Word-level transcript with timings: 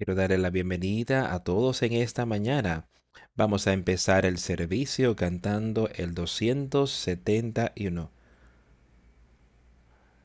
Quiero 0.00 0.14
darle 0.14 0.38
la 0.38 0.48
bienvenida 0.48 1.34
a 1.34 1.44
todos 1.44 1.82
en 1.82 1.92
esta 1.92 2.24
mañana. 2.24 2.88
Vamos 3.36 3.66
a 3.66 3.74
empezar 3.74 4.24
el 4.24 4.38
servicio 4.38 5.14
cantando 5.14 5.90
el 5.94 6.14
271. 6.14 8.10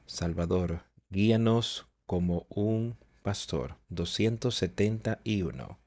Salvador, 0.05 0.83
guíanos 1.09 1.87
como 2.05 2.45
un 2.47 2.95
pastor. 3.21 3.75
271. 3.89 5.84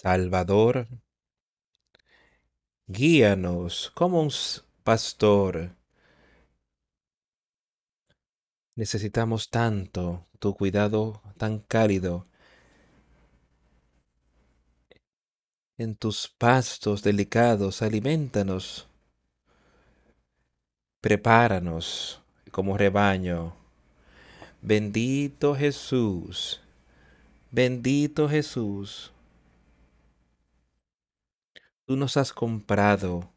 Salvador, 0.00 0.86
guíanos 2.86 3.90
como 3.96 4.22
un 4.22 4.30
pastor. 4.84 5.74
Necesitamos 8.76 9.50
tanto 9.50 10.28
tu 10.38 10.54
cuidado 10.54 11.20
tan 11.36 11.58
cálido 11.58 12.28
en 15.78 15.96
tus 15.96 16.28
pastos 16.28 17.02
delicados, 17.02 17.82
alimentanos, 17.82 18.86
prepáranos 21.00 22.22
como 22.52 22.78
rebaño. 22.78 23.56
Bendito 24.62 25.56
Jesús, 25.56 26.60
bendito 27.50 28.28
Jesús. 28.28 29.12
Tú 31.88 31.96
nos 31.96 32.18
has 32.18 32.34
comprado, 32.34 33.32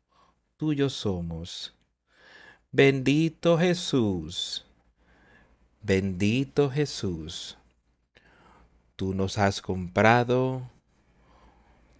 tuyos 0.57 0.91
somos. 0.91 1.73
Bendito 2.69 3.58
Jesús, 3.58 4.66
bendito 5.81 6.69
Jesús. 6.69 7.58
Tú 8.97 9.13
nos 9.13 9.38
has 9.38 9.61
comprado, 9.61 10.69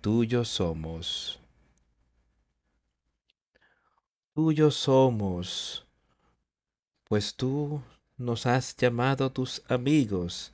tuyos 0.02 0.50
somos. 0.50 1.40
Tuyos 4.34 4.76
somos, 4.76 5.88
pues 7.06 7.34
tú 7.34 7.82
nos 8.18 8.46
has 8.46 8.76
llamado 8.76 9.32
tus 9.32 9.64
amigos. 9.70 10.52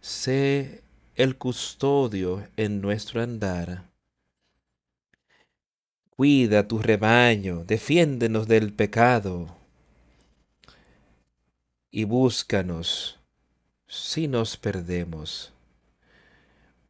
Sé 0.00 0.84
el 1.16 1.36
custodio 1.36 2.46
en 2.56 2.80
nuestro 2.80 3.20
andar. 3.20 3.93
Cuida 6.16 6.68
tu 6.68 6.78
rebaño, 6.78 7.64
defiéndenos 7.64 8.46
del 8.46 8.72
pecado 8.72 9.56
y 11.90 12.04
búscanos 12.04 13.18
si 13.88 14.28
nos 14.28 14.56
perdemos. 14.56 15.52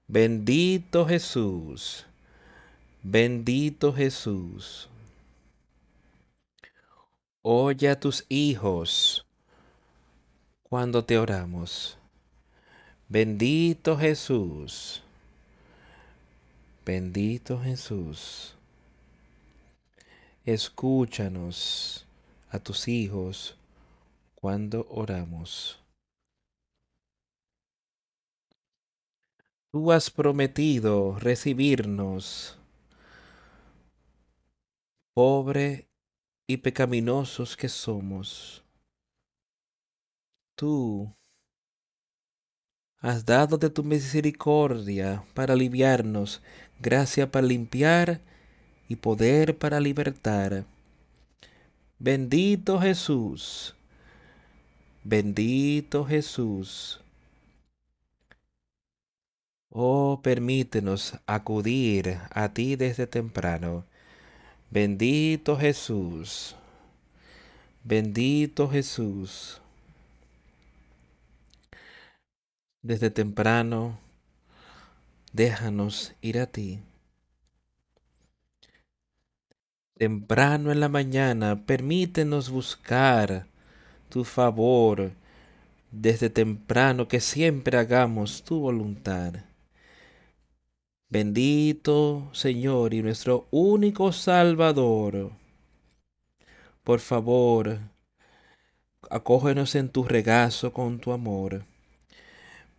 Bendito 0.06 1.06
Jesús, 1.06 2.04
bendito 3.02 3.94
Jesús. 3.94 4.90
Oye 7.40 7.88
a 7.88 7.98
tus 7.98 8.26
hijos 8.28 9.26
cuando 10.62 11.02
te 11.02 11.16
oramos. 11.16 11.96
Bendito 13.08 13.96
Jesús, 13.96 15.02
bendito 16.84 17.58
Jesús 17.62 18.54
escúchanos 20.44 22.06
a 22.50 22.58
tus 22.58 22.86
hijos 22.86 23.56
cuando 24.34 24.86
oramos. 24.90 25.80
Tú 29.72 29.90
has 29.90 30.10
prometido 30.10 31.18
recibirnos, 31.18 32.58
pobre 35.14 35.88
y 36.46 36.58
pecaminosos 36.58 37.56
que 37.56 37.68
somos. 37.68 38.62
Tú 40.56 41.12
has 42.98 43.24
dado 43.24 43.56
de 43.56 43.70
tu 43.70 43.82
misericordia 43.82 45.24
para 45.34 45.54
aliviarnos, 45.54 46.42
gracia 46.78 47.30
para 47.30 47.46
limpiar 47.46 48.20
y 48.88 48.96
poder 48.96 49.56
para 49.56 49.80
libertar. 49.80 50.64
Bendito 51.98 52.80
Jesús, 52.80 53.74
bendito 55.04 56.04
Jesús. 56.04 57.00
Oh, 59.70 60.20
permítenos 60.22 61.18
acudir 61.26 62.20
a 62.30 62.48
ti 62.50 62.76
desde 62.76 63.06
temprano. 63.06 63.84
Bendito 64.70 65.56
Jesús, 65.56 66.54
bendito 67.82 68.68
Jesús. 68.68 69.60
Desde 72.82 73.10
temprano, 73.10 73.98
déjanos 75.32 76.12
ir 76.20 76.38
a 76.38 76.46
ti. 76.46 76.80
Temprano 79.96 80.72
en 80.72 80.80
la 80.80 80.88
mañana, 80.88 81.64
permítenos 81.66 82.50
buscar 82.50 83.46
tu 84.08 84.24
favor 84.24 85.12
desde 85.90 86.30
temprano, 86.30 87.06
que 87.06 87.20
siempre 87.20 87.78
hagamos 87.78 88.42
tu 88.42 88.58
voluntad. 88.58 89.34
Bendito 91.08 92.28
Señor 92.32 92.92
y 92.92 93.02
nuestro 93.02 93.46
único 93.52 94.10
Salvador, 94.10 95.30
por 96.82 96.98
favor, 96.98 97.78
acógenos 99.08 99.76
en 99.76 99.88
tu 99.88 100.02
regazo 100.02 100.72
con 100.72 100.98
tu 100.98 101.12
amor. 101.12 101.64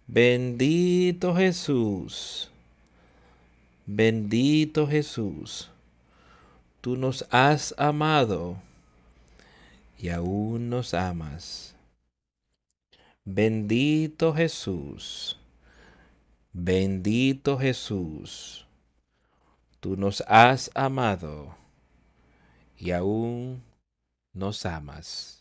Bendito 0.05 1.33
Jesús, 1.33 2.51
bendito 3.85 4.85
Jesús 4.85 5.71
tú 6.85 6.95
nos 6.95 7.25
has 7.31 7.73
amado 7.79 8.57
y 9.97 10.09
aún 10.09 10.69
nos 10.69 10.93
amas. 10.93 11.75
Bendito 13.23 14.35
Jesús, 14.35 15.35
bendito 16.53 17.57
Jesús, 17.57 18.67
tú 19.79 19.97
nos 19.97 20.21
has 20.27 20.69
amado 20.75 21.55
y 22.77 22.91
aún 22.91 23.63
nos 24.31 24.63
amas. 24.67 25.34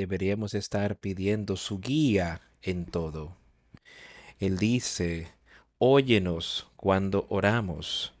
Deberíamos 0.00 0.54
estar 0.54 0.96
pidiendo 0.96 1.58
su 1.58 1.78
guía 1.78 2.40
en 2.62 2.86
todo. 2.86 3.36
Él 4.38 4.56
dice, 4.56 5.28
óyenos 5.76 6.68
cuando 6.76 7.26
oramos. 7.28 8.14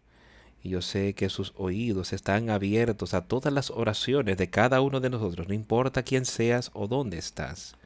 Y 0.62 0.68
yo 0.68 0.82
sé 0.82 1.14
que 1.14 1.30
sus 1.30 1.54
oídos 1.56 2.12
están 2.12 2.50
abiertos 2.50 3.14
a 3.14 3.26
todas 3.26 3.50
las 3.50 3.70
oraciones 3.70 4.36
de 4.36 4.50
cada 4.50 4.82
uno 4.82 5.00
de 5.00 5.08
nosotros, 5.08 5.48
no 5.48 5.54
importa 5.54 6.02
quién 6.02 6.26
seas 6.26 6.70
o 6.74 6.86
dónde 6.86 7.16
estás. 7.16 7.76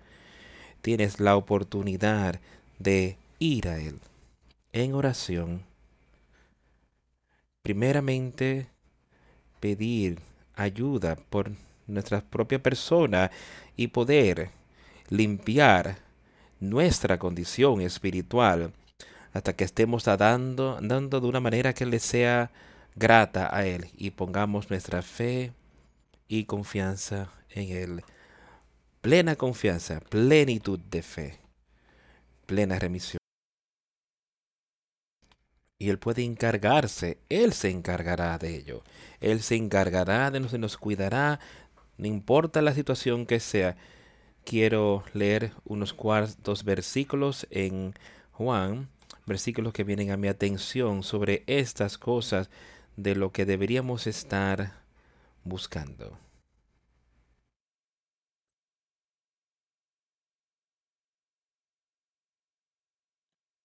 Tienes 0.83 1.21
la 1.21 1.37
oportunidad 1.37 2.41
de 2.81 3.17
ir 3.39 3.69
a 3.69 3.79
Él 3.79 4.01
en 4.73 4.95
oración. 4.95 5.63
Primeramente, 7.63 8.67
pedir 9.61 10.19
ayuda 10.57 11.15
por 11.15 11.53
nuestra 11.87 12.21
propia 12.21 12.63
persona 12.63 13.31
y 13.77 13.89
poder 13.89 14.51
limpiar 15.09 15.99
nuestra 16.61 17.19
condición 17.19 17.81
espiritual 17.81 18.73
hasta 19.33 19.55
que 19.55 19.65
estemos 19.65 20.05
dando, 20.05 20.79
dando 20.81 21.21
de 21.21 21.27
una 21.27 21.41
manera 21.41 21.75
que 21.75 21.87
le 21.87 21.99
sea 21.99 22.51
grata 22.95 23.55
a 23.55 23.67
Él 23.67 23.89
y 23.97 24.13
pongamos 24.13 24.71
nuestra 24.71 25.03
fe 25.03 25.53
y 26.29 26.45
confianza 26.45 27.31
en 27.51 27.77
Él. 27.77 28.05
Plena 29.01 29.37
confianza, 29.37 30.01
plenitud 30.01 30.79
de 30.79 31.03
fe, 31.03 31.39
plena 32.47 32.79
remisión. 32.79 33.19
Y 35.79 35.91
Él 35.91 35.99
puede 35.99 36.23
encargarse, 36.23 37.19
Él 37.29 37.53
se 37.53 37.69
encargará 37.69 38.39
de 38.39 38.57
ello. 38.57 38.83
Él 39.21 39.43
se 39.43 39.57
encargará 39.57 40.31
de 40.31 40.41
nosotros, 40.41 40.61
nos 40.61 40.79
cuidará 40.79 41.41
no 41.99 42.07
importa 42.07 42.63
la 42.63 42.75
situación 42.75 43.27
que 43.27 43.41
sea, 43.41 43.77
quiero 44.45 45.05
leer 45.15 45.53
unos 45.65 45.93
cuantos 45.95 46.65
versículos 46.65 47.47
en 47.51 47.95
Juan, 48.33 48.89
versículos 49.27 49.73
que 49.73 49.85
vienen 49.85 50.11
a 50.11 50.17
mi 50.17 50.29
atención 50.29 51.03
sobre 51.03 51.45
estas 51.47 51.99
cosas 51.99 52.51
de 52.97 53.15
lo 53.17 53.33
que 53.33 53.47
deberíamos 53.47 54.07
estar 54.07 54.75
buscando. 55.45 56.19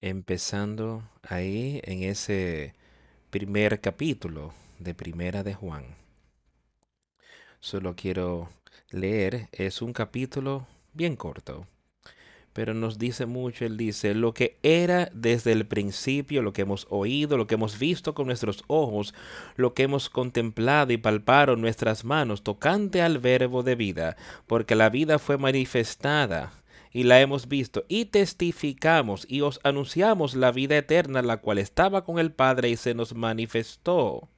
Empezando 0.02 1.04
ahí 1.24 1.82
en 1.84 2.04
ese 2.04 2.74
primer 3.32 3.82
capítulo 3.82 4.54
de 4.80 4.94
Primera 4.96 5.44
de 5.44 5.54
Juan. 5.54 6.09
Solo 7.60 7.96
quiero 7.96 8.48
leer, 8.90 9.50
es 9.52 9.82
un 9.82 9.92
capítulo 9.92 10.66
bien 10.94 11.18
corto, 11.18 11.68
pero 12.54 12.74
nos 12.74 12.98
dice 12.98 13.26
mucho, 13.26 13.66
él 13.66 13.76
dice, 13.76 14.16
lo 14.16 14.34
que 14.34 14.58
era 14.64 15.10
desde 15.14 15.52
el 15.52 15.68
principio, 15.68 16.42
lo 16.42 16.54
que 16.54 16.62
hemos 16.62 16.88
oído, 16.90 17.38
lo 17.38 17.48
que 17.48 17.56
hemos 17.56 17.78
visto 17.78 18.14
con 18.14 18.28
nuestros 18.28 18.64
ojos, 18.68 19.14
lo 19.58 19.74
que 19.74 19.84
hemos 19.84 20.10
contemplado 20.10 20.94
y 20.94 20.98
palpado 20.98 21.58
nuestras 21.58 22.06
manos, 22.06 22.44
tocante 22.44 23.02
al 23.02 23.20
verbo 23.20 23.62
de 23.62 23.76
vida, 23.76 24.16
porque 24.48 24.76
la 24.76 24.90
vida 24.90 25.20
fue 25.20 25.38
manifestada 25.38 26.54
y 26.92 27.04
la 27.04 27.20
hemos 27.20 27.50
visto, 27.50 27.84
y 27.90 28.06
testificamos 28.06 29.26
y 29.30 29.42
os 29.42 29.60
anunciamos 29.64 30.34
la 30.34 30.52
vida 30.52 30.78
eterna, 30.78 31.22
la 31.22 31.38
cual 31.38 31.58
estaba 31.58 32.06
con 32.06 32.20
el 32.20 32.32
Padre 32.32 32.70
y 32.70 32.78
se 32.78 32.94
nos 32.94 33.14
manifestó. 33.14 34.30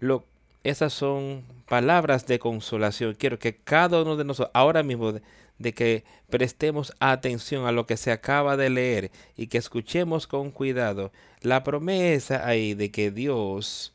Lo, 0.00 0.24
esas 0.68 0.92
son 0.92 1.44
palabras 1.68 2.26
de 2.26 2.38
consolación. 2.38 3.14
Quiero 3.14 3.38
que 3.38 3.56
cada 3.56 4.02
uno 4.02 4.16
de 4.16 4.24
nosotros, 4.24 4.50
ahora 4.54 4.82
mismo, 4.82 5.12
de, 5.58 5.72
que 5.72 6.04
prestemos 6.28 6.92
atención 7.00 7.66
a 7.66 7.72
lo 7.72 7.86
que 7.86 7.96
se 7.96 8.12
acaba 8.12 8.56
de 8.56 8.70
leer 8.70 9.10
y 9.36 9.46
que 9.46 9.58
escuchemos 9.58 10.26
con 10.26 10.50
cuidado 10.50 11.12
la 11.40 11.64
promesa 11.64 12.46
ahí 12.46 12.74
de 12.74 12.90
que 12.90 13.10
Dios 13.10 13.92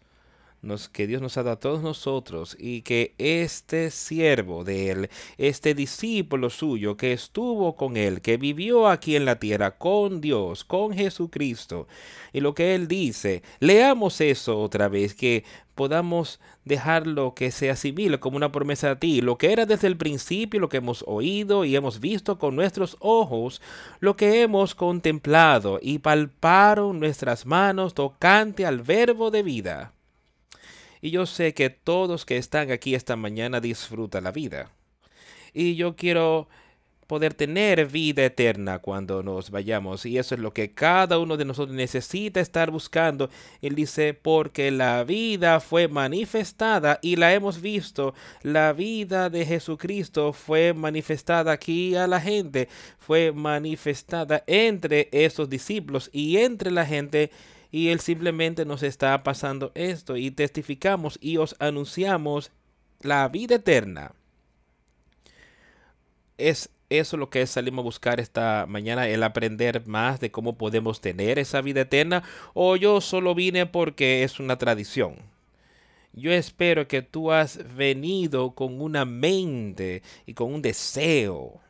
que 0.91 1.07
Dios 1.07 1.23
nos 1.23 1.37
ha 1.37 1.43
dado 1.43 1.55
a 1.55 1.59
todos 1.59 1.81
nosotros 1.81 2.55
y 2.59 2.83
que 2.83 3.15
este 3.17 3.89
siervo 3.89 4.63
de 4.63 4.91
Él, 4.91 5.09
este 5.37 5.73
discípulo 5.73 6.51
suyo 6.51 6.97
que 6.97 7.13
estuvo 7.13 7.75
con 7.75 7.97
Él, 7.97 8.21
que 8.21 8.37
vivió 8.37 8.87
aquí 8.87 9.15
en 9.15 9.25
la 9.25 9.39
tierra 9.39 9.77
con 9.77 10.21
Dios, 10.21 10.63
con 10.63 10.93
Jesucristo, 10.93 11.87
y 12.31 12.41
lo 12.41 12.53
que 12.53 12.75
Él 12.75 12.87
dice, 12.87 13.41
leamos 13.59 14.21
eso 14.21 14.61
otra 14.61 14.87
vez, 14.87 15.15
que 15.15 15.43
podamos 15.73 16.39
dejarlo 16.63 17.33
que 17.33 17.49
se 17.49 17.71
asimile 17.71 18.19
como 18.19 18.37
una 18.37 18.51
promesa 18.51 18.91
a 18.91 18.99
ti, 18.99 19.21
lo 19.21 19.39
que 19.39 19.51
era 19.51 19.65
desde 19.65 19.87
el 19.87 19.97
principio, 19.97 20.59
lo 20.59 20.69
que 20.69 20.77
hemos 20.77 21.03
oído 21.07 21.65
y 21.65 21.75
hemos 21.75 21.99
visto 21.99 22.37
con 22.37 22.55
nuestros 22.55 22.97
ojos, 22.99 23.63
lo 23.99 24.15
que 24.15 24.43
hemos 24.43 24.75
contemplado 24.75 25.79
y 25.81 25.97
palparon 25.99 26.99
nuestras 26.99 27.47
manos 27.47 27.95
tocante 27.95 28.63
al 28.67 28.83
verbo 28.83 29.31
de 29.31 29.41
vida. 29.41 29.93
Y 31.01 31.11
yo 31.11 31.25
sé 31.25 31.53
que 31.53 31.69
todos 31.69 32.25
que 32.25 32.37
están 32.37 32.71
aquí 32.71 32.95
esta 32.95 33.15
mañana 33.15 33.59
disfrutan 33.59 34.23
la 34.23 34.31
vida. 34.31 34.71
Y 35.53 35.75
yo 35.75 35.95
quiero 35.95 36.47
poder 37.11 37.33
tener 37.33 37.87
vida 37.87 38.23
eterna 38.23 38.79
cuando 38.79 39.21
nos 39.21 39.51
vayamos. 39.51 40.05
Y 40.05 40.17
eso 40.17 40.33
es 40.35 40.39
lo 40.39 40.53
que 40.53 40.73
cada 40.73 41.19
uno 41.19 41.35
de 41.35 41.43
nosotros 41.43 41.75
necesita 41.75 42.39
estar 42.39 42.71
buscando. 42.71 43.29
Él 43.61 43.75
dice, 43.75 44.13
porque 44.13 44.71
la 44.71 45.03
vida 45.03 45.59
fue 45.59 45.89
manifestada 45.89 46.99
y 47.01 47.17
la 47.17 47.33
hemos 47.33 47.59
visto. 47.59 48.13
La 48.43 48.71
vida 48.71 49.29
de 49.29 49.45
Jesucristo 49.45 50.31
fue 50.31 50.73
manifestada 50.73 51.51
aquí 51.51 51.97
a 51.97 52.07
la 52.07 52.21
gente. 52.21 52.69
Fue 52.97 53.33
manifestada 53.33 54.45
entre 54.47 55.09
esos 55.11 55.49
discípulos 55.49 56.09
y 56.13 56.37
entre 56.37 56.71
la 56.71 56.85
gente 56.85 57.29
y 57.71 57.89
Él 57.89 57.99
simplemente 57.99 58.65
nos 58.65 58.83
está 58.83 59.23
pasando 59.23 59.71
esto 59.75 60.17
y 60.17 60.31
testificamos 60.31 61.17
y 61.21 61.37
os 61.37 61.55
anunciamos 61.59 62.51
la 63.01 63.27
vida 63.29 63.55
eterna. 63.55 64.11
Es 66.37 66.69
eso 66.89 67.15
lo 67.15 67.29
que 67.29 67.47
salimos 67.47 67.83
a 67.83 67.83
buscar 67.83 68.19
esta 68.19 68.65
mañana, 68.67 69.07
el 69.07 69.23
aprender 69.23 69.87
más 69.87 70.19
de 70.19 70.31
cómo 70.31 70.57
podemos 70.57 70.99
tener 70.99 71.39
esa 71.39 71.61
vida 71.61 71.81
eterna, 71.81 72.23
o 72.53 72.75
yo 72.75 72.99
solo 72.99 73.33
vine 73.33 73.65
porque 73.65 74.23
es 74.23 74.39
una 74.39 74.57
tradición. 74.57 75.15
Yo 76.13 76.33
espero 76.33 76.89
que 76.89 77.01
tú 77.01 77.31
has 77.31 77.75
venido 77.75 78.51
con 78.51 78.81
una 78.81 79.05
mente 79.05 80.03
y 80.25 80.33
con 80.33 80.53
un 80.53 80.61
deseo 80.61 81.61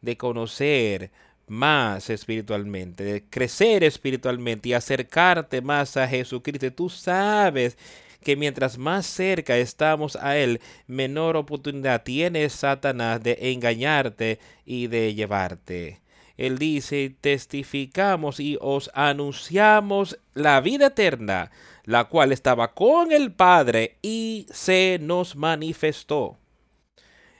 de 0.00 0.16
conocer 0.16 1.10
más 1.52 2.08
espiritualmente, 2.08 3.04
de 3.04 3.24
crecer 3.28 3.84
espiritualmente 3.84 4.70
y 4.70 4.72
acercarte 4.72 5.60
más 5.60 5.98
a 5.98 6.08
Jesucristo. 6.08 6.72
Tú 6.72 6.88
sabes 6.88 7.76
que 8.22 8.36
mientras 8.36 8.78
más 8.78 9.04
cerca 9.04 9.58
estamos 9.58 10.16
a 10.16 10.38
Él, 10.38 10.62
menor 10.86 11.36
oportunidad 11.36 12.04
tiene 12.04 12.48
Satanás 12.48 13.22
de 13.22 13.36
engañarte 13.52 14.38
y 14.64 14.86
de 14.86 15.14
llevarte. 15.14 16.00
Él 16.38 16.56
dice, 16.58 17.14
testificamos 17.20 18.40
y 18.40 18.56
os 18.60 18.90
anunciamos 18.94 20.18
la 20.32 20.58
vida 20.62 20.86
eterna, 20.86 21.50
la 21.84 22.04
cual 22.04 22.32
estaba 22.32 22.72
con 22.72 23.12
el 23.12 23.30
Padre 23.30 23.98
y 24.00 24.46
se 24.50 24.98
nos 25.02 25.36
manifestó. 25.36 26.38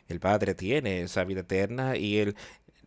El 0.08 0.20
Padre 0.20 0.54
tiene 0.54 1.00
esa 1.00 1.24
vida 1.24 1.40
eterna 1.40 1.96
y 1.96 2.18
Él 2.18 2.36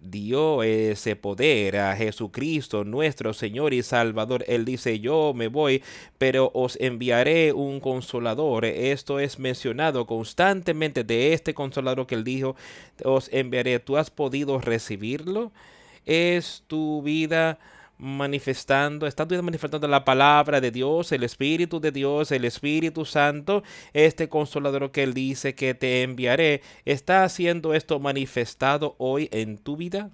dio 0.10 0.64
ese 0.64 1.16
poder 1.16 1.78
a 1.78 1.96
Jesucristo, 1.96 2.84
nuestro 2.84 3.34
Señor 3.34 3.74
y 3.74 3.84
Salvador. 3.84 4.44
Él 4.48 4.66
dice, 4.66 5.00
yo 5.00 5.34
me 5.36 5.48
voy, 5.48 5.84
pero 6.18 6.52
os 6.54 6.78
enviaré 6.80 7.54
un 7.54 7.80
consolador. 7.80 8.66
Esto 8.66 9.20
es 9.20 9.40
mencionado 9.40 10.06
constantemente 10.06 11.04
de 11.04 11.34
este 11.34 11.54
consolador 11.54 12.08
que 12.08 12.16
él 12.16 12.24
dijo, 12.24 12.56
os 13.04 13.30
enviaré. 13.32 13.80
¿Tú 13.80 13.98
has 13.98 14.10
podido 14.10 14.60
recibirlo? 14.60 15.52
¿Es 16.06 16.64
tu 16.68 17.02
vida 17.02 17.58
manifestando, 17.98 19.08
está 19.08 19.26
manifestando 19.26 19.88
la 19.88 20.04
palabra 20.06 20.62
de 20.62 20.72
Dios, 20.72 21.12
el 21.12 21.24
Espíritu 21.24 21.80
de 21.80 21.92
Dios, 21.92 22.32
el 22.32 22.46
Espíritu 22.46 23.06
Santo, 23.06 23.64
este 23.94 24.30
consolador 24.30 24.92
que 24.92 25.04
Él 25.04 25.14
dice 25.14 25.56
que 25.56 25.74
te 25.74 26.04
enviaré, 26.04 26.62
¿está 26.86 27.24
haciendo 27.24 27.74
esto 27.74 28.00
manifestado 28.00 28.96
hoy 28.98 29.30
en 29.32 29.58
tu 29.58 29.78
vida? 29.78 30.12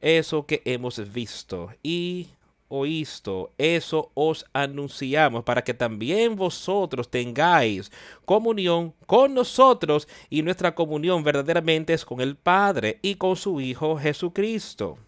Eso 0.00 0.46
que 0.46 0.62
hemos 0.64 1.12
visto 1.12 1.70
y 1.82 2.28
oísto, 2.68 3.52
eso 3.58 4.12
os 4.14 4.46
anunciamos 4.52 5.44
para 5.44 5.62
que 5.62 5.74
también 5.74 6.36
vosotros 6.36 7.10
tengáis 7.10 7.90
comunión 8.24 8.94
con 9.06 9.34
nosotros 9.34 10.08
y 10.30 10.42
nuestra 10.42 10.74
comunión 10.74 11.24
verdaderamente 11.24 11.92
es 11.92 12.04
con 12.04 12.20
el 12.20 12.36
Padre 12.36 13.00
y 13.02 13.16
con 13.16 13.36
su 13.36 13.60
Hijo 13.60 13.98
Jesucristo. 13.98 14.98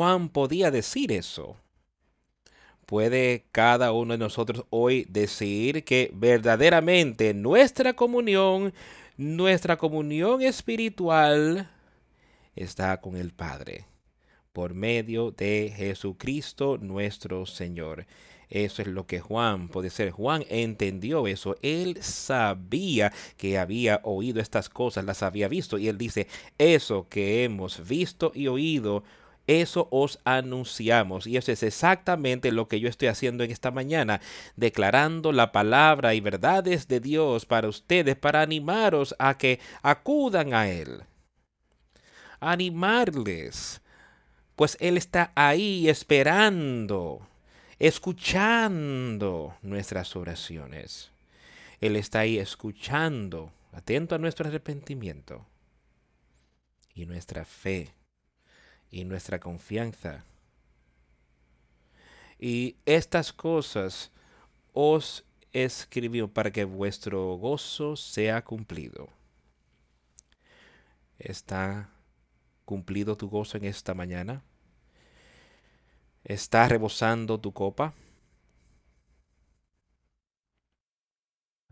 Juan 0.00 0.30
podía 0.30 0.70
decir 0.70 1.12
eso. 1.12 1.58
¿Puede 2.86 3.44
cada 3.52 3.92
uno 3.92 4.14
de 4.14 4.18
nosotros 4.18 4.64
hoy 4.70 5.04
decir 5.10 5.84
que 5.84 6.10
verdaderamente 6.14 7.34
nuestra 7.34 7.92
comunión, 7.92 8.72
nuestra 9.18 9.76
comunión 9.76 10.40
espiritual 10.40 11.68
está 12.56 12.98
con 13.02 13.14
el 13.14 13.34
Padre 13.34 13.84
por 14.54 14.72
medio 14.72 15.32
de 15.32 15.70
Jesucristo 15.76 16.78
nuestro 16.78 17.44
Señor? 17.44 18.06
Eso 18.48 18.80
es 18.80 18.88
lo 18.88 19.06
que 19.06 19.20
Juan 19.20 19.68
puede 19.68 19.90
ser. 19.90 20.12
Juan 20.12 20.46
entendió 20.48 21.26
eso. 21.26 21.56
Él 21.60 22.02
sabía 22.02 23.12
que 23.36 23.58
había 23.58 24.00
oído 24.02 24.40
estas 24.40 24.70
cosas, 24.70 25.04
las 25.04 25.22
había 25.22 25.46
visto. 25.46 25.76
Y 25.76 25.88
él 25.88 25.98
dice, 25.98 26.26
eso 26.56 27.06
que 27.10 27.44
hemos 27.44 27.86
visto 27.86 28.32
y 28.34 28.48
oído, 28.48 29.04
eso 29.50 29.88
os 29.90 30.20
anunciamos. 30.24 31.26
Y 31.26 31.36
eso 31.36 31.50
es 31.50 31.64
exactamente 31.64 32.52
lo 32.52 32.68
que 32.68 32.78
yo 32.78 32.88
estoy 32.88 33.08
haciendo 33.08 33.42
en 33.42 33.50
esta 33.50 33.72
mañana, 33.72 34.20
declarando 34.54 35.32
la 35.32 35.50
palabra 35.50 36.14
y 36.14 36.20
verdades 36.20 36.86
de 36.86 37.00
Dios 37.00 37.46
para 37.46 37.68
ustedes, 37.68 38.14
para 38.16 38.42
animaros 38.42 39.14
a 39.18 39.36
que 39.36 39.58
acudan 39.82 40.54
a 40.54 40.70
Él. 40.70 41.02
Animarles, 42.38 43.80
pues 44.54 44.76
Él 44.80 44.96
está 44.96 45.32
ahí 45.34 45.88
esperando, 45.88 47.26
escuchando 47.80 49.56
nuestras 49.62 50.14
oraciones. 50.14 51.10
Él 51.80 51.96
está 51.96 52.20
ahí 52.20 52.38
escuchando, 52.38 53.52
atento 53.72 54.14
a 54.14 54.18
nuestro 54.18 54.46
arrepentimiento 54.46 55.44
y 56.94 57.06
nuestra 57.06 57.44
fe 57.44 57.94
y 58.90 59.04
nuestra 59.04 59.38
confianza. 59.38 60.24
Y 62.38 62.76
estas 62.86 63.32
cosas 63.32 64.10
os 64.72 65.24
escribió 65.52 66.28
para 66.28 66.50
que 66.50 66.64
vuestro 66.64 67.34
gozo 67.36 67.96
sea 67.96 68.42
cumplido. 68.42 69.08
¿Está 71.18 71.90
cumplido 72.64 73.16
tu 73.16 73.28
gozo 73.28 73.58
en 73.58 73.66
esta 73.66 73.94
mañana? 73.94 74.42
¿Está 76.24 76.68
rebosando 76.68 77.38
tu 77.38 77.52
copa? 77.52 77.92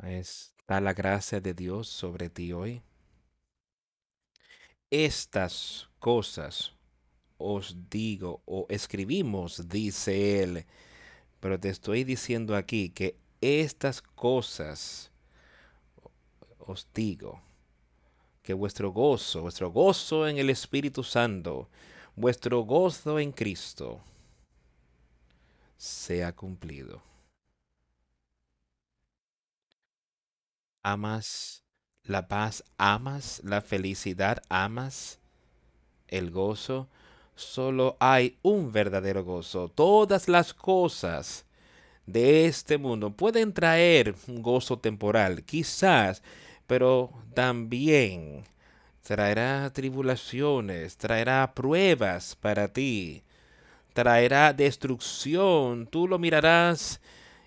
¿Está 0.03 0.81
la 0.81 0.93
gracia 0.93 1.41
de 1.41 1.55
Dios 1.55 1.89
sobre 1.89 2.29
ti 2.29 2.53
hoy? 2.53 2.83
Estas 4.91 5.89
cosas 5.99 6.78
os 7.39 7.77
digo 7.89 8.43
o 8.47 8.67
escribimos, 8.69 9.69
dice 9.69 10.43
él, 10.43 10.67
pero 11.41 11.59
te 11.59 11.69
estoy 11.69 12.05
diciendo 12.05 12.57
aquí 12.57 12.91
que 12.91 13.17
estas 13.41 14.03
cosas 14.03 15.11
os 16.59 16.87
digo, 16.93 17.41
que 18.43 18.53
vuestro 18.53 18.91
gozo, 18.91 19.43
vuestro 19.43 19.71
gozo 19.71 20.29
en 20.29 20.39
el 20.39 20.51
Espíritu 20.51 21.03
Santo, 21.03 21.69
vuestro 22.17 22.61
gozo 22.63 23.19
en 23.19 23.33
Cristo, 23.33 24.01
sea 25.77 26.35
cumplido. 26.35 27.03
¿Amas 30.83 31.63
la 32.03 32.29
paz? 32.29 32.65
¿Amas 32.77 33.41
la 33.45 33.61
felicidad? 33.61 34.43
¿Amas 34.49 35.19
el 36.09 36.31
gozo? 36.31 36.89
Solo 37.39 37.97
hay 38.01 38.37
un 38.43 38.73
verdadero 38.73 39.23
gozo. 39.23 39.69
Todas 39.69 40.27
las 40.27 40.53
cosas 40.53 41.47
de 42.05 42.47
este 42.47 42.79
mundo 42.79 43.11
pueden 43.11 43.53
traer 43.53 44.17
un 44.27 44.43
gozo 44.43 44.81
temporal, 44.81 45.45
quizás, 45.45 46.21
pero 46.67 47.13
también 47.35 48.43
traerá 49.03 49.73
tribulaciones, 49.73 50.97
traerá 50.97 51.53
pruebas 51.55 52.35
para 52.35 52.73
ti, 52.73 53.23
traerá 53.93 54.53
destrucción. 54.53 55.87
Tú 55.87 56.09
lo 56.09 56.19
mirarás 56.19 57.01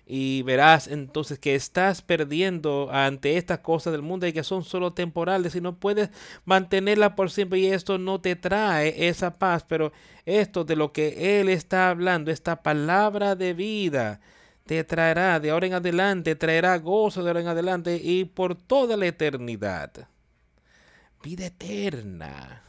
y 0.06 0.42
verás 0.42 0.88
entonces 0.88 1.38
que 1.38 1.54
estás 1.54 2.02
perdiendo 2.02 2.90
ante 2.92 3.36
estas 3.36 3.60
cosas 3.60 3.92
del 3.92 4.02
mundo 4.02 4.26
y 4.26 4.32
que 4.32 4.42
son 4.42 4.64
solo 4.64 4.92
temporales 4.92 5.54
y 5.54 5.60
no 5.60 5.76
puedes 5.76 6.10
mantenerla 6.44 7.14
por 7.14 7.30
siempre 7.30 7.60
y 7.60 7.66
esto 7.66 7.98
no 7.98 8.20
te 8.20 8.36
trae 8.36 9.08
esa 9.08 9.38
paz, 9.38 9.64
pero 9.66 9.92
esto 10.26 10.64
de 10.64 10.76
lo 10.76 10.92
que 10.92 11.40
Él 11.40 11.48
está 11.48 11.90
hablando, 11.90 12.30
esta 12.30 12.62
palabra 12.62 13.36
de 13.36 13.54
vida, 13.54 14.20
te 14.66 14.82
traerá 14.84 15.40
de 15.40 15.50
ahora 15.50 15.66
en 15.66 15.74
adelante, 15.74 16.34
traerá 16.34 16.78
gozo 16.78 17.22
de 17.22 17.30
ahora 17.30 17.40
en 17.40 17.48
adelante 17.48 18.00
y 18.02 18.24
por 18.24 18.54
toda 18.54 18.96
la 18.96 19.06
eternidad. 19.06 20.08
Vida 21.22 21.46
eterna. 21.46 22.62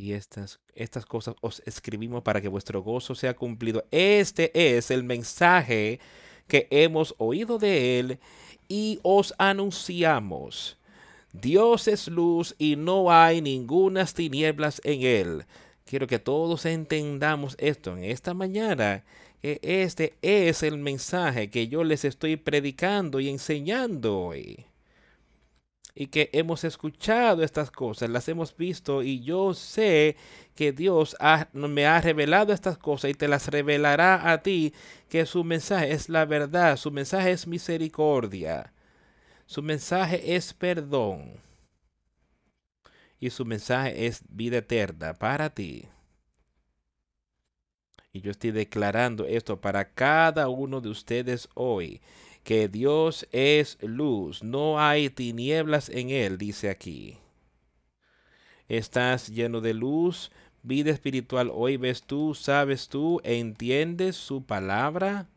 Y 0.00 0.14
estas, 0.14 0.60
estas 0.74 1.04
cosas 1.04 1.34
os 1.42 1.62
escribimos 1.66 2.22
para 2.22 2.40
que 2.40 2.48
vuestro 2.48 2.82
gozo 2.82 3.14
sea 3.14 3.36
cumplido. 3.36 3.84
Este 3.90 4.78
es 4.78 4.90
el 4.90 5.04
mensaje 5.04 6.00
que 6.48 6.66
hemos 6.70 7.14
oído 7.18 7.58
de 7.58 8.00
Él 8.00 8.18
y 8.66 8.98
os 9.02 9.34
anunciamos. 9.36 10.78
Dios 11.34 11.86
es 11.86 12.08
luz 12.08 12.54
y 12.56 12.76
no 12.76 13.12
hay 13.12 13.42
ningunas 13.42 14.14
tinieblas 14.14 14.80
en 14.84 15.02
Él. 15.02 15.44
Quiero 15.84 16.06
que 16.06 16.18
todos 16.18 16.64
entendamos 16.64 17.54
esto 17.58 17.94
en 17.94 18.04
esta 18.04 18.32
mañana, 18.32 19.04
que 19.42 19.60
este 19.62 20.14
es 20.22 20.62
el 20.62 20.78
mensaje 20.78 21.50
que 21.50 21.68
yo 21.68 21.84
les 21.84 22.06
estoy 22.06 22.36
predicando 22.36 23.20
y 23.20 23.28
enseñando 23.28 24.18
hoy 24.18 24.64
y 25.94 26.06
que 26.06 26.30
hemos 26.32 26.64
escuchado 26.64 27.42
estas 27.42 27.70
cosas, 27.70 28.10
las 28.10 28.28
hemos 28.28 28.56
visto 28.56 29.02
y 29.02 29.20
yo 29.20 29.54
sé 29.54 30.16
que 30.54 30.72
Dios 30.72 31.16
me 31.52 31.86
ha 31.86 32.00
revelado 32.00 32.52
estas 32.52 32.78
cosas 32.78 33.10
y 33.10 33.14
te 33.14 33.28
las 33.28 33.48
revelará 33.48 34.30
a 34.30 34.42
ti, 34.42 34.72
que 35.08 35.26
su 35.26 35.44
mensaje 35.44 35.92
es 35.92 36.08
la 36.08 36.24
verdad, 36.24 36.76
su 36.76 36.90
mensaje 36.90 37.32
es 37.32 37.46
misericordia, 37.46 38.72
su 39.46 39.62
mensaje 39.62 40.36
es 40.36 40.54
perdón 40.54 41.40
y 43.18 43.30
su 43.30 43.44
mensaje 43.44 44.06
es 44.06 44.22
vida 44.28 44.58
eterna 44.58 45.14
para 45.14 45.50
ti. 45.50 45.86
Y 48.12 48.22
yo 48.22 48.32
estoy 48.32 48.50
declarando 48.50 49.24
esto 49.26 49.60
para 49.60 49.92
cada 49.92 50.48
uno 50.48 50.80
de 50.80 50.88
ustedes 50.88 51.48
hoy 51.54 52.00
que 52.42 52.68
Dios 52.68 53.26
es 53.32 53.78
luz, 53.82 54.42
no 54.42 54.80
hay 54.80 55.10
tinieblas 55.10 55.88
en 55.88 56.10
él, 56.10 56.38
dice 56.38 56.70
aquí. 56.70 57.18
Estás 58.68 59.28
lleno 59.28 59.60
de 59.60 59.74
luz, 59.74 60.30
vida 60.62 60.90
espiritual, 60.90 61.50
hoy 61.52 61.76
ves 61.76 62.02
tú, 62.02 62.34
sabes 62.34 62.88
tú, 62.88 63.20
entiendes 63.24 64.16
su 64.16 64.44
palabra. 64.44 65.28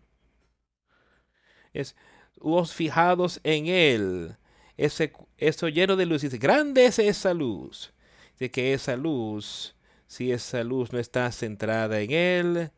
Es, 1.74 1.96
os 2.40 2.74
fijados 2.74 3.40
en 3.44 3.68
él, 3.68 4.38
ese, 4.78 5.14
eso 5.38 5.68
lleno 5.68 5.96
de 5.96 6.06
luz, 6.06 6.22
dice, 6.22 6.38
grande 6.38 6.86
es 6.86 7.00
esa 7.00 7.34
luz. 7.34 7.94
De 8.40 8.50
que 8.52 8.74
esa 8.74 8.96
luz, 8.96 9.76
si 10.08 10.32
esa 10.32 10.64
luz 10.64 10.92
no 10.92 11.00
está 11.00 11.32
centrada 11.32 12.02
en 12.02 12.12
él, 12.12 12.72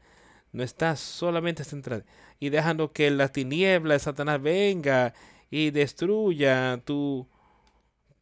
no 0.51 0.63
está 0.63 0.95
solamente 0.95 1.63
centrada 1.63 2.05
y 2.39 2.49
dejando 2.49 2.91
que 2.91 3.09
la 3.11 3.29
tiniebla 3.29 3.93
de 3.93 3.99
Satanás 3.99 4.41
venga 4.41 5.13
y 5.49 5.71
destruya 5.71 6.81
tu 6.83 7.27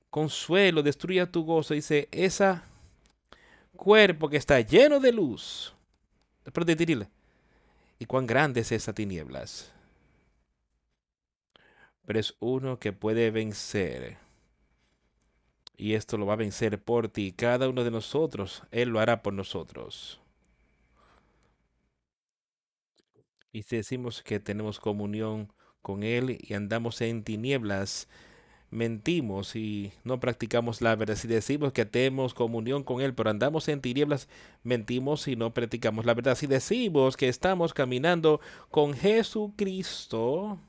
consuelo, 0.10 0.84
destruya 0.84 1.32
tu 1.32 1.44
gozo. 1.44 1.74
Dice, 1.74 2.08
ese 2.12 2.60
cuerpo 3.76 4.30
que 4.30 4.38
está 4.38 4.60
lleno 4.62 5.00
de 5.00 5.12
luz. 5.12 5.74
Después 6.46 6.66
de 6.68 7.08
¿y 8.00 8.06
cuán 8.06 8.28
grande 8.28 8.62
es 8.62 8.72
esa 8.72 8.94
tinieblas? 8.94 9.72
Pero 12.06 12.20
es 12.20 12.36
uno 12.40 12.80
que 12.80 12.92
puede 12.92 13.32
vencer. 13.32 14.18
Y 15.78 15.94
esto 15.94 16.18
lo 16.18 16.26
va 16.26 16.34
a 16.34 16.38
vencer 16.38 16.82
por 16.82 17.08
ti. 17.08 17.32
Cada 17.32 17.70
uno 17.70 17.84
de 17.84 17.92
nosotros, 17.92 18.64
Él 18.72 18.90
lo 18.90 19.00
hará 19.00 19.24
por 19.24 19.34
nosotros. 19.34 20.20
Y 23.54 23.64
si 23.64 23.78
decimos 23.78 24.24
que 24.24 24.40
tenemos 24.40 24.80
comunión 24.80 25.54
con 25.84 26.02
Él 26.04 26.40
y 26.42 26.56
andamos 26.56 27.00
en 27.02 27.24
tinieblas, 27.24 28.10
mentimos 28.72 29.56
y 29.56 29.94
no 30.04 30.20
practicamos 30.20 30.82
la 30.82 30.96
verdad. 30.96 31.16
Si 31.16 31.28
decimos 31.28 31.72
que 31.72 31.86
tenemos 31.86 32.34
comunión 32.34 32.84
con 32.84 33.00
Él, 33.00 33.14
pero 33.14 33.30
andamos 33.30 33.68
en 33.68 33.80
tinieblas, 33.80 34.28
mentimos 34.64 35.28
y 35.28 35.36
no 35.36 35.54
practicamos 35.54 36.06
la 36.06 36.16
verdad. 36.16 36.36
Si 36.36 36.48
decimos 36.48 37.16
que 37.16 37.30
estamos 37.30 37.76
caminando 37.76 38.42
con 38.72 38.96
Jesucristo, 38.96 40.60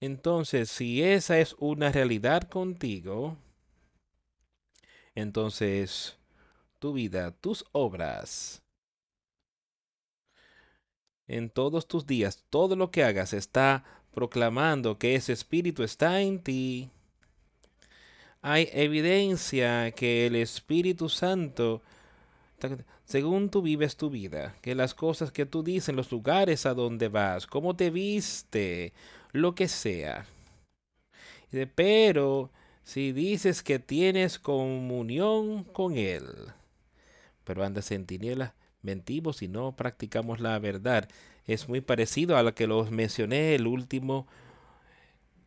entonces 0.00 0.68
si 0.68 1.02
esa 1.02 1.38
es 1.38 1.56
una 1.58 1.90
realidad 1.92 2.42
contigo, 2.42 3.38
entonces 5.14 6.18
tu 6.78 6.92
vida, 6.92 7.30
tus 7.32 7.64
obras, 7.72 8.65
en 11.28 11.50
todos 11.50 11.88
tus 11.88 12.06
días, 12.06 12.44
todo 12.50 12.76
lo 12.76 12.90
que 12.90 13.04
hagas 13.04 13.32
está 13.32 13.84
proclamando 14.14 14.98
que 14.98 15.14
ese 15.14 15.32
espíritu 15.32 15.82
está 15.82 16.20
en 16.20 16.40
ti. 16.40 16.90
Hay 18.42 18.68
evidencia 18.72 19.90
que 19.90 20.26
el 20.26 20.36
Espíritu 20.36 21.08
Santo, 21.08 21.82
según 23.04 23.50
tú 23.50 23.60
vives 23.60 23.96
tu 23.96 24.08
vida, 24.08 24.54
que 24.62 24.74
las 24.74 24.94
cosas 24.94 25.32
que 25.32 25.46
tú 25.46 25.62
dices, 25.62 25.94
los 25.94 26.10
lugares 26.12 26.64
a 26.64 26.74
donde 26.74 27.08
vas, 27.08 27.46
cómo 27.46 27.74
te 27.74 27.90
viste, 27.90 28.92
lo 29.32 29.54
que 29.54 29.68
sea. 29.68 30.26
Pero 31.74 32.50
si 32.84 33.12
dices 33.12 33.62
que 33.62 33.78
tienes 33.78 34.38
comunión 34.38 35.64
con 35.64 35.96
Él, 35.96 36.24
pero 37.44 37.64
andas 37.64 37.90
en 37.90 38.06
tinieblas, 38.06 38.52
mentimos 38.86 39.42
y 39.42 39.48
no 39.48 39.76
practicamos 39.76 40.40
la 40.40 40.58
verdad. 40.58 41.08
Es 41.46 41.68
muy 41.68 41.82
parecido 41.82 42.38
a 42.38 42.42
lo 42.42 42.54
que 42.54 42.66
los 42.66 42.90
mencioné 42.90 43.54
el 43.54 43.66
último 43.66 44.26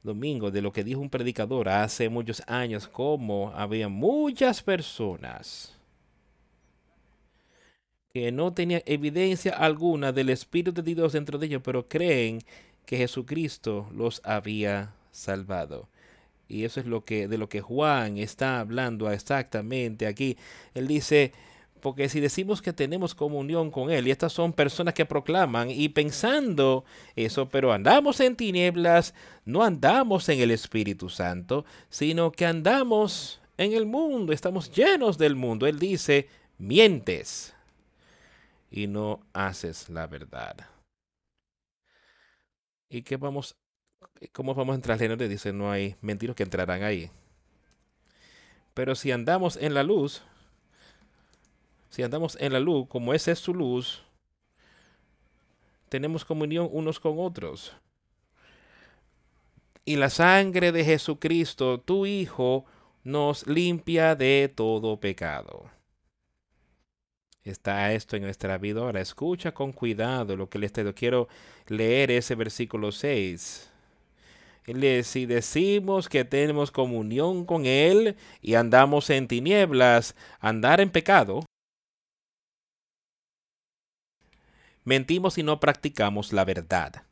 domingo, 0.03 0.51
de 0.51 0.62
lo 0.62 0.72
que 0.72 0.84
dijo 0.84 1.01
un 1.01 1.10
predicador 1.10 1.69
hace 1.69 2.10
muchos 2.10 2.43
años, 2.48 2.88
como 2.88 3.51
había 3.55 3.89
muchas 3.89 4.62
personas 4.62 5.75
que 8.13 8.31
no 8.31 8.53
tenían 8.53 8.81
evidencia 8.86 9.53
alguna 9.53 10.12
del 10.12 10.29
Espíritu 10.29 10.81
de 10.81 10.96
Dios 10.96 11.13
dentro 11.13 11.38
de 11.38 11.46
ellos, 11.48 11.62
pero 11.63 11.88
creen 11.88 12.39
que 12.86 12.98
Jesucristo 12.98 13.89
los 13.93 14.22
había 14.24 14.93
salvado. 15.12 15.88
Y 16.48 16.63
eso 16.63 16.79
es 16.79 16.88
lo 16.88 17.03
que 17.03 17.27
de 17.27 17.38
lo 17.38 17.48
que 17.48 17.62
Juan 17.62 18.17
está 18.17 18.60
hablando 18.60 19.12
exactamente 19.12 20.08
aquí. 20.08 20.38
Él 20.74 20.88
dice, 20.88 21.31
Porque 21.82 22.10
si 22.10 22.20
decimos 22.20 22.62
que 22.62 22.74
tenemos 22.74 23.16
comunión 23.16 23.72
con 23.72 23.90
Él, 23.92 24.08
y 24.08 24.12
estas 24.12 24.34
son 24.34 24.54
personas 24.54 24.94
que 24.94 25.06
proclaman 25.06 25.70
y 25.70 25.90
pensando 25.90 26.84
eso, 27.16 27.50
pero 27.50 27.72
andamos 27.72 28.20
en 28.20 28.36
tinieblas, 28.36 29.14
no 29.46 29.64
andamos 29.64 30.30
en 30.30 30.40
el 30.40 30.52
Espíritu 30.52 31.10
Santo, 31.10 31.66
sino 31.90 32.32
que 32.32 32.46
andamos 32.46 33.40
en 33.58 33.74
el 33.74 33.86
mundo, 33.86 34.32
estamos 34.34 34.72
llenos 34.72 35.18
del 35.18 35.36
mundo. 35.36 35.68
Él 35.68 35.80
dice, 35.80 36.30
mientes 36.58 37.54
y 38.72 38.88
no 38.88 39.22
haces 39.34 39.90
la 39.90 40.08
verdad. 40.08 40.56
¿Y 42.90 43.02
qué 43.04 43.18
vamos, 43.18 43.56
cómo 44.32 44.56
vamos 44.56 44.74
a 44.74 44.76
entrar 44.76 45.02
en 45.02 45.12
él? 45.12 45.30
Dice, 45.30 45.54
no 45.54 45.72
hay 45.72 45.96
mentiros 46.02 46.36
que 46.36 46.44
entrarán 46.44 46.84
ahí. 46.84 47.12
Pero 48.74 48.96
si 48.96 49.12
andamos 49.12 49.58
en 49.58 49.74
la 49.74 49.84
luz, 49.84 50.24
si 51.89 52.03
andamos 52.03 52.38
en 52.39 52.53
la 52.53 52.60
luz, 52.60 52.88
como 52.88 53.13
esa 53.13 53.31
es 53.31 53.39
su 53.39 53.53
luz, 53.53 54.03
tenemos 55.89 56.24
comunión 56.24 56.69
unos 56.72 57.00
con 57.00 57.15
otros. 57.19 57.75
Y 59.86 59.96
la 59.96 60.10
sangre 60.10 60.72
de 60.72 60.86
Jesucristo, 60.86 61.79
tu 61.79 62.05
Hijo, 62.05 62.65
nos 63.03 63.48
limpia 63.48 64.15
de 64.15 64.51
todo 64.53 65.00
pecado. 65.00 65.65
Está 67.43 67.91
esto 67.93 68.15
en 68.15 68.24
nuestra 68.24 68.60
vida 68.60 68.81
ahora. 68.81 69.01
Escucha 69.01 69.51
con 69.51 69.72
cuidado 69.72 70.36
lo 70.36 70.50
que 70.50 70.60
le 70.60 70.67
estoy. 70.67 70.93
Quiero 70.93 71.27
leer 71.67 72.12
ese 72.12 72.36
versículo 72.36 72.91
6. 72.91 73.72
Si 75.03 75.25
decimos 75.25 76.08
que 76.08 76.24
tenemos 76.24 76.69
comunión 76.69 77.46
con 77.46 77.65
Él 77.65 78.15
y 78.41 78.53
andamos 78.53 79.10
en 79.10 79.27
tinieblas, 79.27 80.15
andar 80.39 80.79
en 80.79 80.91
pecado, 80.91 81.43
Mentimos 84.89 85.38
y 85.38 85.43
no 85.43 85.60
practicamos 85.60 86.34
la 86.34 86.43
verdad. 86.46 87.03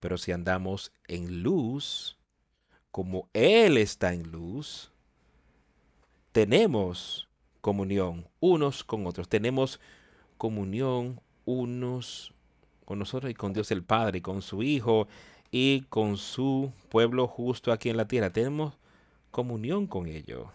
Pero 0.00 0.18
si 0.18 0.32
andamos 0.32 0.90
en 1.06 1.44
luz, 1.44 2.18
como 2.90 3.30
Él 3.32 3.76
está 3.78 4.12
en 4.12 4.28
luz, 4.32 4.90
tenemos 6.32 7.28
comunión 7.60 8.26
unos 8.40 8.82
con 8.82 9.06
otros. 9.06 9.28
Tenemos 9.28 9.78
comunión 10.36 11.20
unos 11.44 12.34
con 12.84 12.98
nosotros 12.98 13.30
y 13.30 13.34
con 13.34 13.52
Dios 13.52 13.70
el 13.70 13.84
Padre 13.84 14.18
y 14.18 14.20
con 14.20 14.42
su 14.42 14.64
Hijo 14.64 15.06
y 15.52 15.82
con 15.82 16.16
su 16.16 16.72
pueblo 16.88 17.28
justo 17.28 17.70
aquí 17.70 17.88
en 17.88 17.98
la 17.98 18.08
tierra. 18.08 18.30
Tenemos 18.30 18.76
comunión 19.30 19.86
con 19.86 20.08
ellos. 20.08 20.48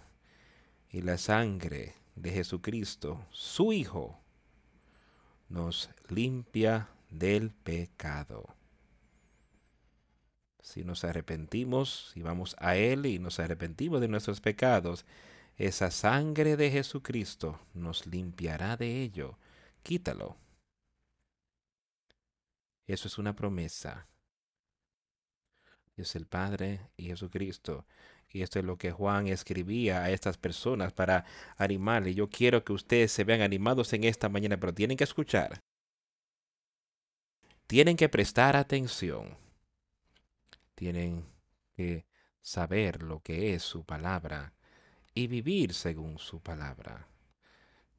Y 0.92 1.02
la 1.02 1.18
sangre 1.18 1.96
de 2.18 2.32
Jesucristo, 2.32 3.26
su 3.32 3.72
Hijo, 3.72 4.20
nos 5.54 5.92
limpia 6.10 6.90
del 7.12 7.52
pecado. 7.52 8.56
Si 10.62 10.84
nos 10.84 11.04
arrepentimos, 11.04 12.10
si 12.12 12.24
vamos 12.24 12.56
a 12.58 12.76
Él 12.76 13.06
y 13.06 13.20
nos 13.20 13.40
arrepentimos 13.40 14.02
de 14.02 14.08
nuestros 14.08 14.42
pecados, 14.42 15.06
esa 15.58 15.92
sangre 15.92 16.58
de 16.58 16.72
Jesucristo 16.72 17.60
nos 17.76 18.08
limpiará 18.08 18.78
de 18.78 19.04
ello. 19.04 19.38
Quítalo. 19.84 20.38
Eso 22.88 23.08
es 23.08 23.20
una 23.20 23.36
promesa. 23.36 24.08
Dios 25.96 26.16
el 26.16 26.26
Padre 26.26 26.90
y 26.98 27.06
Jesucristo. 27.06 27.86
Y 28.34 28.42
esto 28.42 28.58
es 28.58 28.66
lo 28.66 28.78
que 28.78 28.92
Juan 28.92 29.28
escribía 29.28 30.04
a 30.04 30.10
estas 30.10 30.38
personas 30.38 30.92
para 30.92 31.24
animarle. 31.56 32.16
Yo 32.16 32.30
quiero 32.30 32.64
que 32.64 32.74
ustedes 32.74 33.12
se 33.12 33.24
vean 33.24 33.42
animados 33.42 33.94
en 33.94 34.04
esta 34.04 34.28
mañana, 34.28 34.60
pero 34.60 34.74
tienen 34.74 34.98
que 34.98 35.04
escuchar. 35.04 35.62
Tienen 37.68 37.96
que 37.96 38.10
prestar 38.10 38.56
atención. 38.56 39.38
Tienen 40.74 41.24
que 41.78 42.06
saber 42.42 43.04
lo 43.04 43.20
que 43.22 43.54
es 43.54 43.62
su 43.62 43.86
palabra 43.86 44.54
y 45.14 45.28
vivir 45.28 45.76
según 45.76 46.18
su 46.18 46.42
palabra. 46.42 47.08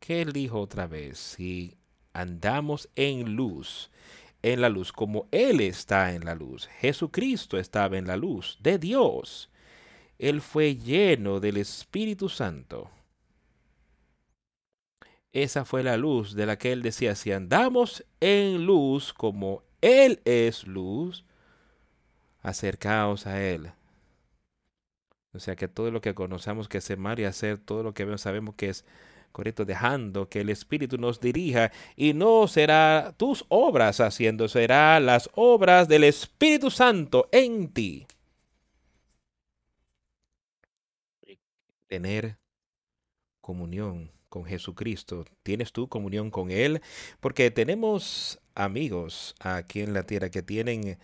¿Qué 0.00 0.20
él 0.20 0.32
dijo 0.32 0.60
otra 0.60 0.88
vez? 0.88 1.16
Si 1.16 1.78
andamos 2.12 2.90
en 2.96 3.36
luz, 3.36 3.88
en 4.42 4.60
la 4.60 4.68
luz 4.68 4.92
como 4.92 5.28
Él 5.30 5.60
está 5.60 6.12
en 6.12 6.24
la 6.24 6.34
luz, 6.34 6.66
Jesucristo 6.80 7.56
estaba 7.56 7.96
en 7.96 8.08
la 8.08 8.16
luz 8.16 8.58
de 8.60 8.78
Dios 8.78 9.48
él 10.18 10.40
fue 10.40 10.76
lleno 10.76 11.40
del 11.40 11.56
Espíritu 11.56 12.28
Santo. 12.28 12.90
Esa 15.32 15.64
fue 15.64 15.82
la 15.82 15.96
luz 15.96 16.34
de 16.34 16.46
la 16.46 16.56
que 16.56 16.70
él 16.70 16.82
decía, 16.82 17.16
si 17.16 17.32
andamos 17.32 18.04
en 18.20 18.66
luz 18.66 19.12
como 19.12 19.62
Él 19.80 20.20
es 20.24 20.64
luz, 20.64 21.24
acercaos 22.40 23.26
a 23.26 23.42
Él. 23.42 23.72
O 25.32 25.40
sea 25.40 25.56
que 25.56 25.66
todo 25.66 25.90
lo 25.90 26.00
que 26.00 26.14
conocemos 26.14 26.68
que 26.68 26.78
es 26.78 26.96
mal 26.96 27.18
y 27.18 27.24
hacer, 27.24 27.58
todo 27.58 27.82
lo 27.82 27.94
que 27.94 28.16
sabemos 28.16 28.54
que 28.54 28.68
es 28.68 28.84
correcto, 29.32 29.64
dejando 29.64 30.28
que 30.28 30.42
el 30.42 30.50
Espíritu 30.50 30.96
nos 30.96 31.20
dirija 31.20 31.72
y 31.96 32.14
no 32.14 32.46
será 32.46 33.14
tus 33.16 33.44
obras 33.48 33.98
haciendo, 33.98 34.46
será 34.46 35.00
las 35.00 35.28
obras 35.34 35.88
del 35.88 36.04
Espíritu 36.04 36.70
Santo 36.70 37.28
en 37.32 37.72
ti. 37.72 38.06
Tener 41.94 42.38
comunión 43.40 44.10
con 44.28 44.44
Jesucristo. 44.44 45.24
¿Tienes 45.44 45.70
tú 45.70 45.88
comunión 45.88 46.28
con 46.28 46.50
Él? 46.50 46.80
Porque 47.20 47.52
tenemos 47.52 48.40
amigos 48.56 49.36
aquí 49.38 49.80
en 49.80 49.94
la 49.94 50.02
tierra 50.02 50.28
que 50.28 50.42
tienen 50.42 50.98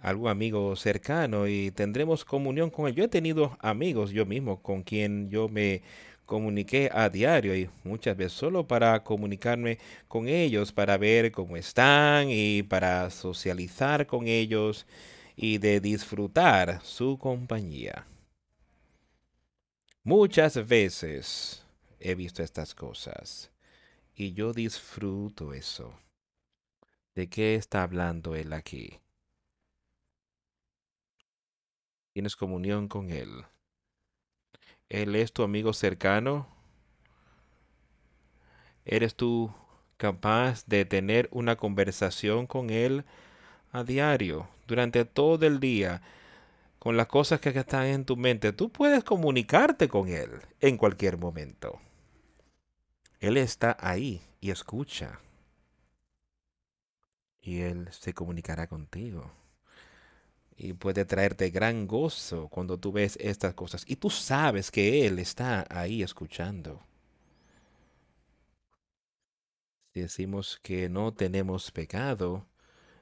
algún 0.00 0.28
amigo 0.28 0.74
cercano 0.74 1.46
y 1.46 1.70
tendremos 1.70 2.24
comunión 2.24 2.70
con 2.70 2.88
Él. 2.88 2.96
Yo 2.96 3.04
he 3.04 3.08
tenido 3.08 3.56
amigos 3.60 4.10
yo 4.10 4.26
mismo 4.26 4.60
con 4.62 4.82
quien 4.82 5.30
yo 5.30 5.48
me 5.48 5.82
comuniqué 6.24 6.90
a 6.92 7.08
diario 7.08 7.54
y 7.56 7.70
muchas 7.84 8.16
veces 8.16 8.32
solo 8.32 8.66
para 8.66 9.04
comunicarme 9.04 9.78
con 10.08 10.26
ellos, 10.26 10.72
para 10.72 10.98
ver 10.98 11.30
cómo 11.30 11.56
están 11.56 12.30
y 12.30 12.64
para 12.64 13.10
socializar 13.10 14.08
con 14.08 14.26
ellos 14.26 14.86
y 15.36 15.58
de 15.58 15.78
disfrutar 15.78 16.80
su 16.82 17.16
compañía. 17.16 18.06
Muchas 20.06 20.68
veces 20.68 21.66
he 21.98 22.14
visto 22.14 22.40
estas 22.44 22.76
cosas 22.76 23.50
y 24.14 24.34
yo 24.34 24.52
disfruto 24.52 25.52
eso. 25.52 25.98
¿De 27.16 27.28
qué 27.28 27.56
está 27.56 27.82
hablando 27.82 28.36
él 28.36 28.52
aquí? 28.52 29.00
¿Tienes 32.12 32.36
comunión 32.36 32.86
con 32.86 33.10
él? 33.10 33.46
¿Él 34.88 35.16
es 35.16 35.32
tu 35.32 35.42
amigo 35.42 35.72
cercano? 35.72 36.46
¿Eres 38.84 39.16
tú 39.16 39.52
capaz 39.96 40.66
de 40.66 40.84
tener 40.84 41.28
una 41.32 41.56
conversación 41.56 42.46
con 42.46 42.70
él 42.70 43.04
a 43.72 43.82
diario, 43.82 44.48
durante 44.68 45.04
todo 45.04 45.44
el 45.48 45.58
día? 45.58 46.00
Con 46.86 46.96
las 46.96 47.08
cosas 47.08 47.40
que 47.40 47.48
están 47.48 47.86
en 47.86 48.04
tu 48.04 48.16
mente, 48.16 48.52
tú 48.52 48.70
puedes 48.70 49.02
comunicarte 49.02 49.88
con 49.88 50.06
Él 50.06 50.30
en 50.60 50.76
cualquier 50.76 51.18
momento. 51.18 51.80
Él 53.18 53.38
está 53.38 53.76
ahí 53.80 54.22
y 54.40 54.52
escucha. 54.52 55.18
Y 57.40 57.62
Él 57.62 57.88
se 57.90 58.14
comunicará 58.14 58.68
contigo. 58.68 59.32
Y 60.56 60.74
puede 60.74 61.04
traerte 61.04 61.50
gran 61.50 61.88
gozo 61.88 62.46
cuando 62.46 62.78
tú 62.78 62.92
ves 62.92 63.18
estas 63.20 63.54
cosas. 63.54 63.82
Y 63.88 63.96
tú 63.96 64.08
sabes 64.08 64.70
que 64.70 65.08
Él 65.08 65.18
está 65.18 65.66
ahí 65.68 66.04
escuchando. 66.04 66.84
Si 69.92 70.02
decimos 70.02 70.60
que 70.62 70.88
no 70.88 71.12
tenemos 71.12 71.72
pecado, 71.72 72.46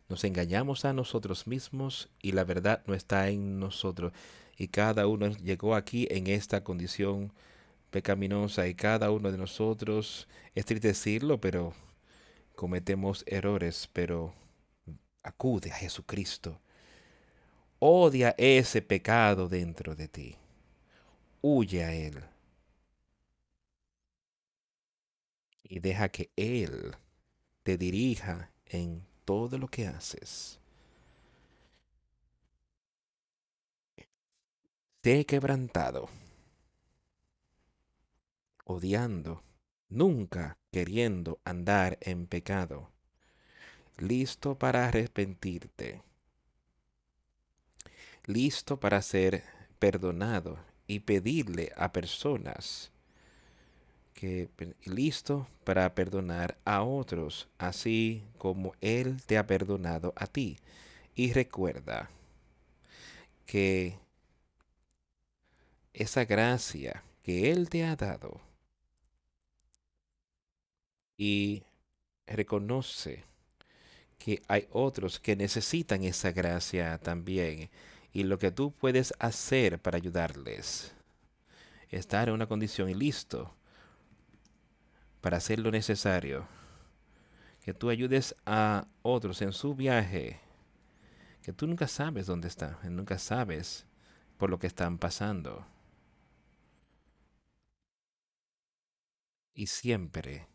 nos 0.09 0.25
engañamos 0.25 0.85
a 0.85 0.93
nosotros 0.93 1.47
mismos 1.47 2.09
y 2.21 2.33
la 2.33 2.45
verdad 2.45 2.83
no 2.87 2.95
está 2.95 3.29
en 3.29 3.59
nosotros. 3.59 4.13
Y 4.57 4.69
cada 4.69 5.07
uno 5.07 5.29
llegó 5.29 5.75
aquí 5.75 6.07
en 6.11 6.27
esta 6.27 6.63
condición 6.63 7.33
pecaminosa 7.91 8.67
y 8.69 8.75
cada 8.75 9.11
uno 9.11 9.33
de 9.33 9.39
nosotros, 9.39 10.29
es 10.55 10.65
triste 10.67 10.89
decirlo, 10.89 11.41
pero 11.41 11.75
cometemos 12.55 13.25
errores, 13.27 13.89
pero 13.93 14.35
acude 15.23 15.71
a 15.71 15.77
Jesucristo. 15.77 16.61
Odia 17.79 18.35
ese 18.39 18.83
pecado 18.83 19.49
dentro 19.49 19.95
de 19.95 20.09
ti. 20.09 20.37
Huye 21.41 21.85
a 21.85 21.95
Él. 21.95 22.25
Y 25.63 25.81
deja 25.81 26.09
que 26.09 26.31
Él 26.37 26.95
te 27.63 27.77
dirija 27.77 28.51
en 28.67 29.03
todo 29.25 29.59
lo 29.59 29.69
que 29.69 29.87
haces. 29.87 30.59
Te 35.01 35.21
he 35.21 35.27
quebrantado. 35.27 36.09
odiando, 38.65 39.43
nunca 39.89 40.59
queriendo 40.73 41.39
andar 41.45 41.99
en 42.01 42.27
pecado, 42.27 42.91
listo 43.99 44.59
para 44.59 44.89
arrepentirte, 44.89 46.03
listo 48.25 48.81
para 48.81 49.03
ser 49.03 49.45
perdonado 49.79 50.59
y 50.87 51.01
pedirle 51.01 51.73
a 51.77 51.93
personas 51.93 52.91
que 54.15 54.49
listo 54.85 55.47
para 55.65 55.95
perdonar 55.95 56.57
a 56.65 56.83
otros, 56.83 57.49
así 57.59 58.23
como 58.39 58.73
Él 58.81 59.23
te 59.27 59.37
ha 59.37 59.47
perdonado 59.47 60.13
a 60.17 60.27
ti. 60.27 60.59
Y 61.15 61.33
recuerda 61.33 62.11
que 63.47 63.99
esa 65.93 66.25
gracia 66.25 67.05
que 67.23 67.51
Él 67.51 67.69
te 67.69 67.85
ha 67.85 67.97
dado 67.97 68.41
y 71.17 71.63
reconoce 72.27 73.25
que 74.19 74.43
hay 74.49 74.67
otros 74.71 75.21
que 75.21 75.37
necesitan 75.37 76.03
esa 76.05 76.33
gracia 76.33 76.99
también 76.99 77.69
y 78.13 78.23
lo 78.23 78.39
que 78.39 78.51
tú 78.51 78.73
puedes 78.73 79.13
hacer 79.19 79.79
para 79.79 79.99
ayudarles. 79.99 80.93
Estar 81.91 82.29
en 82.29 82.35
una 82.35 82.47
condición 82.47 82.89
y 82.89 82.95
listo 82.95 83.55
para 85.25 85.39
hacer 85.39 85.59
lo 85.59 85.71
necesario. 85.71 86.47
Que 87.63 87.73
tú 87.73 87.89
ayudes 87.89 88.37
a 88.45 88.87
otros 89.01 89.41
en 89.41 89.55
su 89.55 89.75
viaje. 89.75 90.39
Que 91.41 91.55
tú 91.55 91.67
nunca 91.67 91.89
sabes 91.89 92.27
dónde 92.27 92.49
están, 92.49 92.77
nunca 92.95 93.19
sabes 93.19 93.87
por 94.37 94.51
lo 94.51 94.59
que 94.59 94.67
están 94.67 94.99
pasando. 94.99 95.67
Y 99.55 99.69
siempre 99.69 100.47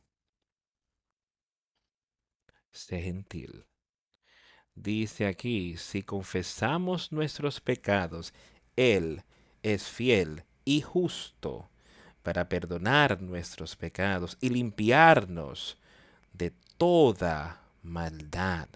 sé 2.71 3.01
gentil. 3.01 3.65
Dice 4.75 5.25
aquí, 5.25 5.77
si 5.77 6.03
confesamos 6.03 7.12
nuestros 7.12 7.60
pecados, 7.60 8.36
Él 8.75 9.23
es 9.63 9.88
fiel 9.88 10.43
y 10.63 10.82
justo 10.82 11.71
para 12.23 12.49
perdonar 12.49 13.21
nuestros 13.21 13.75
pecados 13.75 14.38
y 14.41 14.49
limpiarnos 14.49 15.77
de 16.34 16.51
toda 16.77 17.62
maldad. 17.84 18.67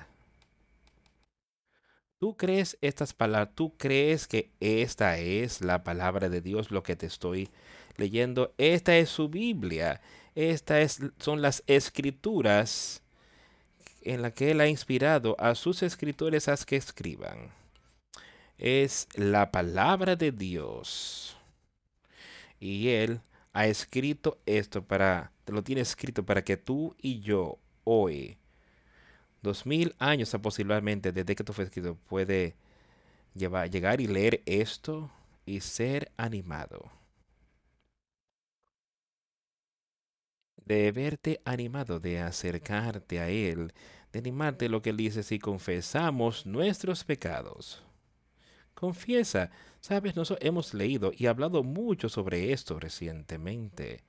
¿Tú 2.19 2.37
crees 2.37 2.77
estas 2.81 3.13
palabras? 3.13 3.53
¿Tú 3.53 3.73
crees 3.77 4.27
que 4.27 4.49
esta 4.61 5.17
es 5.17 5.61
la 5.61 5.83
palabra 5.83 6.29
de 6.29 6.39
Dios, 6.39 6.71
lo 6.71 6.81
que 6.81 6.95
te 6.95 7.05
estoy 7.05 7.49
leyendo? 7.97 8.53
Esta 8.57 8.95
es 8.95 9.09
su 9.09 9.27
Biblia. 9.27 9.99
Estas 10.33 11.01
son 11.19 11.41
las 11.41 11.63
escrituras 11.67 13.03
en 14.01 14.21
la 14.21 14.31
que 14.31 14.51
Él 14.51 14.61
ha 14.61 14.67
inspirado 14.67 15.35
a 15.37 15.53
sus 15.55 15.83
escritores 15.83 16.47
a 16.47 16.55
que 16.57 16.77
escriban. 16.77 17.51
Es 18.57 19.07
la 19.15 19.51
palabra 19.51 20.15
de 20.15 20.31
Dios. 20.31 21.35
Y 22.59 22.89
Él 22.89 23.19
ha 23.53 23.67
escrito 23.67 24.39
esto 24.45 24.83
para, 24.83 25.31
te 25.45 25.53
lo 25.53 25.63
tiene 25.63 25.81
escrito 25.81 26.25
para 26.25 26.43
que 26.43 26.57
tú 26.57 26.95
y 27.01 27.21
yo 27.21 27.59
hoy, 27.83 28.37
dos 29.41 29.65
mil 29.65 29.95
años 29.99 30.33
aproximadamente 30.33 31.11
desde 31.11 31.35
que 31.35 31.43
esto 31.43 31.53
fue 31.53 31.65
escrito, 31.65 31.95
puede 32.07 32.55
llevar, 33.35 33.69
llegar 33.69 34.01
y 34.01 34.07
leer 34.07 34.41
esto 34.45 35.11
y 35.45 35.61
ser 35.61 36.11
animado. 36.17 36.91
de 40.65 40.91
verte 40.91 41.41
animado, 41.45 41.99
de 41.99 42.19
acercarte 42.19 43.19
a 43.19 43.29
Él, 43.29 43.73
de 44.11 44.19
animarte 44.19 44.69
lo 44.69 44.81
que 44.81 44.91
Él 44.91 44.97
dice 44.97 45.23
si 45.23 45.39
confesamos 45.39 46.45
nuestros 46.45 47.03
pecados. 47.03 47.83
Confiesa, 48.83 49.49
sabes, 49.79 50.17
nosotros 50.17 50.45
hemos 50.45 50.73
leído 50.73 51.13
y 51.15 51.27
hablado 51.27 51.63
mucho 51.63 52.09
sobre 52.09 52.51
esto 52.51 52.81
recientemente. 52.81 54.03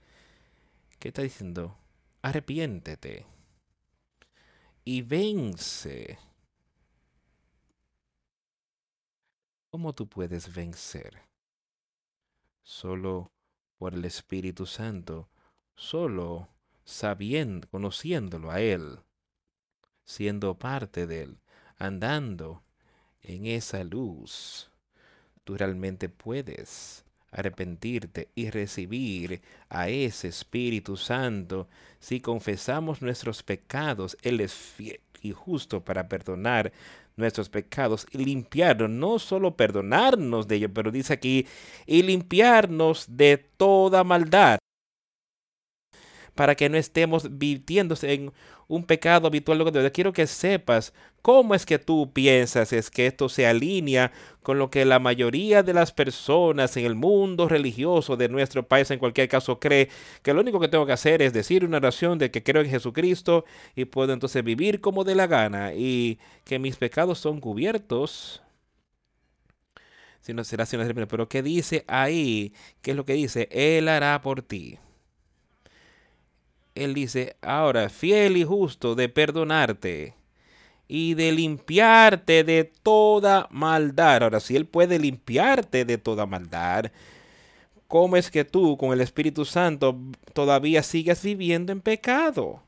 ¿Qué 0.99 1.11
está 1.11 1.23
diciendo? 1.23 1.79
Arrepiéntete 2.23 3.25
y 4.85 5.03
vence. 5.03 6.19
¿Cómo 9.71 9.93
tú 9.93 10.09
puedes 10.09 10.53
vencer? 10.53 11.23
Solo 12.65 13.31
por 13.79 13.95
el 13.95 14.05
Espíritu 14.05 14.67
Santo 14.67 15.29
solo 15.77 16.49
sabiendo, 16.85 17.69
conociéndolo 17.69 18.51
a 18.51 18.61
Él, 18.61 18.99
siendo 20.05 20.59
parte 20.59 21.07
de 21.07 21.23
Él, 21.23 21.39
andando 21.77 22.65
en 23.25 23.47
esa 23.47 23.83
luz, 23.85 24.71
tú 25.45 25.57
realmente 25.57 26.09
puedes 26.09 27.05
arrepentirte 27.31 28.29
y 28.35 28.51
recibir 28.51 29.43
a 29.69 29.89
ese 29.89 30.29
Espíritu 30.29 30.97
Santo. 30.97 31.69
Si 31.99 32.21
confesamos 32.21 33.03
nuestros 33.03 33.43
pecados, 33.43 34.17
Él 34.23 34.41
es 34.41 34.55
fiel 34.55 35.01
y 35.21 35.33
justo 35.33 35.85
para 35.85 36.09
perdonar 36.09 36.73
nuestros 37.17 37.49
pecados 37.49 38.07
y 38.13 38.19
limpiarnos, 38.19 38.91
no 38.91 39.19
solo 39.19 39.57
perdonarnos 39.57 40.47
de 40.47 40.57
ellos, 40.57 40.71
pero 40.75 40.91
dice 40.91 41.15
aquí, 41.15 41.47
y 41.87 42.03
limpiarnos 42.03 43.07
de 43.09 43.39
toda 43.39 44.05
maldad 44.05 44.59
para 46.35 46.55
que 46.55 46.69
no 46.69 46.77
estemos 46.77 47.39
viviéndose 47.39 48.13
en 48.13 48.33
un 48.69 48.85
pecado 48.85 49.27
habitual. 49.27 49.93
Quiero 49.93 50.13
que 50.13 50.27
sepas 50.27 50.93
cómo 51.23 51.55
es 51.55 51.65
que 51.67 51.79
tú 51.79 52.13
piensas 52.13 52.73
es 52.73 52.91
que 52.91 53.07
esto 53.07 53.29
se 53.29 53.47
alinea 53.47 54.13
con 54.43 54.59
lo 54.59 54.71
que 54.71 54.85
la 54.85 54.99
mayoría 54.99 55.63
de 55.63 55.73
las 55.73 55.93
personas 55.93 56.77
en 56.77 56.85
el 56.85 56.95
mundo 56.95 57.49
religioso 57.49 58.17
de 58.17 58.29
nuestro 58.29 58.67
país 58.67 58.91
en 58.91 58.99
cualquier 58.99 59.29
caso 59.29 59.59
cree 59.59 59.89
que 60.23 60.35
lo 60.35 60.41
único 60.41 60.61
que 60.61 60.69
tengo 60.69 60.87
que 60.87 60.93
hacer 60.93 61.23
es 61.23 61.33
decir 61.33 61.65
una 61.65 61.79
oración 61.79 62.19
de 62.19 62.31
que 62.31 62.43
creo 62.43 62.63
en 62.63 62.71
Jesucristo 62.71 63.45
y 63.75 63.87
puedo 63.87 64.13
entonces 64.13 64.45
vivir 64.45 64.81
como 64.81 65.05
de 65.05 65.15
la 65.15 65.27
gana 65.27 65.73
y 65.75 66.19
que 66.45 66.59
mis 66.59 66.77
pecados 66.77 67.19
son 67.19 67.41
cubiertos. 67.41 68.43
Si 70.21 70.33
no 70.33 70.43
será 70.45 70.65
si 70.67 70.77
no 70.77 71.07
pero 71.07 71.29
qué 71.29 71.43
dice 71.43 71.85
ahí 71.87 72.55
qué 72.81 72.93
es 72.93 72.97
lo 72.97 73.05
que 73.05 73.13
dice 73.13 73.49
él 73.51 73.89
hará 73.89 74.21
por 74.23 74.41
ti 74.43 74.79
él 76.75 76.95
dice, 76.95 77.37
ahora, 77.43 77.89
fiel 77.89 78.37
y 78.37 78.45
justo 78.45 78.95
de 78.95 79.09
perdonarte 79.09 80.15
y 80.89 81.15
de 81.15 81.33
limpiarte 81.33 82.45
de 82.45 82.65
toda 82.65 83.49
maldad. 83.51 84.23
Ahora, 84.25 84.41
si 84.41 84.57
Él 84.57 84.67
puede 84.67 84.99
limpiarte 84.99 85.85
de 85.85 85.99
toda 85.99 86.27
maldad, 86.27 86.93
¿cómo 87.89 88.17
es 88.17 88.31
que 88.31 88.45
tú 88.45 88.77
con 88.77 88.93
el 88.93 89.01
Espíritu 89.01 89.45
Santo 89.45 89.99
todavía 90.35 90.83
sigues 90.83 91.23
viviendo 91.23 91.73
en 91.73 91.81
pecado? 91.81 92.63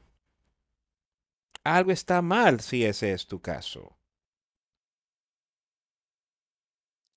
Algo 1.64 1.90
está 1.92 2.22
mal 2.22 2.60
si 2.60 2.82
ese 2.82 3.12
es 3.12 3.26
tu 3.26 3.40
caso. 3.42 3.94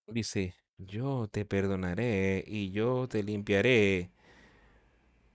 Dice, 0.08 0.56
yo 0.78 1.28
te 1.32 1.45
perdonaré 1.45 2.43
y 2.45 2.71
yo 2.71 3.08
te 3.08 3.23
limpiaré. 3.23 4.12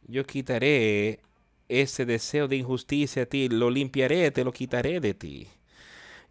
Yo 0.06 0.24
quitaré 0.24 1.20
ese 1.68 2.06
deseo 2.06 2.48
de 2.48 2.56
injusticia 2.56 3.22
a 3.22 3.26
ti, 3.26 3.48
lo 3.48 3.70
limpiaré, 3.70 4.30
te 4.30 4.44
lo 4.44 4.52
quitaré 4.52 5.00
de 5.00 5.14
ti. 5.14 5.48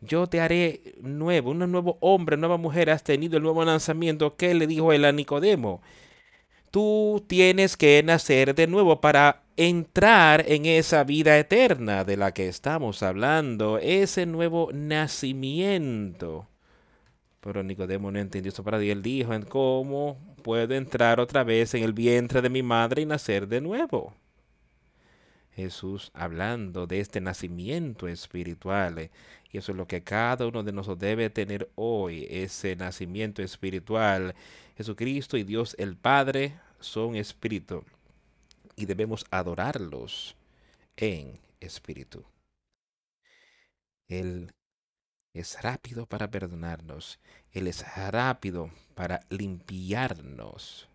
Yo 0.02 0.28
te 0.28 0.42
haré 0.42 0.96
nuevo, 1.02 1.52
un 1.52 1.60
nuevo 1.72 1.98
hombre, 2.02 2.36
nueva 2.36 2.58
mujer. 2.58 2.90
Has 2.90 3.04
tenido 3.04 3.38
el 3.38 3.44
nuevo 3.44 3.64
lanzamiento. 3.64 4.36
¿Qué 4.36 4.54
le 4.54 4.68
dijo 4.68 4.92
él 4.92 5.06
a 5.06 5.12
Nicodemo? 5.14 5.82
Tú 6.72 7.24
tienes 7.28 7.78
que 7.78 8.02
nacer 8.04 8.56
de 8.56 8.68
nuevo 8.68 9.00
para 9.00 9.44
entrar 9.56 10.44
en 10.48 10.66
esa 10.66 11.04
vida 11.04 11.38
eterna 11.38 12.04
de 12.04 12.18
la 12.18 12.34
que 12.34 12.48
estamos 12.48 13.04
hablando, 13.04 13.78
ese 13.78 14.26
nuevo 14.26 14.70
nacimiento. 14.74 16.48
Pero 17.40 17.62
Nicodemo 17.64 18.12
no 18.12 18.20
entendió 18.20 18.52
eso 18.52 18.64
para 18.64 18.82
Él 18.82 19.02
dijo, 19.04 19.32
¿cómo 19.50 20.18
puedo 20.42 20.74
entrar 20.74 21.20
otra 21.20 21.44
vez 21.44 21.74
en 21.76 21.84
el 21.84 21.94
vientre 21.94 22.42
de 22.42 22.50
mi 22.50 22.64
madre 22.64 23.04
y 23.04 23.06
nacer 23.06 23.48
de 23.48 23.62
nuevo? 23.62 24.14
Jesús 25.56 26.12
hablando 26.14 26.88
de 26.88 27.00
este 27.00 27.22
nacimiento 27.22 28.08
espiritual. 28.08 29.00
Eh, 29.00 29.12
y 29.52 29.58
eso 29.60 29.72
es 29.72 29.78
lo 29.78 29.88
que 29.88 30.04
cada 30.04 30.48
uno 30.48 30.64
de 30.64 30.72
nosotros 30.72 31.00
debe 31.00 31.30
tener 31.30 31.70
hoy, 31.76 32.28
ese 32.30 32.76
nacimiento 32.76 33.44
espiritual. 33.44 34.34
Jesucristo 34.78 35.38
y 35.38 35.44
Dios 35.44 35.76
el 35.78 35.96
Padre 35.96 36.56
son 36.80 37.16
espíritu 37.16 37.84
y 38.76 38.86
debemos 38.86 39.26
adorarlos 39.30 40.36
en 40.98 41.40
espíritu. 41.60 42.24
Él 44.08 44.52
es 45.34 45.62
rápido 45.62 46.06
para 46.06 46.30
perdonarnos. 46.30 47.20
Él 47.52 47.68
es 47.68 47.86
rápido 48.12 48.72
para 48.96 49.22
limpiarnos 49.30 50.88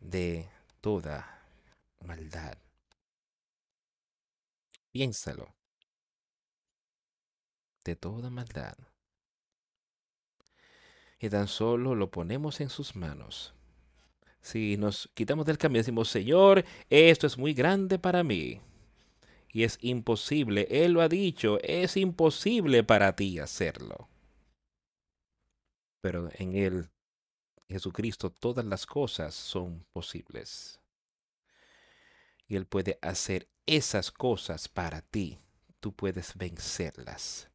de 0.00 0.48
toda 0.80 1.42
maldad. 2.00 2.63
Piénsalo. 4.94 5.52
De 7.84 7.96
toda 7.96 8.30
maldad. 8.30 8.76
Y 11.18 11.28
tan 11.28 11.48
solo 11.48 11.96
lo 11.96 12.12
ponemos 12.12 12.60
en 12.60 12.68
sus 12.70 12.94
manos. 12.94 13.54
Si 14.40 14.76
nos 14.76 15.10
quitamos 15.14 15.46
del 15.46 15.58
camino 15.58 15.78
decimos, 15.78 16.08
Señor, 16.08 16.64
esto 16.88 17.26
es 17.26 17.36
muy 17.36 17.54
grande 17.54 17.98
para 17.98 18.22
mí. 18.22 18.60
Y 19.48 19.64
es 19.64 19.78
imposible, 19.80 20.68
Él 20.70 20.92
lo 20.92 21.02
ha 21.02 21.08
dicho, 21.08 21.58
es 21.62 21.96
imposible 21.96 22.84
para 22.84 23.16
ti 23.16 23.40
hacerlo. 23.40 24.08
Pero 26.02 26.30
en 26.34 26.54
Él, 26.54 26.88
Jesucristo, 27.68 28.30
todas 28.30 28.64
las 28.64 28.86
cosas 28.86 29.34
son 29.34 29.84
posibles. 29.92 30.83
Y 32.48 32.56
Él 32.56 32.66
puede 32.66 32.98
hacer 33.02 33.48
esas 33.66 34.10
cosas 34.10 34.68
para 34.68 35.02
ti. 35.02 35.38
Tú 35.80 35.92
puedes 35.92 36.36
vencerlas. 36.36 37.48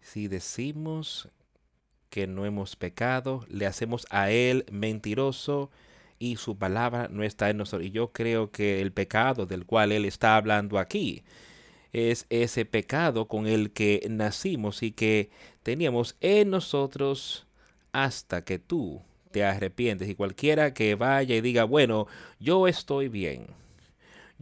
Si 0.00 0.28
decimos 0.28 1.28
que 2.10 2.26
no 2.26 2.44
hemos 2.44 2.76
pecado, 2.76 3.44
le 3.48 3.66
hacemos 3.66 4.06
a 4.10 4.30
Él 4.30 4.66
mentiroso 4.70 5.70
y 6.18 6.36
su 6.36 6.56
palabra 6.56 7.08
no 7.10 7.24
está 7.24 7.50
en 7.50 7.56
nosotros. 7.56 7.86
Y 7.86 7.90
yo 7.90 8.12
creo 8.12 8.50
que 8.50 8.80
el 8.80 8.92
pecado 8.92 9.46
del 9.46 9.66
cual 9.66 9.92
Él 9.92 10.04
está 10.04 10.36
hablando 10.36 10.78
aquí 10.78 11.24
es 11.92 12.26
ese 12.30 12.64
pecado 12.64 13.28
con 13.28 13.46
el 13.46 13.72
que 13.72 14.06
nacimos 14.08 14.82
y 14.82 14.92
que 14.92 15.30
teníamos 15.62 16.16
en 16.20 16.50
nosotros 16.50 17.46
hasta 17.92 18.44
que 18.44 18.58
tú 18.58 19.02
te 19.30 19.44
arrepientes. 19.44 20.08
Y 20.08 20.14
cualquiera 20.14 20.74
que 20.74 20.94
vaya 20.94 21.34
y 21.36 21.40
diga, 21.40 21.64
bueno, 21.64 22.06
yo 22.40 22.66
estoy 22.68 23.08
bien. 23.08 23.46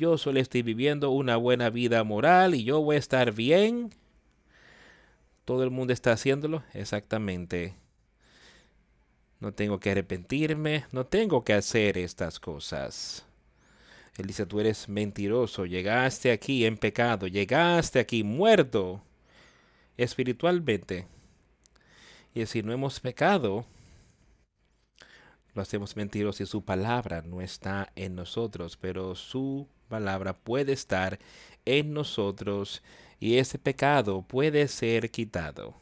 Yo 0.01 0.17
solo 0.17 0.41
estoy 0.41 0.63
viviendo 0.63 1.11
una 1.11 1.37
buena 1.37 1.69
vida 1.69 2.03
moral 2.05 2.55
y 2.55 2.65
yo 2.65 2.81
voy 2.81 2.97
a 2.97 2.99
estar 2.99 3.35
bien. 3.35 3.91
Todo 5.45 5.63
el 5.63 5.71
mundo 5.71 5.93
está 5.93 6.13
haciéndolo 6.13 6.63
exactamente 6.73 7.75
no 9.41 9.53
tengo 9.53 9.81
que 9.81 9.91
arrepentirme, 9.91 10.85
no 10.93 11.07
tengo 11.07 11.45
que 11.45 11.55
hacer 11.55 11.97
estas 11.99 12.39
cosas. 12.39 13.25
Él 14.17 14.27
dice, 14.27 14.45
tú 14.45 14.61
eres 14.61 14.89
mentiroso, 14.89 15.65
llegaste 15.65 16.31
aquí 16.31 16.67
en 16.67 16.77
pecado, 16.77 17.27
llegaste 17.27 17.99
aquí 17.99 18.23
muerto 18.23 19.03
espiritualmente. 19.97 21.07
Y 22.35 22.45
si 22.47 22.63
no 22.63 22.73
hemos 22.73 23.01
pecado, 23.01 23.65
lo 25.55 25.63
hacemos 25.63 25.97
mentiroso 25.97 26.43
y 26.43 26.47
su 26.47 26.63
palabra 26.63 27.23
no 27.23 27.41
está 27.41 27.91
en 27.97 28.15
nosotros, 28.15 28.77
pero 28.77 29.15
su 29.15 29.67
palabra 29.91 30.33
puede 30.33 30.73
estar 30.73 31.19
en 31.67 31.93
nosotros 31.93 32.83
y 33.19 33.37
ese 33.37 33.59
pecado 33.59 34.23
puede 34.23 34.67
ser 34.69 35.11
quitado 35.11 35.75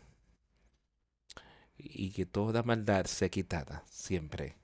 y 1.79 2.11
que 2.11 2.27
toda 2.27 2.65
maldad 2.65 3.07
sea 3.07 3.29
quitada 3.29 3.85
siempre. 3.89 4.57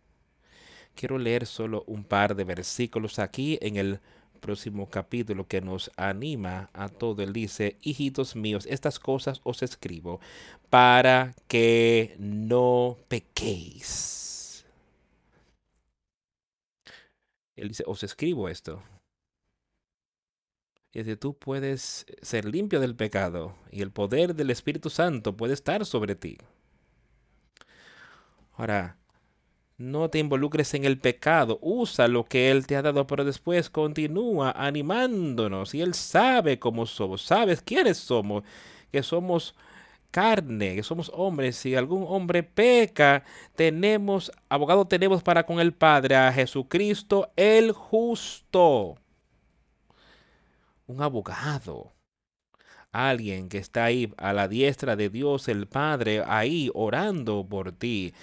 Quiero 0.94 1.18
leer 1.18 1.46
solo 1.46 1.84
un 1.86 2.04
par 2.04 2.34
de 2.34 2.44
versículos 2.44 3.18
aquí 3.18 3.58
en 3.62 3.76
el 3.76 4.00
próximo 4.40 4.90
capítulo 4.90 5.48
que 5.48 5.60
nos 5.60 5.90
anima 5.96 6.70
a 6.72 6.88
todo. 6.88 7.22
Él 7.22 7.32
dice, 7.32 7.78
hijitos 7.80 8.36
míos, 8.36 8.66
estas 8.68 8.98
cosas 8.98 9.40
os 9.42 9.62
escribo 9.62 10.20
para 10.70 11.34
que 11.48 12.14
no 12.18 12.98
pequéis. 13.08 14.66
Él 17.56 17.68
dice, 17.68 17.84
os 17.86 18.02
escribo 18.02 18.48
esto. 18.48 18.82
Y 20.94 21.00
dice, 21.00 21.16
tú 21.16 21.34
puedes 21.34 22.06
ser 22.22 22.44
limpio 22.44 22.78
del 22.78 22.94
pecado 22.94 23.56
y 23.72 23.82
el 23.82 23.90
poder 23.90 24.36
del 24.36 24.50
Espíritu 24.50 24.90
Santo 24.90 25.36
puede 25.36 25.52
estar 25.52 25.84
sobre 25.84 26.14
ti. 26.14 26.38
Ahora, 28.56 28.96
no 29.76 30.08
te 30.08 30.20
involucres 30.20 30.72
en 30.74 30.84
el 30.84 30.98
pecado, 31.00 31.58
usa 31.60 32.06
lo 32.06 32.24
que 32.24 32.52
Él 32.52 32.68
te 32.68 32.76
ha 32.76 32.82
dado, 32.82 33.08
pero 33.08 33.24
después 33.24 33.70
continúa 33.70 34.52
animándonos. 34.52 35.74
Y 35.74 35.82
Él 35.82 35.94
sabe 35.94 36.60
cómo 36.60 36.86
somos, 36.86 37.22
sabes 37.22 37.60
quiénes 37.60 37.98
somos, 37.98 38.44
que 38.92 39.02
somos 39.02 39.56
carne, 40.12 40.76
que 40.76 40.84
somos 40.84 41.10
hombres. 41.12 41.56
Si 41.56 41.74
algún 41.74 42.04
hombre 42.06 42.44
peca, 42.44 43.24
tenemos, 43.56 44.30
abogado 44.48 44.86
tenemos 44.86 45.24
para 45.24 45.44
con 45.44 45.58
el 45.58 45.72
Padre, 45.74 46.14
a 46.14 46.32
Jesucristo 46.32 47.32
el 47.34 47.72
justo. 47.72 49.00
Un 50.86 51.02
abogado. 51.02 51.92
Alguien 52.92 53.48
que 53.48 53.58
está 53.58 53.84
ahí 53.84 54.12
a 54.16 54.32
la 54.32 54.48
diestra 54.48 54.96
de 54.96 55.10
Dios 55.10 55.48
el 55.48 55.66
Padre, 55.66 56.22
ahí 56.26 56.70
orando 56.74 57.46
por 57.48 57.72
ti 57.72 58.14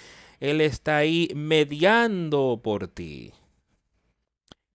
él 0.42 0.60
está 0.60 0.96
ahí 0.96 1.28
mediando 1.36 2.60
por 2.64 2.88
ti. 2.88 3.32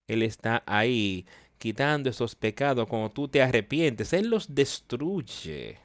Él 0.06 0.22
está 0.22 0.62
ahí 0.64 1.26
quitando 1.58 2.08
esos 2.08 2.34
pecados 2.34 2.88
cuando 2.88 3.10
tú 3.10 3.28
te 3.28 3.42
arrepientes. 3.42 4.14
Él 4.14 4.30
los 4.30 4.54
destruye. 4.54 5.78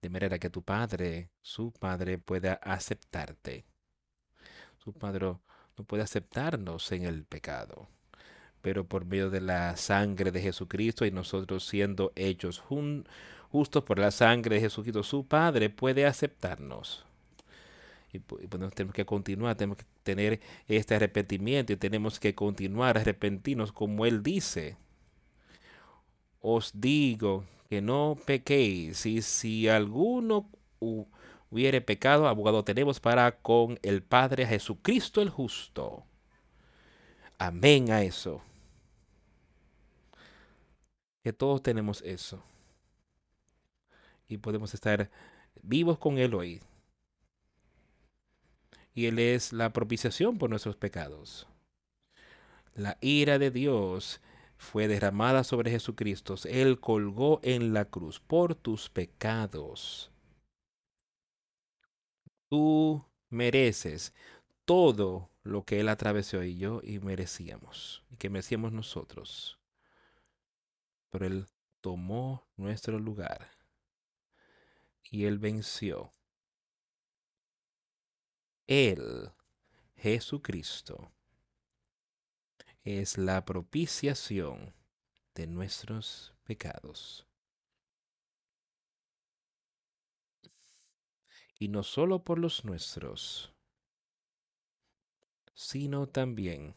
De 0.00 0.08
manera 0.08 0.40
que 0.40 0.50
tu 0.50 0.64
Padre, 0.64 1.30
su 1.40 1.70
Padre, 1.70 2.18
pueda 2.18 2.54
aceptarte. 2.54 3.66
Su 4.78 4.92
Padre 4.92 5.36
no 5.78 5.84
puede 5.84 6.02
aceptarnos 6.02 6.90
en 6.90 7.04
el 7.04 7.24
pecado. 7.24 7.86
Pero 8.62 8.84
por 8.84 9.04
medio 9.04 9.28
de 9.28 9.40
la 9.40 9.76
sangre 9.76 10.30
de 10.30 10.40
Jesucristo 10.40 11.04
y 11.04 11.10
nosotros 11.10 11.66
siendo 11.66 12.12
hechos 12.16 12.62
justos 13.50 13.84
por 13.84 13.98
la 13.98 14.10
sangre 14.10 14.56
de 14.56 14.62
Jesucristo, 14.62 15.02
su 15.02 15.26
Padre 15.26 15.68
puede 15.68 16.06
aceptarnos 16.06 17.04
y, 18.12 18.18
pues 18.18 18.42
tenemos 18.74 18.94
que 18.94 19.06
continuar, 19.06 19.56
tenemos 19.56 19.78
que 19.78 19.84
tener 20.02 20.40
este 20.68 20.94
arrepentimiento 20.94 21.72
y 21.72 21.76
tenemos 21.76 22.20
que 22.20 22.34
continuar 22.34 22.96
a 22.96 23.00
arrepentirnos 23.00 23.72
como 23.72 24.04
Él 24.04 24.22
dice. 24.22 24.76
Os 26.40 26.72
digo 26.74 27.44
que 27.70 27.80
no 27.80 28.18
pequéis 28.26 29.06
y 29.06 29.22
si 29.22 29.68
alguno 29.68 30.50
hubiere 31.50 31.80
pecado, 31.80 32.28
abogado 32.28 32.64
tenemos 32.64 33.00
para 33.00 33.38
con 33.38 33.78
el 33.82 34.02
Padre 34.02 34.46
Jesucristo 34.46 35.22
el 35.22 35.30
justo. 35.30 36.04
Amén 37.38 37.90
a 37.90 38.02
eso. 38.02 38.42
Que 41.22 41.32
todos 41.32 41.62
tenemos 41.62 42.02
eso. 42.02 42.42
Y 44.28 44.38
podemos 44.38 44.74
estar 44.74 45.10
vivos 45.62 45.98
con 45.98 46.18
Él 46.18 46.34
hoy 46.34 46.60
y 48.94 49.06
Él 49.06 49.18
es 49.18 49.52
la 49.52 49.72
propiciación 49.72 50.38
por 50.38 50.50
nuestros 50.50 50.76
pecados. 50.76 51.46
La 52.74 52.98
ira 53.00 53.38
de 53.38 53.50
Dios 53.50 54.20
fue 54.56 54.88
derramada 54.88 55.44
sobre 55.44 55.70
Jesucristo. 55.70 56.36
Él 56.44 56.80
colgó 56.80 57.40
en 57.42 57.72
la 57.72 57.84
cruz 57.84 58.20
por 58.20 58.54
tus 58.54 58.88
pecados. 58.90 60.10
Tú 62.48 63.04
mereces 63.30 64.14
todo 64.64 65.30
lo 65.42 65.64
que 65.64 65.80
Él 65.80 65.88
atravesó 65.88 66.42
y 66.42 66.56
yo 66.56 66.80
y 66.84 66.98
merecíamos, 66.98 68.04
y 68.10 68.16
que 68.16 68.30
merecíamos 68.30 68.72
nosotros. 68.72 69.61
Pero 71.12 71.26
Él 71.26 71.46
tomó 71.80 72.44
nuestro 72.56 72.98
lugar 72.98 73.48
y 75.04 75.26
Él 75.26 75.38
venció 75.38 76.12
él, 78.74 79.30
Jesucristo, 79.96 81.12
es 82.84 83.18
la 83.18 83.44
propiciación 83.44 84.74
de 85.34 85.46
nuestros 85.46 86.32
pecados. 86.44 87.26
Y 91.58 91.68
no 91.68 91.82
solo 91.82 92.24
por 92.24 92.38
los 92.38 92.64
nuestros, 92.64 93.52
sino 95.52 96.08
también 96.08 96.74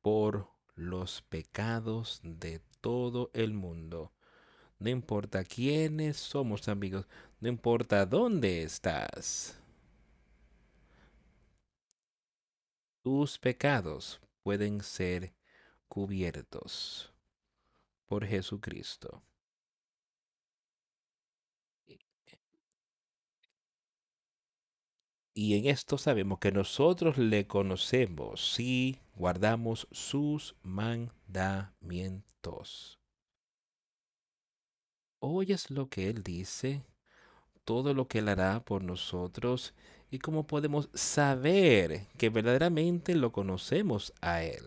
por 0.00 0.48
los 0.74 1.20
pecados 1.20 2.20
de 2.22 2.62
todo 2.84 3.30
el 3.32 3.54
mundo. 3.54 4.12
No 4.78 4.90
importa 4.90 5.42
quiénes 5.42 6.18
somos 6.18 6.68
amigos, 6.68 7.06
no 7.40 7.48
importa 7.48 8.04
dónde 8.04 8.62
estás. 8.62 9.58
tus 13.04 13.38
pecados 13.38 14.18
pueden 14.42 14.82
ser 14.82 15.34
cubiertos 15.88 17.12
por 18.06 18.24
Jesucristo. 18.24 19.22
Y 25.34 25.58
en 25.58 25.66
esto 25.66 25.98
sabemos 25.98 26.38
que 26.38 26.50
nosotros 26.50 27.18
le 27.18 27.46
conocemos 27.46 28.54
si 28.54 29.00
guardamos 29.14 29.86
sus 29.92 30.56
mandamientos. 30.62 31.23
¿Oyes 35.18 35.70
lo 35.70 35.88
que 35.88 36.08
Él 36.08 36.22
dice? 36.22 36.84
Todo 37.64 37.94
lo 37.94 38.08
que 38.08 38.18
Él 38.18 38.28
hará 38.28 38.60
por 38.60 38.82
nosotros 38.84 39.74
y 40.10 40.18
cómo 40.18 40.46
podemos 40.46 40.88
saber 40.94 42.06
que 42.18 42.28
verdaderamente 42.28 43.14
lo 43.14 43.32
conocemos 43.32 44.12
a 44.20 44.42
Él. 44.42 44.64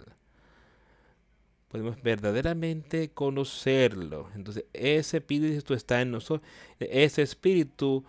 Podemos 1.69 2.01
verdaderamente 2.01 3.11
conocerlo. 3.11 4.29
Entonces, 4.35 4.65
ese 4.73 5.17
espíritu 5.17 5.73
está 5.73 6.01
en 6.01 6.11
nosotros. 6.11 6.49
Ese 6.79 7.21
espíritu 7.21 8.03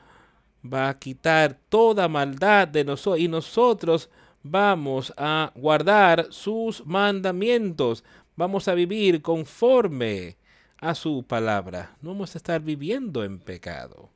va 0.64 0.88
a 0.88 0.98
quitar 0.98 1.58
toda 1.68 2.08
maldad 2.08 2.66
de 2.66 2.84
nosotros 2.84 3.20
y 3.20 3.28
nosotros 3.28 4.10
vamos 4.42 5.12
a 5.16 5.52
guardar 5.54 6.26
sus 6.30 6.84
mandamientos. 6.86 8.04
Vamos 8.38 8.68
a 8.68 8.74
vivir 8.74 9.20
conforme 9.20 10.36
a 10.76 10.94
su 10.94 11.24
palabra. 11.24 11.96
No 12.00 12.10
vamos 12.10 12.36
a 12.36 12.38
estar 12.38 12.60
viviendo 12.60 13.24
en 13.24 13.40
pecado. 13.40 14.10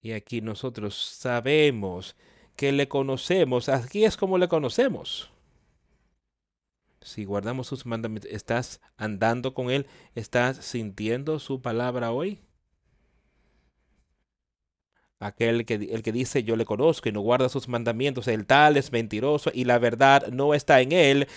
Y 0.00 0.12
aquí 0.12 0.40
nosotros 0.40 0.94
sabemos 0.94 2.14
que 2.54 2.70
le 2.70 2.86
conocemos. 2.86 3.68
Aquí 3.68 4.04
es 4.04 4.16
como 4.16 4.38
le 4.38 4.46
conocemos. 4.46 5.32
Si 7.00 7.24
guardamos 7.24 7.66
sus 7.66 7.84
mandamientos, 7.84 8.30
¿estás 8.30 8.80
andando 8.96 9.52
con 9.52 9.68
Él? 9.68 9.88
¿Estás 10.14 10.58
sintiendo 10.58 11.40
su 11.40 11.62
palabra 11.62 12.12
hoy? 12.12 12.38
Aquel 15.18 15.66
que, 15.66 15.74
el 15.74 16.02
que 16.02 16.12
dice 16.12 16.44
yo 16.44 16.54
le 16.54 16.64
conozco 16.64 17.08
y 17.08 17.12
no 17.12 17.22
guarda 17.22 17.48
sus 17.48 17.66
mandamientos, 17.66 18.28
el 18.28 18.46
tal 18.46 18.76
es 18.76 18.92
mentiroso 18.92 19.50
y 19.52 19.64
la 19.64 19.80
verdad 19.80 20.28
no 20.28 20.54
está 20.54 20.80
en 20.80 20.92
él. 20.92 21.28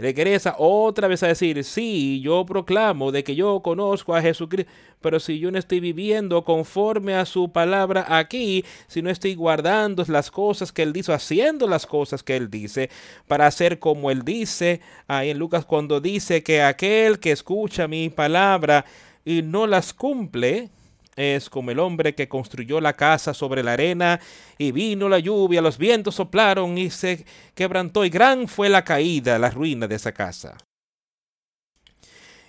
Regresa 0.00 0.54
otra 0.56 1.08
vez 1.08 1.22
a 1.22 1.26
decir, 1.26 1.62
sí, 1.62 2.22
yo 2.22 2.46
proclamo 2.46 3.12
de 3.12 3.22
que 3.22 3.34
yo 3.34 3.60
conozco 3.60 4.14
a 4.14 4.22
Jesucristo, 4.22 4.72
pero 5.02 5.20
si 5.20 5.38
yo 5.38 5.50
no 5.50 5.58
estoy 5.58 5.78
viviendo 5.78 6.42
conforme 6.42 7.14
a 7.14 7.26
su 7.26 7.52
palabra 7.52 8.06
aquí, 8.08 8.64
si 8.86 9.02
no 9.02 9.10
estoy 9.10 9.34
guardando 9.34 10.02
las 10.08 10.30
cosas 10.30 10.72
que 10.72 10.84
él 10.84 10.94
dice, 10.94 11.12
haciendo 11.12 11.66
las 11.66 11.84
cosas 11.84 12.22
que 12.22 12.34
él 12.34 12.48
dice, 12.50 12.88
para 13.28 13.46
hacer 13.46 13.78
como 13.78 14.10
él 14.10 14.22
dice, 14.24 14.80
ahí 15.06 15.28
en 15.28 15.38
Lucas 15.38 15.66
cuando 15.66 16.00
dice 16.00 16.42
que 16.42 16.62
aquel 16.62 17.20
que 17.20 17.32
escucha 17.32 17.86
mi 17.86 18.08
palabra 18.08 18.86
y 19.26 19.42
no 19.42 19.66
las 19.66 19.92
cumple, 19.92 20.70
es 21.16 21.50
como 21.50 21.70
el 21.70 21.78
hombre 21.78 22.14
que 22.14 22.28
construyó 22.28 22.80
la 22.80 22.94
casa 22.94 23.34
sobre 23.34 23.62
la 23.62 23.72
arena 23.72 24.20
y 24.58 24.72
vino 24.72 25.08
la 25.08 25.18
lluvia, 25.18 25.60
los 25.60 25.78
vientos 25.78 26.14
soplaron 26.14 26.78
y 26.78 26.90
se 26.90 27.24
quebrantó 27.54 28.04
y 28.04 28.10
gran 28.10 28.48
fue 28.48 28.68
la 28.68 28.84
caída, 28.84 29.38
la 29.38 29.50
ruina 29.50 29.86
de 29.86 29.96
esa 29.96 30.12
casa. 30.12 30.56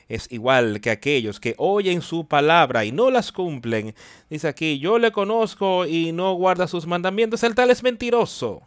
Es 0.08 0.30
igual 0.30 0.82
que 0.82 0.90
aquellos 0.90 1.40
que 1.40 1.56
oyen 1.58 2.02
su 2.02 2.28
palabra 2.28 2.84
y 2.84 2.92
no 2.92 3.10
las 3.10 3.32
cumplen. 3.32 3.96
Dice 4.30 4.50
aquí, 4.50 4.78
yo 4.78 5.00
le 5.00 5.14
conozco 5.14 5.86
y 5.86 6.12
no 6.12 6.34
guarda 6.34 6.68
sus 6.68 6.86
mandamientos, 6.86 7.44
el 7.44 7.56
tal 7.56 7.72
es 7.72 7.82
mentiroso. 7.82 8.62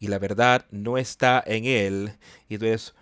Y 0.00 0.08
la 0.08 0.18
verdad 0.18 0.66
no 0.72 0.98
está 0.98 1.40
en 1.46 1.66
él. 1.66 2.12
Y 2.48 2.54
entonces 2.54 2.94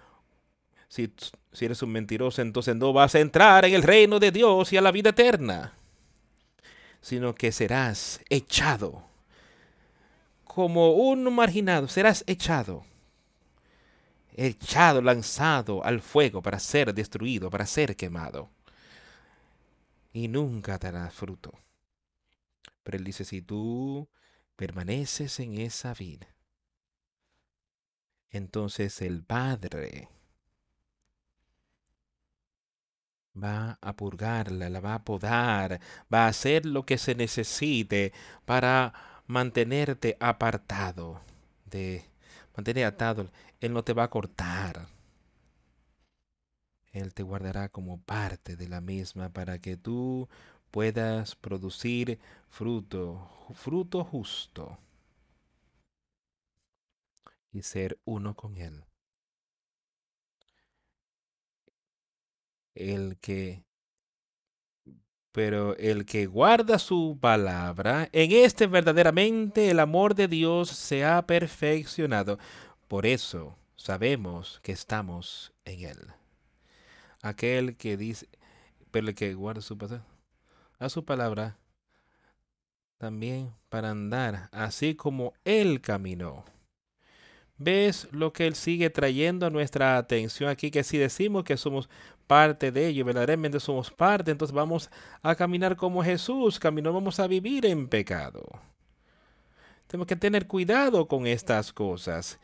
si, 0.90 1.10
si 1.52 1.64
eres 1.64 1.82
un 1.82 1.90
mentiroso, 1.90 2.42
entonces 2.42 2.76
no 2.76 2.92
vas 2.92 3.14
a 3.14 3.20
entrar 3.20 3.64
en 3.64 3.74
el 3.74 3.82
reino 3.82 4.20
de 4.20 4.30
Dios 4.30 4.72
y 4.72 4.76
a 4.76 4.80
la 4.80 4.92
vida 4.92 5.10
eterna, 5.10 5.74
sino 7.00 7.34
que 7.34 7.50
serás 7.50 8.20
echado. 8.28 9.04
Como 10.44 10.92
un 10.92 11.32
marginado, 11.34 11.88
serás 11.88 12.24
echado. 12.26 12.84
Echado, 14.36 15.02
lanzado 15.02 15.84
al 15.84 16.00
fuego 16.00 16.40
para 16.40 16.58
ser 16.58 16.94
destruido, 16.94 17.50
para 17.50 17.66
ser 17.66 17.96
quemado. 17.96 18.48
Y 20.12 20.28
nunca 20.28 20.78
darás 20.78 21.14
fruto. 21.14 21.52
Pero 22.82 22.96
él 22.96 23.04
dice, 23.04 23.24
si 23.24 23.42
tú 23.42 24.08
permaneces 24.56 25.40
en 25.40 25.58
esa 25.58 25.94
vida, 25.94 26.28
entonces 28.30 29.02
el 29.02 29.22
Padre 29.24 30.08
va 33.34 33.78
a 33.80 33.96
purgarla, 33.96 34.68
la 34.68 34.80
va 34.80 34.94
a 34.94 35.04
podar, 35.04 35.80
va 36.12 36.24
a 36.26 36.28
hacer 36.28 36.66
lo 36.66 36.84
que 36.84 36.98
se 36.98 37.14
necesite 37.14 38.12
para 38.44 38.92
mantenerte 39.26 40.16
apartado 40.20 41.20
de 41.66 42.04
mantener 42.56 42.86
atado. 42.86 43.30
Él 43.60 43.72
no 43.72 43.84
te 43.84 43.92
va 43.92 44.04
a 44.04 44.10
cortar. 44.10 44.86
Él 46.92 47.14
te 47.14 47.22
guardará 47.22 47.68
como 47.68 48.00
parte 48.00 48.56
de 48.56 48.68
la 48.68 48.80
misma 48.80 49.28
para 49.28 49.58
que 49.60 49.76
tú 49.76 50.28
puedas 50.70 51.36
producir 51.36 52.18
fruto, 52.48 53.30
fruto 53.54 54.04
justo 54.04 54.78
y 57.52 57.62
ser 57.62 57.98
uno 58.04 58.34
con 58.34 58.56
Él. 58.56 58.84
El 62.74 63.16
que 63.18 63.64
pero 65.32 65.76
el 65.76 66.06
que 66.06 66.26
guarda 66.26 66.78
su 66.80 67.16
palabra, 67.20 68.08
en 68.12 68.32
este 68.32 68.66
verdaderamente 68.66 69.70
el 69.70 69.78
amor 69.78 70.16
de 70.16 70.26
Dios 70.26 70.70
se 70.70 71.04
ha 71.04 71.24
perfeccionado. 71.24 72.38
Por 72.88 73.06
eso 73.06 73.56
sabemos 73.76 74.58
que 74.64 74.72
estamos 74.72 75.52
en 75.64 75.84
él. 75.88 75.98
Aquel 77.22 77.76
que 77.76 77.96
dice, 77.96 78.28
pero 78.90 79.08
el 79.08 79.14
que 79.14 79.34
guarda 79.34 79.60
su 79.60 79.78
palabra, 79.78 80.04
a 80.80 80.88
su 80.88 81.04
palabra, 81.04 81.58
también 82.98 83.54
para 83.68 83.90
andar 83.90 84.48
así 84.50 84.96
como 84.96 85.32
él 85.44 85.80
caminó 85.80 86.44
¿Ves 87.62 88.08
lo 88.10 88.32
que 88.32 88.46
Él 88.46 88.54
sigue 88.54 88.88
trayendo 88.88 89.44
a 89.44 89.50
nuestra 89.50 89.98
atención 89.98 90.48
aquí? 90.48 90.70
Que 90.70 90.82
si 90.82 90.96
decimos 90.96 91.44
que 91.44 91.58
somos 91.58 91.90
parte 92.30 92.70
de 92.70 92.86
ello, 92.86 93.04
verdaderamente 93.04 93.58
somos 93.58 93.90
parte, 93.90 94.30
entonces 94.30 94.54
vamos 94.54 94.88
a 95.20 95.34
caminar 95.34 95.74
como 95.74 96.04
Jesús 96.04 96.60
caminó, 96.60 96.92
vamos 96.92 97.18
a 97.18 97.26
vivir 97.26 97.66
en 97.66 97.88
pecado. 97.88 98.46
Tenemos 99.88 100.06
que 100.06 100.14
tener 100.14 100.46
cuidado 100.46 101.08
con 101.08 101.26
estas 101.26 101.72
cosas 101.72 102.38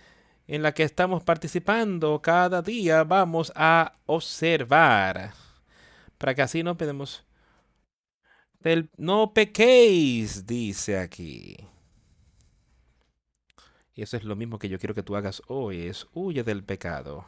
en 0.49 0.62
las 0.62 0.75
que 0.75 0.83
estamos 0.83 1.22
participando 1.22 2.20
cada 2.20 2.62
día. 2.62 3.05
Vamos 3.05 3.53
a 3.55 3.92
observar 4.07 5.35
para 6.18 6.35
que 6.35 6.42
así 6.42 6.64
no 6.64 6.77
podemos... 6.77 7.25
No 8.96 9.33
pequéis, 9.33 10.49
dice 10.49 10.99
aquí. 10.99 11.57
Y 13.94 14.03
eso 14.03 14.16
es 14.16 14.25
lo 14.25 14.35
mismo 14.35 14.59
que 14.59 14.68
yo 14.68 14.81
quiero 14.81 14.96
que 14.96 15.05
tú 15.05 15.14
hagas 15.14 15.42
hoy, 15.46 15.87
es 15.87 16.09
huye 16.12 16.42
del 16.42 16.64
pecado, 16.64 17.25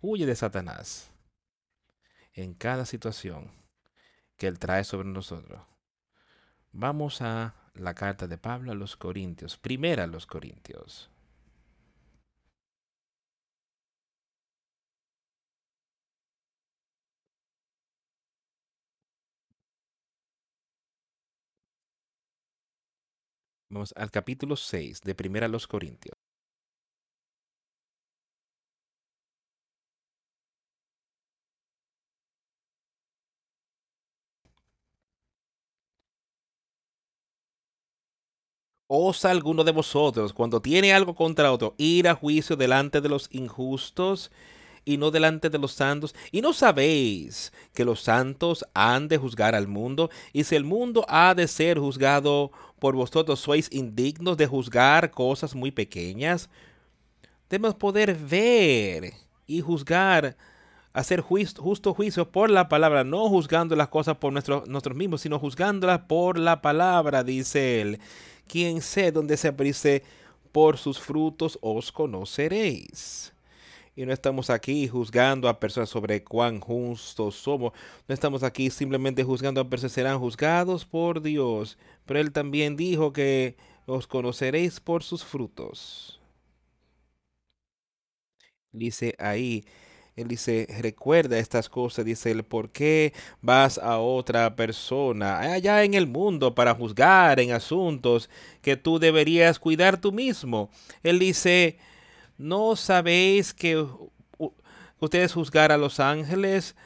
huye 0.00 0.24
de 0.24 0.36
Satanás 0.36 1.10
en 2.42 2.54
cada 2.54 2.86
situación 2.86 3.50
que 4.36 4.46
Él 4.46 4.58
trae 4.60 4.84
sobre 4.84 5.08
nosotros. 5.08 5.60
Vamos 6.72 7.20
a 7.20 7.56
la 7.74 7.94
carta 7.94 8.28
de 8.28 8.38
Pablo 8.38 8.70
a 8.72 8.74
los 8.76 8.96
Corintios, 8.96 9.56
primera 9.56 10.04
a 10.04 10.06
los 10.06 10.26
Corintios. 10.26 11.10
Vamos 23.70 23.92
al 23.96 24.10
capítulo 24.10 24.56
6 24.56 25.00
de 25.02 25.14
Primera 25.14 25.46
a 25.46 25.48
los 25.48 25.66
Corintios. 25.66 26.27
¿Osa 38.90 39.30
alguno 39.30 39.64
de 39.64 39.72
vosotros, 39.72 40.32
cuando 40.32 40.62
tiene 40.62 40.94
algo 40.94 41.14
contra 41.14 41.52
otro, 41.52 41.74
ir 41.76 42.08
a 42.08 42.14
juicio 42.14 42.56
delante 42.56 43.02
de 43.02 43.10
los 43.10 43.28
injustos 43.32 44.30
y 44.86 44.96
no 44.96 45.10
delante 45.10 45.50
de 45.50 45.58
los 45.58 45.72
santos? 45.72 46.14
¿Y 46.32 46.40
no 46.40 46.54
sabéis 46.54 47.52
que 47.74 47.84
los 47.84 48.00
santos 48.00 48.64
han 48.72 49.08
de 49.08 49.18
juzgar 49.18 49.54
al 49.54 49.68
mundo? 49.68 50.08
Y 50.32 50.44
si 50.44 50.56
el 50.56 50.64
mundo 50.64 51.04
ha 51.06 51.34
de 51.34 51.48
ser 51.48 51.78
juzgado 51.78 52.50
por 52.78 52.94
vosotros, 52.96 53.40
¿sois 53.40 53.68
indignos 53.70 54.38
de 54.38 54.46
juzgar 54.46 55.10
cosas 55.10 55.54
muy 55.54 55.70
pequeñas? 55.70 56.48
Debemos 57.50 57.74
poder 57.74 58.14
ver 58.14 59.12
y 59.46 59.60
juzgar 59.60 60.34
hacer 60.94 61.20
justo 61.20 61.92
juicio 61.92 62.30
por 62.30 62.48
la 62.48 62.70
palabra, 62.70 63.04
no 63.04 63.28
juzgando 63.28 63.76
las 63.76 63.88
cosas 63.88 64.16
por 64.16 64.32
nosotros 64.32 64.96
mismos, 64.96 65.20
sino 65.20 65.38
juzgándolas 65.38 66.00
por 66.08 66.38
la 66.38 66.62
palabra, 66.62 67.22
dice 67.22 67.82
él. 67.82 68.00
Quien 68.48 68.80
sé 68.82 69.12
dónde 69.12 69.36
se 69.36 69.48
abriste 69.48 70.02
por 70.52 70.78
sus 70.78 70.98
frutos 70.98 71.58
os 71.62 71.92
conoceréis. 71.92 73.32
Y 73.94 74.06
no 74.06 74.12
estamos 74.12 74.48
aquí 74.48 74.86
juzgando 74.88 75.48
a 75.48 75.58
personas 75.58 75.88
sobre 75.88 76.22
cuán 76.22 76.60
justos 76.60 77.34
somos. 77.34 77.72
No 78.06 78.14
estamos 78.14 78.42
aquí 78.42 78.70
simplemente 78.70 79.24
juzgando 79.24 79.60
a 79.60 79.68
personas. 79.68 79.92
Serán 79.92 80.18
juzgados 80.20 80.84
por 80.84 81.20
Dios. 81.20 81.76
Pero 82.06 82.20
Él 82.20 82.32
también 82.32 82.76
dijo 82.76 83.12
que 83.12 83.56
os 83.86 84.06
conoceréis 84.06 84.80
por 84.80 85.02
sus 85.02 85.24
frutos. 85.24 86.20
Dice 88.70 89.14
ahí, 89.18 89.64
Él 90.18 90.28
dice, 90.28 90.66
recuerda 90.80 91.38
estas 91.38 91.68
cosas, 91.68 92.04
dice 92.04 92.30
él, 92.30 92.44
¿por 92.44 92.70
qué 92.70 93.12
vas 93.40 93.78
a 93.78 93.98
otra 93.98 94.56
persona 94.56 95.38
allá 95.38 95.84
en 95.84 95.94
el 95.94 96.06
mundo 96.06 96.54
para 96.54 96.74
juzgar 96.74 97.40
en 97.40 97.52
asuntos 97.52 98.28
que 98.62 98.76
tú 98.76 98.98
deberías 98.98 99.58
cuidar 99.58 100.00
tú 100.00 100.12
mismo? 100.12 100.70
Él 101.02 101.18
dice, 101.18 101.78
¿No 102.38 102.76
sabéis 102.76 103.52
que 103.52 103.84
ustedes 105.00 105.32
juzgar 105.32 105.72
a 105.72 105.76
los 105.76 105.98
ángeles, 105.98 106.76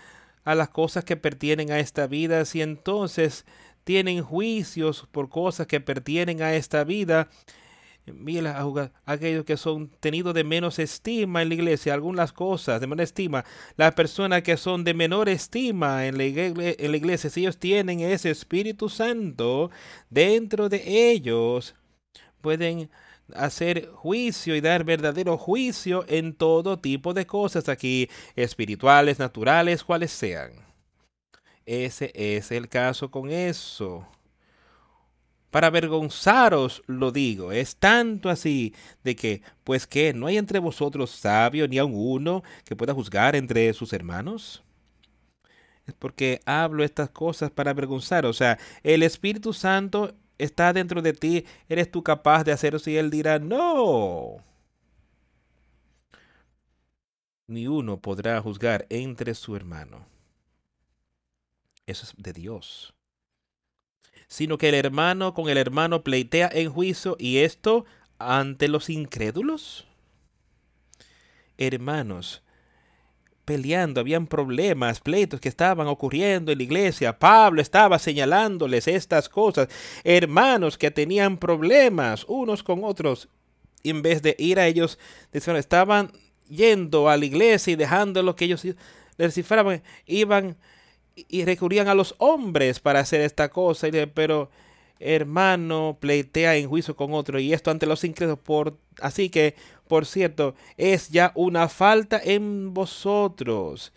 a 0.45 0.55
las 0.55 0.71
cosas 0.71 1.05
que 1.05 1.19
pertienen 1.19 1.71
a 1.71 1.79
esta 1.79 2.07
vida, 2.07 2.47
si 2.47 2.63
entonces 2.63 3.45
tienen 3.85 4.23
juicios 4.23 5.07
por 5.13 5.29
cosas 5.29 5.67
que 5.67 5.79
pertienen 5.79 6.41
a 6.41 6.55
esta 6.55 6.85
vida? 6.85 7.29
Mira, 8.07 8.65
aquellos 9.07 9.45
que 9.45 9.57
son 9.57 9.89
tenidos 10.01 10.35
de 10.35 10.43
menos 10.43 10.81
estima 10.81 11.43
en 11.43 11.49
la 11.49 11.55
iglesia, 11.55 11.95
algunas 11.95 12.33
cosas 12.33 12.81
de 12.81 12.89
menor 12.89 13.03
estima, 13.05 13.45
las 13.77 13.95
personas 13.95 14.43
que 14.43 14.57
son 14.57 14.83
de 14.83 14.93
menor 14.93 15.29
estima 15.29 16.07
en 16.07 16.19
la, 16.19 16.25
iglesia, 16.25 16.75
en 16.79 16.91
la 16.91 16.97
iglesia, 16.97 17.31
si 17.31 17.41
ellos 17.43 17.59
tienen 17.59 18.01
ese 18.01 18.31
Espíritu 18.31 18.89
Santo 18.89 19.71
dentro 20.11 20.69
de 20.69 21.13
ellos, 21.13 21.77
pueden 22.41 22.91
hacer 23.35 23.89
juicio 23.93 24.57
y 24.57 24.61
dar 24.61 24.83
verdadero 24.83 25.39
juicio 25.39 26.05
en 26.09 26.35
todo 26.35 26.81
tipo 26.81 27.15
de 27.15 27.25
cosas 27.25 27.69
aquí, 27.69 28.11
espirituales, 28.35 29.21
naturales, 29.21 29.85
cuales 29.85 30.11
sean. 30.11 30.53
Ese 31.65 32.11
es 32.15 32.51
el 32.51 32.69
caso 32.69 33.13
con 33.13 33.31
eso. 33.31 34.07
Para 35.53 35.67
avergonzaros 35.67 36.83
lo 36.87 37.13
digo, 37.13 37.53
es 37.53 37.77
tanto 37.77 38.31
así 38.31 38.75
de 39.05 39.15
que, 39.15 39.43
pues 39.65 39.87
que 39.87 40.15
no 40.15 40.27
hay 40.27 40.39
entre 40.39 40.59
vosotros 40.59 41.11
sabio 41.11 41.69
ni 41.69 41.77
aun 41.77 41.93
uno 41.95 42.43
que 42.65 42.75
pueda 42.75 42.95
juzgar 42.95 43.37
entre 43.37 43.71
sus 43.75 43.93
hermanos. 43.93 44.63
Es 45.87 45.93
porque 45.93 46.41
hablo 46.47 46.83
estas 46.83 47.11
cosas 47.11 47.51
para 47.51 47.73
avergonzar. 47.73 48.25
O 48.25 48.33
sea, 48.33 48.59
el 48.83 49.03
Espíritu 49.03 49.53
Santo 49.53 50.15
está 50.39 50.73
dentro 50.73 51.03
de 51.03 51.13
ti, 51.13 51.45
¿eres 51.69 51.91
tú 51.91 52.03
capaz 52.03 52.45
de 52.45 52.53
hacerlo? 52.53 52.81
Y 52.87 52.97
él 52.97 53.11
dirá, 53.11 53.39
no. 53.39 54.37
Ni 57.47 57.67
uno 57.67 58.01
podrá 58.01 58.41
juzgar 58.41 58.87
entre 58.89 59.35
su 59.35 59.55
hermano. 59.55 60.07
Eso 61.85 62.07
es 62.07 62.15
de 62.17 62.33
Dios. 62.33 62.95
Sino 64.33 64.57
que 64.57 64.71
el 64.71 64.75
hermano 64.75 65.35
con 65.35 65.51
el 65.51 65.59
hermano 65.59 66.03
pleitea 66.03 66.49
en 66.51 66.71
juicio 66.73 67.17
y 67.19 67.41
esto 67.41 67.85
ante 68.19 68.67
los 68.67 68.89
incrédulos. 68.89 69.87
Hermanos, 71.59 72.43
peleando, 73.45 74.01
habían 74.01 74.27
problemas, 74.27 75.01
pleitos 75.01 75.39
que 75.39 75.51
estaban 75.51 75.87
ocurriendo 75.87 76.51
en 76.51 76.57
la 76.57 76.65
iglesia. 76.65 77.19
Pablo 77.19 77.61
estaba 77.61 77.99
señalándoles 77.99 78.89
estas 78.89 79.29
cosas. 79.29 79.69
Hermanos 80.03 80.79
que 80.79 80.91
tenían 80.91 81.37
problemas 81.37 82.25
unos 82.27 82.63
con 82.63 82.85
otros. 82.85 83.29
En 83.85 84.01
vez 84.01 84.23
de 84.23 84.35
ir 84.39 84.59
a 84.59 84.67
ellos, 84.67 84.99
estaban 85.31 86.11
yendo 86.49 87.11
a 87.11 87.19
la 87.19 87.27
iglesia 87.27 87.75
y 87.75 87.77
dejando 87.77 88.23
lo 88.23 88.35
que 88.35 88.47
ellos 88.47 88.67
les 89.19 89.35
cifraban, 89.35 89.83
iban 90.07 90.57
y 91.15 91.45
recurrían 91.45 91.89
a 91.89 91.95
los 91.95 92.15
hombres 92.19 92.81
para 92.81 93.01
hacer 93.01 93.21
esta 93.21 93.49
cosa. 93.49 93.89
Pero 94.15 94.51
hermano 94.99 95.99
pleitea 96.01 96.57
en 96.57 96.69
juicio 96.69 96.95
con 96.95 97.13
otro 97.15 97.41
y 97.41 97.53
esto 97.53 97.71
ante 97.71 97.87
los 97.87 98.05
incrédulos. 98.05 98.39
Por, 98.39 98.79
así 99.01 99.31
que 99.31 99.55
por 99.93 100.07
cierto, 100.07 100.55
es 100.79 101.11
ya 101.11 101.33
una 101.35 101.69
falta 101.69 102.19
en 102.25 102.73
vosotros 102.73 103.93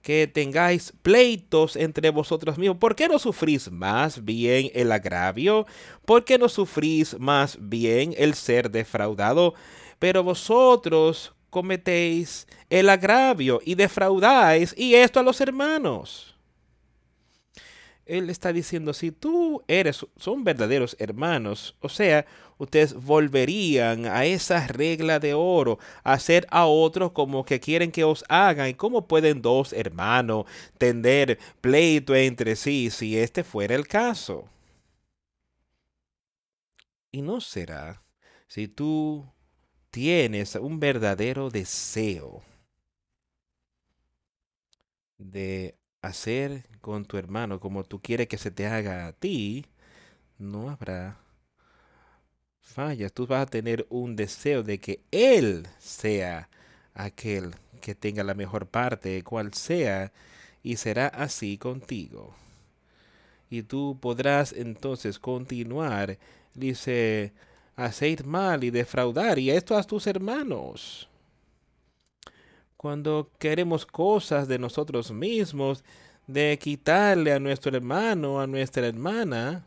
que 0.00 0.28
tengáis 0.28 0.92
pleitos 1.02 1.74
entre 1.74 2.10
vosotros 2.10 2.56
mismos. 2.56 2.78
¿Por 2.78 2.94
qué 2.94 3.08
no 3.08 3.18
sufrís 3.18 3.68
más 3.68 4.24
bien 4.24 4.70
el 4.74 4.92
agravio? 4.92 5.66
¿Por 6.04 6.24
qué 6.24 6.38
no 6.38 6.48
sufrís 6.48 7.18
más 7.18 7.58
bien 7.60 8.14
el 8.16 8.34
ser 8.34 8.70
defraudado? 8.70 9.54
Pero 9.98 10.22
vosotros 10.22 11.34
cometéis 11.50 12.46
el 12.70 12.88
agravio 12.88 13.60
y 13.64 13.74
defraudáis, 13.74 14.72
y 14.78 14.94
esto 14.94 15.18
a 15.18 15.24
los 15.24 15.40
hermanos 15.40 16.36
él 18.10 18.28
está 18.28 18.52
diciendo, 18.52 18.92
si 18.92 19.12
tú 19.12 19.62
eres, 19.68 20.04
son 20.16 20.42
verdaderos 20.42 20.96
hermanos, 20.98 21.76
o 21.80 21.88
sea, 21.88 22.26
ustedes 22.58 22.92
volverían 22.94 24.06
a 24.06 24.24
esa 24.24 24.66
regla 24.66 25.20
de 25.20 25.34
oro, 25.34 25.78
hacer 26.02 26.46
a 26.50 26.66
otros 26.66 27.12
como 27.12 27.44
que 27.44 27.60
quieren 27.60 27.92
que 27.92 28.02
os 28.04 28.24
hagan. 28.28 28.68
¿Y 28.68 28.74
cómo 28.74 29.06
pueden 29.06 29.42
dos 29.42 29.72
hermanos 29.72 30.44
tender 30.76 31.38
pleito 31.60 32.14
entre 32.16 32.56
sí 32.56 32.90
si 32.90 33.16
este 33.16 33.44
fuera 33.44 33.76
el 33.76 33.86
caso? 33.86 34.48
Y 37.12 37.22
no 37.22 37.40
será 37.40 38.02
si 38.48 38.66
tú 38.68 39.32
tienes 39.90 40.56
un 40.56 40.80
verdadero 40.80 41.50
deseo 41.50 42.42
de 45.18 45.79
hacer 46.02 46.66
con 46.80 47.04
tu 47.04 47.16
hermano 47.16 47.60
como 47.60 47.84
tú 47.84 48.00
quieres 48.00 48.28
que 48.28 48.38
se 48.38 48.50
te 48.50 48.66
haga 48.66 49.06
a 49.06 49.12
ti, 49.12 49.66
no 50.38 50.70
habrá 50.70 51.18
fallas. 52.60 53.12
Tú 53.12 53.26
vas 53.26 53.42
a 53.42 53.50
tener 53.50 53.86
un 53.90 54.16
deseo 54.16 54.62
de 54.62 54.78
que 54.78 55.02
Él 55.10 55.66
sea 55.78 56.48
aquel 56.94 57.54
que 57.80 57.94
tenga 57.94 58.24
la 58.24 58.34
mejor 58.34 58.66
parte, 58.66 59.22
cual 59.24 59.54
sea, 59.54 60.12
y 60.62 60.76
será 60.76 61.08
así 61.08 61.58
contigo. 61.58 62.34
Y 63.50 63.62
tú 63.62 63.98
podrás 64.00 64.52
entonces 64.52 65.18
continuar, 65.18 66.18
dice, 66.54 67.32
hacer 67.76 68.24
mal 68.24 68.64
y 68.64 68.70
defraudar, 68.70 69.38
y 69.38 69.50
esto 69.50 69.76
a 69.76 69.82
tus 69.82 70.06
hermanos 70.06 71.09
cuando 72.80 73.30
queremos 73.38 73.84
cosas 73.84 74.48
de 74.48 74.58
nosotros 74.58 75.12
mismos, 75.12 75.84
de 76.26 76.58
quitarle 76.58 77.30
a 77.30 77.38
nuestro 77.38 77.76
hermano, 77.76 78.40
a 78.40 78.46
nuestra 78.46 78.86
hermana, 78.86 79.66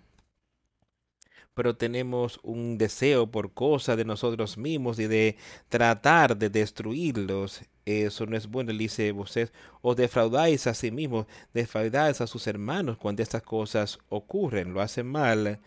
pero 1.53 1.76
tenemos 1.76 2.39
un 2.41 2.80
deseo 2.80 3.28
por 3.30 3.53
cosas 3.53 3.97
de 3.97 4.05
nosotros 4.05 4.57
mismos 4.57 4.97
y 4.97 5.05
de 5.05 5.38
tratar 5.70 6.36
de 6.36 6.49
destruirlos. 6.49 7.61
Eso 7.86 8.26
no 8.26 8.36
es 8.36 8.47
bueno, 8.47 8.74
dice 8.74 9.11
usted, 9.11 9.51
os 9.84 9.95
defraudáis 9.95 10.66
a 10.66 10.74
sí 10.74 10.89
mismos, 10.89 11.28
defraudáis 11.53 12.20
a 12.20 12.26
sus 12.26 12.47
hermanos 12.47 12.97
cuando 12.97 13.22
estas 13.22 13.43
cosas 13.43 13.99
ocurren, 14.09 14.74
lo 14.74 14.82
hacen 14.82 15.05
mal. 15.05 15.59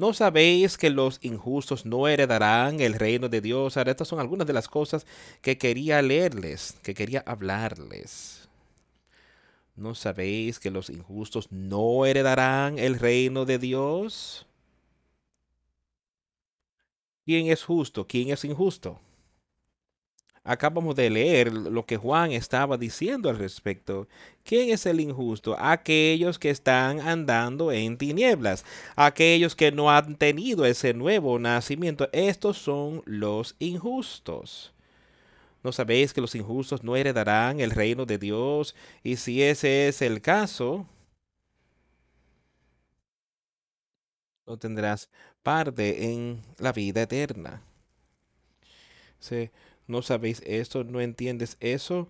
¿No 0.00 0.14
sabéis 0.14 0.78
que 0.78 0.88
los 0.88 1.18
injustos 1.22 1.84
no 1.84 2.08
heredarán 2.08 2.80
el 2.80 2.94
reino 2.94 3.28
de 3.28 3.42
Dios? 3.42 3.76
Estas 3.76 4.08
son 4.08 4.18
algunas 4.18 4.46
de 4.46 4.54
las 4.54 4.66
cosas 4.66 5.04
que 5.42 5.58
quería 5.58 6.00
leerles, 6.00 6.74
que 6.82 6.94
quería 6.94 7.22
hablarles. 7.26 8.48
¿No 9.76 9.94
sabéis 9.94 10.58
que 10.58 10.70
los 10.70 10.88
injustos 10.88 11.52
no 11.52 12.06
heredarán 12.06 12.78
el 12.78 12.98
reino 12.98 13.44
de 13.44 13.58
Dios? 13.58 14.46
¿Quién 17.26 17.48
es 17.48 17.62
justo? 17.62 18.06
¿Quién 18.06 18.30
es 18.30 18.42
injusto? 18.46 18.98
Acabamos 20.42 20.96
de 20.96 21.10
leer 21.10 21.52
lo 21.52 21.84
que 21.84 21.98
Juan 21.98 22.32
estaba 22.32 22.78
diciendo 22.78 23.28
al 23.28 23.36
respecto. 23.36 24.08
¿Quién 24.42 24.70
es 24.70 24.86
el 24.86 24.98
injusto? 25.00 25.54
Aquellos 25.58 26.38
que 26.38 26.48
están 26.48 27.00
andando 27.00 27.72
en 27.72 27.98
tinieblas, 27.98 28.64
aquellos 28.96 29.54
que 29.54 29.70
no 29.70 29.90
han 29.90 30.16
tenido 30.16 30.64
ese 30.64 30.94
nuevo 30.94 31.38
nacimiento. 31.38 32.08
Estos 32.12 32.56
son 32.56 33.02
los 33.04 33.54
injustos. 33.58 34.72
¿No 35.62 35.72
sabéis 35.72 36.14
que 36.14 36.22
los 36.22 36.34
injustos 36.34 36.82
no 36.82 36.96
heredarán 36.96 37.60
el 37.60 37.70
reino 37.70 38.06
de 38.06 38.16
Dios? 38.16 38.74
Y 39.02 39.16
si 39.16 39.42
ese 39.42 39.88
es 39.88 40.00
el 40.00 40.22
caso, 40.22 40.86
no 44.46 44.56
tendrás 44.56 45.10
parte 45.42 46.12
en 46.12 46.40
la 46.58 46.72
vida 46.72 47.02
eterna. 47.02 47.62
Sí 49.18 49.50
no 49.90 50.02
sabéis 50.02 50.42
esto, 50.46 50.84
no 50.84 51.00
entiendes 51.00 51.56
eso, 51.60 52.08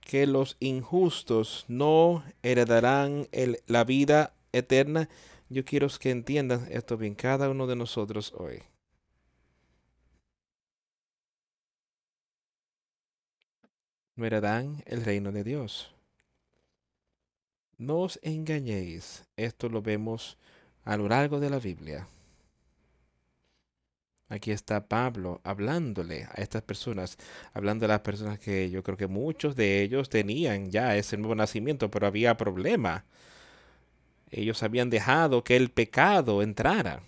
que 0.00 0.26
los 0.26 0.56
injustos 0.60 1.64
no 1.68 2.24
heredarán 2.42 3.28
el- 3.32 3.60
la 3.66 3.84
vida 3.84 4.34
eterna. 4.52 5.08
Yo 5.50 5.64
quiero 5.64 5.88
que 6.00 6.10
entiendan 6.10 6.68
esto 6.70 6.96
bien, 6.98 7.14
cada 7.14 7.50
uno 7.50 7.66
de 7.66 7.76
nosotros 7.76 8.32
hoy. 8.36 8.62
No 14.16 14.26
heredarán 14.26 14.82
el 14.86 15.04
reino 15.04 15.30
de 15.30 15.44
Dios. 15.44 15.94
No 17.78 18.00
os 18.00 18.18
engañéis. 18.22 19.24
Esto 19.36 19.68
lo 19.70 19.80
vemos 19.80 20.36
a 20.84 20.96
lo 20.98 21.08
largo 21.08 21.40
de 21.40 21.48
la 21.48 21.58
Biblia. 21.58 22.06
Aquí 24.28 24.50
está 24.50 24.88
Pablo 24.88 25.40
hablándole 25.44 26.24
a 26.24 26.40
estas 26.42 26.62
personas, 26.62 27.16
hablando 27.54 27.84
de 27.84 27.88
las 27.88 28.00
personas 28.00 28.40
que 28.40 28.70
yo 28.70 28.82
creo 28.82 28.96
que 28.96 29.06
muchos 29.06 29.54
de 29.54 29.82
ellos 29.82 30.08
tenían 30.08 30.70
ya 30.70 30.96
ese 30.96 31.16
nuevo 31.16 31.36
nacimiento, 31.36 31.90
pero 31.90 32.08
había 32.08 32.36
problema. 32.36 33.04
Ellos 34.30 34.64
habían 34.64 34.90
dejado 34.90 35.44
que 35.44 35.56
el 35.56 35.70
pecado 35.70 36.42
entrara. 36.42 37.02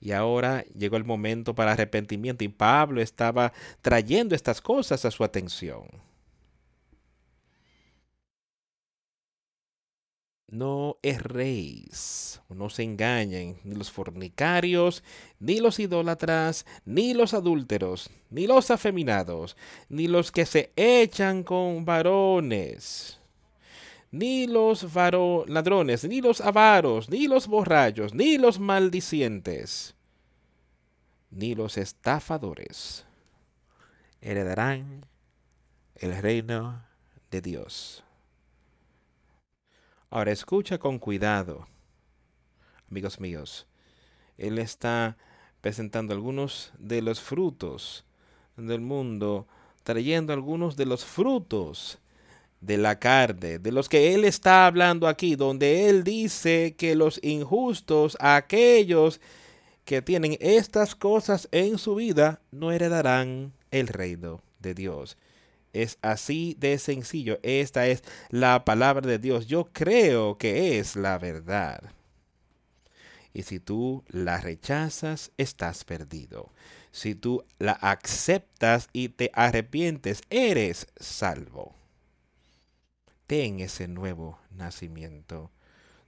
Y 0.00 0.12
ahora 0.12 0.64
llegó 0.74 0.96
el 0.96 1.04
momento 1.04 1.54
para 1.54 1.72
arrepentimiento 1.72 2.42
y 2.42 2.48
Pablo 2.48 3.02
estaba 3.02 3.52
trayendo 3.82 4.34
estas 4.34 4.62
cosas 4.62 5.04
a 5.04 5.10
su 5.10 5.24
atención. 5.24 5.82
No 10.50 10.98
erréis, 11.02 12.42
no 12.48 12.70
se 12.70 12.82
engañen, 12.82 13.60
ni 13.62 13.76
los 13.76 13.92
fornicarios, 13.92 15.04
ni 15.38 15.60
los 15.60 15.78
idólatras, 15.78 16.66
ni 16.84 17.14
los 17.14 17.34
adúlteros, 17.34 18.10
ni 18.30 18.48
los 18.48 18.72
afeminados, 18.72 19.56
ni 19.88 20.08
los 20.08 20.32
que 20.32 20.46
se 20.46 20.72
echan 20.74 21.44
con 21.44 21.84
varones, 21.84 23.20
ni 24.10 24.48
los 24.48 24.92
varo- 24.92 25.44
ladrones, 25.46 26.02
ni 26.02 26.20
los 26.20 26.40
avaros, 26.40 27.08
ni 27.08 27.28
los 27.28 27.46
borrachos, 27.46 28.12
ni 28.12 28.36
los 28.36 28.58
maldicientes, 28.58 29.94
ni 31.30 31.54
los 31.54 31.78
estafadores 31.78 33.06
heredarán 34.20 35.06
el 35.94 36.20
reino 36.20 36.82
de 37.30 37.40
Dios. 37.40 38.02
Ahora 40.12 40.32
escucha 40.32 40.78
con 40.78 40.98
cuidado, 40.98 41.68
amigos 42.90 43.20
míos. 43.20 43.68
Él 44.38 44.58
está 44.58 45.16
presentando 45.60 46.12
algunos 46.12 46.72
de 46.80 47.00
los 47.00 47.20
frutos 47.20 48.04
del 48.56 48.80
mundo, 48.80 49.46
trayendo 49.84 50.32
algunos 50.32 50.76
de 50.76 50.86
los 50.86 51.04
frutos 51.04 52.00
de 52.60 52.76
la 52.76 52.98
carne, 52.98 53.60
de 53.60 53.70
los 53.70 53.88
que 53.88 54.12
él 54.12 54.24
está 54.24 54.66
hablando 54.66 55.06
aquí, 55.06 55.36
donde 55.36 55.88
él 55.88 56.02
dice 56.02 56.74
que 56.76 56.96
los 56.96 57.20
injustos, 57.22 58.16
aquellos 58.18 59.20
que 59.84 60.02
tienen 60.02 60.36
estas 60.40 60.96
cosas 60.96 61.48
en 61.52 61.78
su 61.78 61.94
vida, 61.94 62.40
no 62.50 62.72
heredarán 62.72 63.52
el 63.70 63.86
reino 63.86 64.40
de 64.58 64.74
Dios. 64.74 65.16
Es 65.72 65.98
así 66.02 66.56
de 66.58 66.78
sencillo. 66.78 67.38
Esta 67.42 67.86
es 67.86 68.02
la 68.30 68.64
palabra 68.64 69.06
de 69.06 69.18
Dios. 69.18 69.46
Yo 69.46 69.70
creo 69.72 70.36
que 70.38 70.78
es 70.78 70.96
la 70.96 71.18
verdad. 71.18 71.92
Y 73.32 73.42
si 73.42 73.60
tú 73.60 74.04
la 74.08 74.40
rechazas, 74.40 75.30
estás 75.36 75.84
perdido. 75.84 76.52
Si 76.90 77.14
tú 77.14 77.44
la 77.58 77.72
aceptas 77.72 78.88
y 78.92 79.10
te 79.10 79.30
arrepientes, 79.34 80.22
eres 80.30 80.88
salvo. 80.98 81.74
Ten 83.28 83.60
ese 83.60 83.86
nuevo 83.86 84.40
nacimiento. 84.50 85.52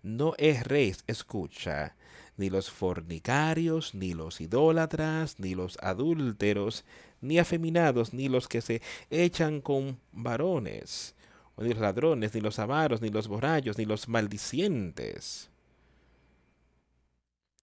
No 0.03 0.35
erréis, 0.39 1.05
escucha, 1.07 1.95
ni 2.37 2.51
los 2.51 2.73
fornicarios, 2.73 3.95
ni 3.95 4.15
los 4.15 4.41
idólatras, 4.41 5.39
ni 5.39 5.55
los 5.55 5.79
adúlteros, 5.81 6.85
ni 7.23 7.39
afeminados, 7.39 8.13
ni 8.13 8.29
los 8.29 8.49
que 8.49 8.61
se 8.61 8.83
echan 9.09 9.63
con 9.63 9.99
varones, 10.13 11.15
ni 11.57 11.71
los 11.71 11.79
ladrones, 11.79 12.35
ni 12.35 12.41
los 12.43 12.59
avaros, 12.59 13.01
ni 13.01 13.09
los 13.09 13.29
borrachos, 13.29 13.79
ni 13.79 13.87
los 13.87 14.09
maldicientes, 14.09 15.51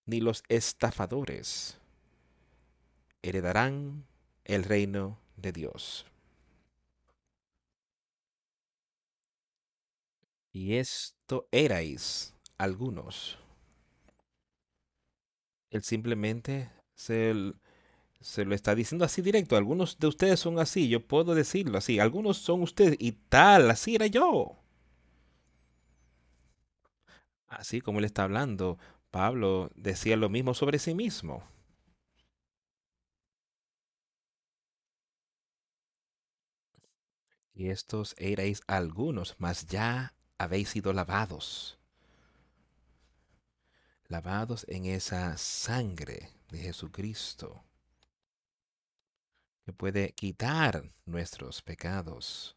ni 0.05 0.21
los 0.21 0.43
estafadores 0.47 1.77
heredarán 3.21 4.05
el 4.45 4.63
reino 4.63 5.19
de 5.35 5.51
Dios. 5.51 6.05
Y 10.51 10.75
esto 10.75 11.47
erais 11.51 12.33
algunos. 12.57 13.37
Él 15.69 15.83
simplemente 15.83 16.71
se, 16.95 17.53
se 18.21 18.45
lo 18.45 18.55
está 18.55 18.75
diciendo 18.75 19.05
así 19.05 19.21
directo. 19.21 19.55
Algunos 19.55 19.97
de 19.99 20.07
ustedes 20.07 20.39
son 20.39 20.59
así, 20.59 20.89
yo 20.89 21.05
puedo 21.05 21.35
decirlo 21.35 21.77
así. 21.77 21.99
Algunos 21.99 22.37
son 22.37 22.61
ustedes 22.61 22.97
y 22.99 23.13
tal, 23.13 23.71
así 23.71 23.95
era 23.95 24.07
yo. 24.07 24.57
Así 27.47 27.81
como 27.81 27.99
él 27.99 28.05
está 28.05 28.23
hablando, 28.23 28.77
Pablo 29.11 29.71
decía 29.75 30.17
lo 30.17 30.29
mismo 30.29 30.53
sobre 30.53 30.79
sí 30.79 30.93
mismo. 30.93 31.43
Y 37.53 37.69
estos 37.69 38.15
erais 38.17 38.61
algunos, 38.67 39.35
mas 39.37 39.67
ya 39.67 40.13
habéis 40.37 40.69
sido 40.69 40.93
lavados. 40.93 41.77
Lavados 44.07 44.65
en 44.69 44.85
esa 44.85 45.37
sangre 45.37 46.29
de 46.49 46.59
Jesucristo 46.59 47.63
que 49.65 49.73
puede 49.73 50.13
quitar 50.13 50.83
nuestros 51.05 51.61
pecados. 51.61 52.55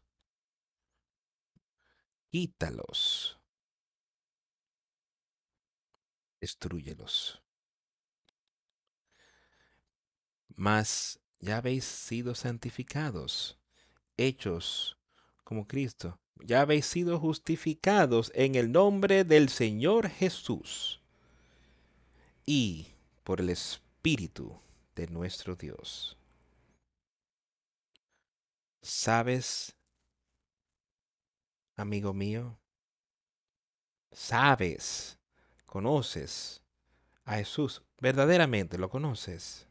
Quítalos, 2.31 3.39
destruyelos. 6.41 7.41
Mas 10.55 11.19
ya 11.39 11.57
habéis 11.57 11.85
sido 11.85 12.35
santificados, 12.35 13.57
hechos 14.17 14.97
como 15.43 15.67
Cristo. 15.67 16.19
Ya 16.45 16.61
habéis 16.61 16.85
sido 16.85 17.19
justificados 17.19 18.31
en 18.35 18.55
el 18.55 18.71
nombre 18.71 19.23
del 19.23 19.49
Señor 19.49 20.09
Jesús 20.09 21.01
y 22.45 22.87
por 23.23 23.39
el 23.39 23.49
Espíritu 23.49 24.59
de 24.95 25.07
nuestro 25.07 25.55
Dios. 25.55 26.17
¿Sabes, 28.83 29.73
amigo 31.77 32.13
mío? 32.13 32.59
¿Sabes? 34.11 35.19
¿Conoces 35.65 36.61
a 37.25 37.35
Jesús? 37.37 37.83
¿Verdaderamente 37.99 38.77
lo 38.77 38.89
conoces? 38.89 39.67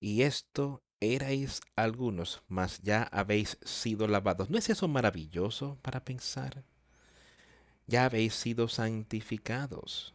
Y 0.00 0.22
esto 0.22 0.82
erais 1.00 1.60
algunos, 1.74 2.42
mas 2.48 2.80
ya 2.82 3.02
habéis 3.02 3.58
sido 3.62 4.08
lavados. 4.08 4.48
¿No 4.48 4.56
es 4.58 4.70
eso 4.70 4.88
maravilloso 4.88 5.78
para 5.82 6.04
pensar? 6.04 6.64
Ya 7.86 8.04
habéis 8.04 8.34
sido 8.34 8.68
santificados. 8.68 10.14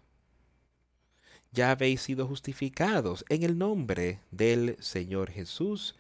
Ya 1.52 1.72
habéis 1.72 2.02
sido 2.02 2.28
justificados 2.28 3.26
en 3.30 3.44
el 3.44 3.58
nombre 3.58 4.22
del 4.32 4.78
Señor 4.82 5.32
Jesús. 5.32 5.96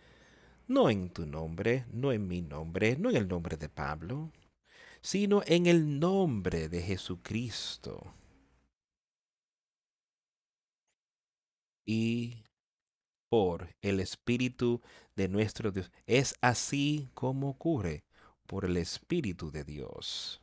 No 0.68 0.90
en 0.90 1.10
tu 1.10 1.26
nombre, 1.26 1.86
no 1.92 2.12
en 2.12 2.28
mi 2.28 2.42
nombre, 2.42 2.96
no 2.98 3.10
en 3.10 3.18
el 3.18 3.28
nombre 3.28 3.58
de 3.58 3.70
Pablo, 3.70 4.32
sino 5.02 5.42
en 5.46 5.66
el 5.66 6.00
nombre 6.00 6.70
de 6.70 6.82
Jesucristo. 6.82 8.14
Y 11.86 12.44
por 13.32 13.76
el 13.82 14.00
Espíritu 14.00 14.82
de 15.16 15.28
nuestro 15.28 15.72
Dios. 15.72 15.92
Es 16.06 16.36
así 16.42 17.10
como 17.14 17.50
ocurre 17.50 18.04
por 18.46 18.66
el 18.66 18.78
Espíritu 18.78 19.52
de 19.52 19.64
Dios. 19.64 20.42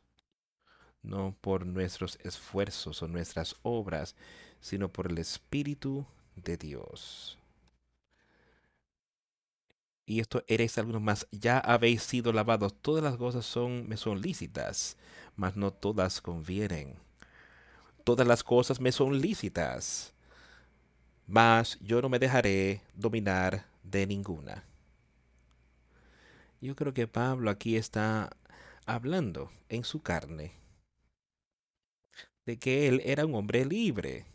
No 1.01 1.35
por 1.39 1.65
nuestros 1.65 2.17
esfuerzos 2.23 3.01
o 3.01 3.07
nuestras 3.07 3.55
obras, 3.61 4.15
sino 4.59 4.91
por 4.91 5.09
el 5.09 5.17
Espíritu 5.17 6.05
de 6.35 6.57
Dios. 6.57 7.38
Y 10.09 10.21
esto 10.21 10.43
eréis 10.47 10.75
algunos 10.79 11.03
más, 11.03 11.27
ya 11.29 11.59
habéis 11.59 12.01
sido 12.01 12.33
lavados. 12.33 12.73
Todas 12.81 13.03
las 13.03 13.15
cosas 13.15 13.45
son, 13.45 13.87
me 13.87 13.95
son 13.95 14.19
lícitas, 14.19 14.97
mas 15.35 15.55
no 15.55 15.71
todas 15.71 16.19
convienen. 16.19 16.95
Todas 18.03 18.25
las 18.25 18.43
cosas 18.43 18.81
me 18.81 18.91
son 18.91 19.21
lícitas, 19.21 20.15
mas 21.27 21.77
yo 21.79 22.01
no 22.01 22.09
me 22.09 22.17
dejaré 22.17 22.81
dominar 22.95 23.67
de 23.83 24.07
ninguna. 24.07 24.63
Yo 26.59 26.75
creo 26.75 26.91
que 26.91 27.05
Pablo 27.05 27.51
aquí 27.51 27.75
está 27.75 28.35
hablando 28.87 29.51
en 29.69 29.83
su 29.83 30.01
carne 30.01 30.53
de 32.47 32.57
que 32.57 32.87
él 32.87 32.99
era 33.05 33.27
un 33.27 33.35
hombre 33.35 33.63
libre, 33.63 34.25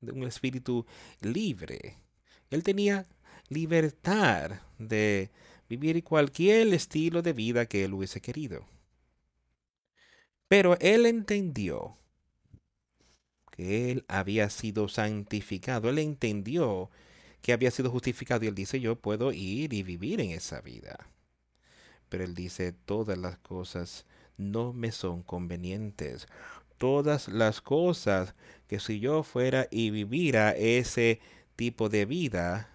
de 0.00 0.10
un 0.10 0.24
espíritu 0.24 0.84
libre. 1.20 1.98
Él 2.50 2.64
tenía 2.64 3.06
libertad 3.54 4.60
de 4.78 5.30
vivir 5.68 6.02
cualquier 6.04 6.74
estilo 6.74 7.22
de 7.22 7.32
vida 7.32 7.66
que 7.66 7.84
él 7.84 7.94
hubiese 7.94 8.20
querido. 8.20 8.66
Pero 10.48 10.76
él 10.80 11.06
entendió 11.06 11.96
que 13.50 13.90
él 13.90 14.04
había 14.08 14.50
sido 14.50 14.88
santificado. 14.88 15.88
Él 15.88 15.98
entendió 15.98 16.90
que 17.40 17.52
había 17.52 17.70
sido 17.70 17.90
justificado 17.90 18.44
y 18.44 18.48
él 18.48 18.54
dice, 18.54 18.80
yo 18.80 18.96
puedo 18.96 19.32
ir 19.32 19.72
y 19.72 19.82
vivir 19.82 20.20
en 20.20 20.30
esa 20.30 20.60
vida. 20.60 21.08
Pero 22.08 22.24
él 22.24 22.34
dice, 22.34 22.72
todas 22.72 23.18
las 23.18 23.38
cosas 23.38 24.06
no 24.36 24.72
me 24.72 24.92
son 24.92 25.22
convenientes. 25.22 26.26
Todas 26.78 27.28
las 27.28 27.60
cosas 27.60 28.34
que 28.66 28.80
si 28.80 28.98
yo 28.98 29.22
fuera 29.22 29.68
y 29.70 29.90
viviera 29.90 30.50
ese 30.52 31.20
tipo 31.56 31.88
de 31.88 32.06
vida, 32.06 32.73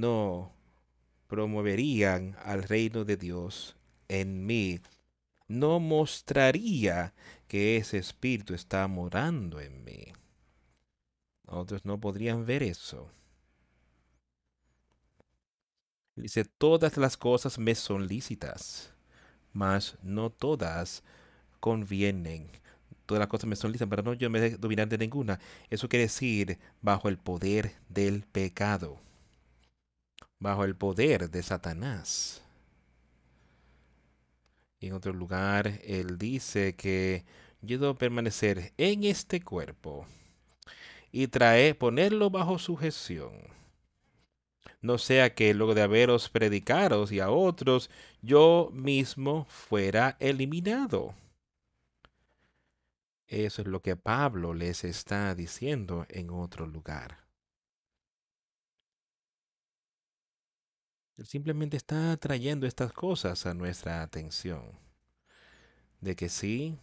no 0.00 0.52
promoverían 1.28 2.36
al 2.44 2.62
reino 2.62 3.04
de 3.04 3.16
Dios 3.16 3.76
en 4.08 4.44
mí. 4.46 4.80
No 5.48 5.80
mostraría 5.80 7.14
que 7.48 7.76
ese 7.76 7.98
espíritu 7.98 8.54
está 8.54 8.86
morando 8.88 9.60
en 9.60 9.84
mí. 9.84 10.12
Otros 11.46 11.84
no 11.84 12.00
podrían 12.00 12.46
ver 12.46 12.62
eso. 12.62 13.10
Dice, 16.16 16.44
todas 16.44 16.96
las 16.96 17.16
cosas 17.16 17.58
me 17.58 17.74
son 17.74 18.06
lícitas, 18.06 18.92
mas 19.52 19.98
no 20.02 20.30
todas 20.30 21.02
convienen. 21.60 22.48
Todas 23.06 23.18
las 23.18 23.28
cosas 23.28 23.46
me 23.48 23.56
son 23.56 23.72
lícitas, 23.72 23.88
pero 23.88 24.02
no 24.02 24.14
yo 24.14 24.30
me 24.30 24.50
dominar 24.50 24.88
de 24.88 24.98
ninguna. 24.98 25.40
Eso 25.70 25.88
quiere 25.88 26.04
decir 26.04 26.58
bajo 26.80 27.08
el 27.08 27.18
poder 27.18 27.74
del 27.88 28.22
pecado, 28.22 29.00
bajo 30.44 30.62
el 30.64 30.76
poder 30.76 31.28
de 31.28 31.42
Satanás. 31.42 32.40
En 34.80 34.92
otro 34.92 35.12
lugar, 35.12 35.80
él 35.82 36.16
dice 36.18 36.76
que 36.76 37.24
yo 37.62 37.78
debo 37.78 37.96
permanecer 37.96 38.72
en 38.76 39.02
este 39.02 39.40
cuerpo 39.40 40.06
y 41.10 41.26
traer, 41.26 41.76
ponerlo 41.76 42.30
bajo 42.30 42.60
sujeción 42.60 43.32
no 44.84 44.98
sea 44.98 45.34
que 45.34 45.54
luego 45.54 45.74
de 45.74 45.80
haberos 45.80 46.28
predicaros 46.28 47.10
y 47.10 47.18
a 47.18 47.30
otros, 47.30 47.88
yo 48.20 48.68
mismo 48.74 49.46
fuera 49.46 50.18
eliminado. 50.20 51.14
Eso 53.26 53.62
es 53.62 53.68
lo 53.68 53.80
que 53.80 53.96
Pablo 53.96 54.52
les 54.52 54.84
está 54.84 55.34
diciendo 55.34 56.04
en 56.10 56.28
otro 56.28 56.66
lugar. 56.66 57.23
Él 61.16 61.26
simplemente 61.26 61.76
está 61.76 62.16
trayendo 62.16 62.66
estas 62.66 62.92
cosas 62.92 63.46
a 63.46 63.54
nuestra 63.54 64.02
atención. 64.02 64.62
De 66.00 66.16
que 66.16 66.28
sí, 66.28 66.78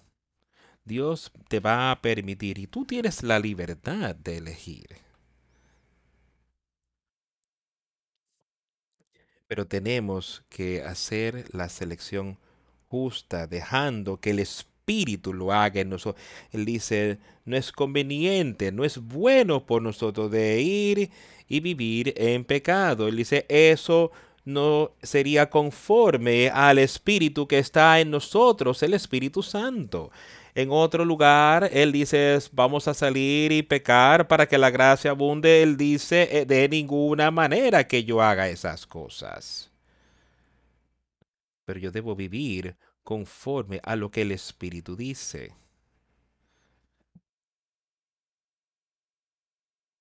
Dios 0.85 1.31
te 1.47 1.59
va 1.59 1.91
a 1.91 2.01
permitir 2.01 2.57
y 2.57 2.67
tú 2.67 2.85
tienes 2.85 3.23
la 3.23 3.39
libertad 3.39 4.15
de 4.15 4.37
elegir. 4.37 4.87
Pero 9.47 9.67
tenemos 9.67 10.43
que 10.49 10.81
hacer 10.81 11.53
la 11.53 11.67
selección 11.67 12.37
justa, 12.87 13.47
dejando 13.47 14.17
que 14.17 14.31
el 14.31 14.39
Espíritu 14.39 14.70
lo 15.33 15.51
haga 15.51 15.81
en 15.81 15.89
nosotros. 15.89 16.23
Él 16.51 16.65
dice, 16.65 17.19
no 17.45 17.57
es 17.57 17.71
conveniente, 17.71 18.71
no 18.71 18.83
es 18.83 18.97
bueno 18.97 19.65
por 19.65 19.81
nosotros 19.81 20.31
de 20.31 20.61
ir 20.61 21.09
y 21.47 21.59
vivir 21.59 22.13
en 22.17 22.43
pecado. 22.43 23.07
Él 23.07 23.15
dice, 23.17 23.45
eso 23.49 24.11
no 24.45 24.91
sería 25.01 25.49
conforme 25.49 26.49
al 26.49 26.79
Espíritu 26.79 27.47
que 27.47 27.59
está 27.59 27.99
en 27.99 28.11
nosotros, 28.11 28.81
el 28.83 28.93
Espíritu 28.93 29.43
Santo. 29.43 30.11
En 30.53 30.69
otro 30.71 31.05
lugar, 31.05 31.69
él 31.71 31.93
dice, 31.93 32.37
vamos 32.51 32.87
a 32.87 32.93
salir 32.93 33.51
y 33.53 33.63
pecar 33.63 34.27
para 34.27 34.47
que 34.47 34.57
la 34.57 34.69
gracia 34.69 35.11
abunde. 35.11 35.63
Él 35.63 35.77
dice, 35.77 36.27
eh, 36.31 36.45
de 36.45 36.67
ninguna 36.67 37.31
manera 37.31 37.87
que 37.87 38.03
yo 38.03 38.21
haga 38.21 38.49
esas 38.49 38.85
cosas. 38.85 39.71
Pero 41.65 41.79
yo 41.79 41.91
debo 41.91 42.15
vivir 42.15 42.75
conforme 43.11 43.81
a 43.83 43.97
lo 43.97 44.09
que 44.09 44.21
el 44.21 44.31
Espíritu 44.31 44.95
dice. 44.95 45.51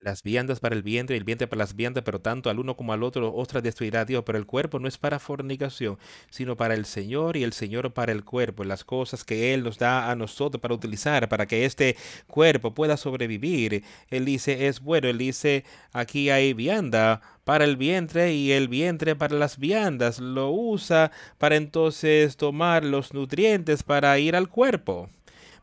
Las 0.01 0.23
viandas 0.23 0.59
para 0.59 0.75
el 0.75 0.81
vientre 0.81 1.15
y 1.15 1.19
el 1.19 1.23
vientre 1.23 1.47
para 1.47 1.59
las 1.59 1.75
viandas, 1.75 2.03
pero 2.03 2.19
tanto 2.19 2.49
al 2.49 2.59
uno 2.59 2.75
como 2.75 2.91
al 2.91 3.03
otro, 3.03 3.33
otra 3.33 3.61
destruirá 3.61 4.03
Dios. 4.03 4.23
Pero 4.25 4.37
el 4.37 4.45
cuerpo 4.45 4.79
no 4.79 4.87
es 4.87 4.97
para 4.97 5.19
fornicación, 5.19 5.97
sino 6.29 6.57
para 6.57 6.73
el 6.73 6.85
Señor 6.85 7.37
y 7.37 7.43
el 7.43 7.53
Señor 7.53 7.93
para 7.93 8.11
el 8.11 8.23
cuerpo, 8.25 8.63
las 8.63 8.83
cosas 8.83 9.23
que 9.23 9.53
Él 9.53 9.63
nos 9.63 9.77
da 9.77 10.09
a 10.09 10.15
nosotros 10.15 10.59
para 10.59 10.73
utilizar, 10.73 11.29
para 11.29 11.45
que 11.45 11.65
este 11.65 11.95
cuerpo 12.27 12.73
pueda 12.73 12.97
sobrevivir. 12.97 13.83
Él 14.09 14.25
dice, 14.25 14.67
es 14.67 14.81
bueno, 14.81 15.07
Él 15.07 15.19
dice, 15.19 15.63
aquí 15.93 16.29
hay 16.29 16.53
vianda 16.53 17.21
para 17.43 17.63
el 17.63 17.77
vientre 17.77 18.33
y 18.33 18.51
el 18.51 18.67
vientre 18.67 19.15
para 19.15 19.35
las 19.35 19.59
viandas. 19.59 20.19
Lo 20.19 20.49
usa 20.49 21.11
para 21.37 21.55
entonces 21.55 22.37
tomar 22.37 22.83
los 22.83 23.13
nutrientes 23.13 23.83
para 23.83 24.17
ir 24.17 24.35
al 24.35 24.49
cuerpo. 24.49 25.09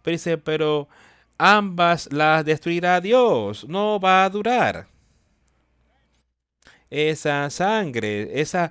Pero 0.03 0.13
dice, 0.15 0.39
pero 0.39 0.89
ambas 1.39 2.13
las 2.13 2.45
destruirá 2.45 3.01
Dios, 3.01 3.67
no 3.69 3.99
va 4.01 4.25
a 4.25 4.31
durar. 4.31 4.89
Esa 6.91 7.49
sangre, 7.51 8.41
esa 8.41 8.71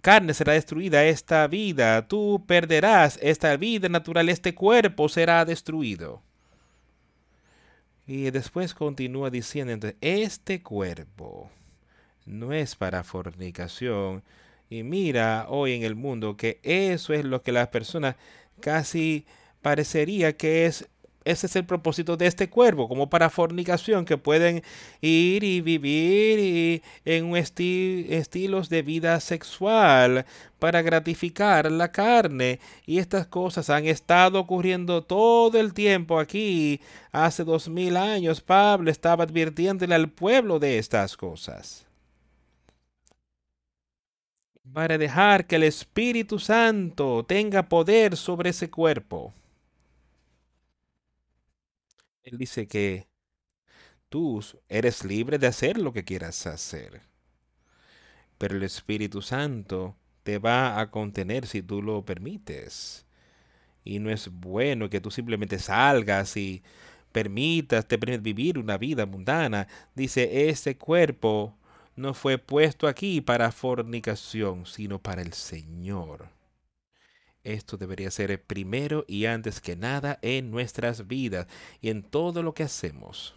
carne 0.00 0.32
será 0.32 0.54
destruida, 0.54 1.04
esta 1.04 1.46
vida, 1.46 2.06
tú 2.06 2.44
perderás 2.46 3.18
esta 3.20 3.56
vida 3.56 3.88
natural, 3.88 4.28
este 4.28 4.54
cuerpo 4.54 5.08
será 5.08 5.44
destruido. 5.44 6.22
Y 8.06 8.30
después 8.30 8.72
continúa 8.72 9.28
diciendo, 9.28 9.92
este 10.00 10.62
cuerpo 10.62 11.50
no 12.24 12.52
es 12.52 12.74
para 12.74 13.04
fornicación. 13.04 14.22
Y 14.70 14.82
mira 14.82 15.46
hoy 15.48 15.74
en 15.74 15.82
el 15.82 15.94
mundo 15.94 16.36
que 16.36 16.58
eso 16.62 17.12
es 17.12 17.24
lo 17.24 17.42
que 17.42 17.52
las 17.52 17.68
personas 17.68 18.16
casi 18.60 19.26
parecería 19.60 20.36
que 20.36 20.66
es 20.66 20.88
ese 21.30 21.46
es 21.46 21.56
el 21.56 21.66
propósito 21.66 22.16
de 22.16 22.26
este 22.26 22.48
cuervo, 22.48 22.88
como 22.88 23.10
para 23.10 23.28
fornicación, 23.28 24.04
que 24.04 24.16
pueden 24.16 24.62
ir 25.02 25.44
y 25.44 25.60
vivir 25.60 26.82
en 27.04 27.26
un 27.26 27.36
estilos 27.36 28.68
de 28.68 28.82
vida 28.82 29.20
sexual 29.20 30.24
para 30.58 30.80
gratificar 30.80 31.70
la 31.70 31.92
carne. 31.92 32.60
Y 32.86 32.98
estas 32.98 33.26
cosas 33.26 33.68
han 33.68 33.84
estado 33.86 34.40
ocurriendo 34.40 35.02
todo 35.02 35.60
el 35.60 35.74
tiempo 35.74 36.18
aquí. 36.18 36.80
Hace 37.12 37.44
dos 37.44 37.68
mil 37.68 37.96
años 37.96 38.40
Pablo 38.40 38.90
estaba 38.90 39.24
advirtiéndole 39.24 39.94
al 39.94 40.08
pueblo 40.08 40.58
de 40.58 40.78
estas 40.78 41.16
cosas 41.16 41.84
para 44.72 44.98
dejar 44.98 45.46
que 45.46 45.56
el 45.56 45.64
Espíritu 45.64 46.38
Santo 46.38 47.24
tenga 47.26 47.68
poder 47.68 48.16
sobre 48.16 48.50
ese 48.50 48.70
cuerpo. 48.70 49.32
Él 52.30 52.36
dice 52.36 52.66
que 52.66 53.08
tú 54.10 54.44
eres 54.68 55.02
libre 55.04 55.38
de 55.38 55.46
hacer 55.46 55.78
lo 55.78 55.92
que 55.92 56.04
quieras 56.04 56.46
hacer. 56.46 57.00
Pero 58.36 58.56
el 58.56 58.62
Espíritu 58.62 59.22
Santo 59.22 59.96
te 60.24 60.38
va 60.38 60.78
a 60.78 60.90
contener 60.90 61.46
si 61.46 61.62
tú 61.62 61.82
lo 61.82 62.04
permites. 62.04 63.06
Y 63.82 63.98
no 63.98 64.10
es 64.10 64.28
bueno 64.28 64.90
que 64.90 65.00
tú 65.00 65.10
simplemente 65.10 65.58
salgas 65.58 66.36
y 66.36 66.62
permitas, 67.12 67.88
te 67.88 67.98
permitas 67.98 68.22
vivir 68.22 68.58
una 68.58 68.76
vida 68.76 69.06
mundana. 69.06 69.66
Dice, 69.94 70.50
ese 70.50 70.76
cuerpo 70.76 71.56
no 71.96 72.12
fue 72.12 72.36
puesto 72.36 72.86
aquí 72.86 73.22
para 73.22 73.50
fornicación, 73.52 74.66
sino 74.66 74.98
para 74.98 75.22
el 75.22 75.32
Señor. 75.32 76.28
Esto 77.44 77.76
debería 77.76 78.10
ser 78.10 78.42
primero 78.44 79.04
y 79.08 79.26
antes 79.26 79.60
que 79.60 79.76
nada 79.76 80.18
en 80.22 80.50
nuestras 80.50 81.06
vidas 81.06 81.46
y 81.80 81.90
en 81.90 82.02
todo 82.02 82.42
lo 82.42 82.54
que 82.54 82.64
hacemos. 82.64 83.34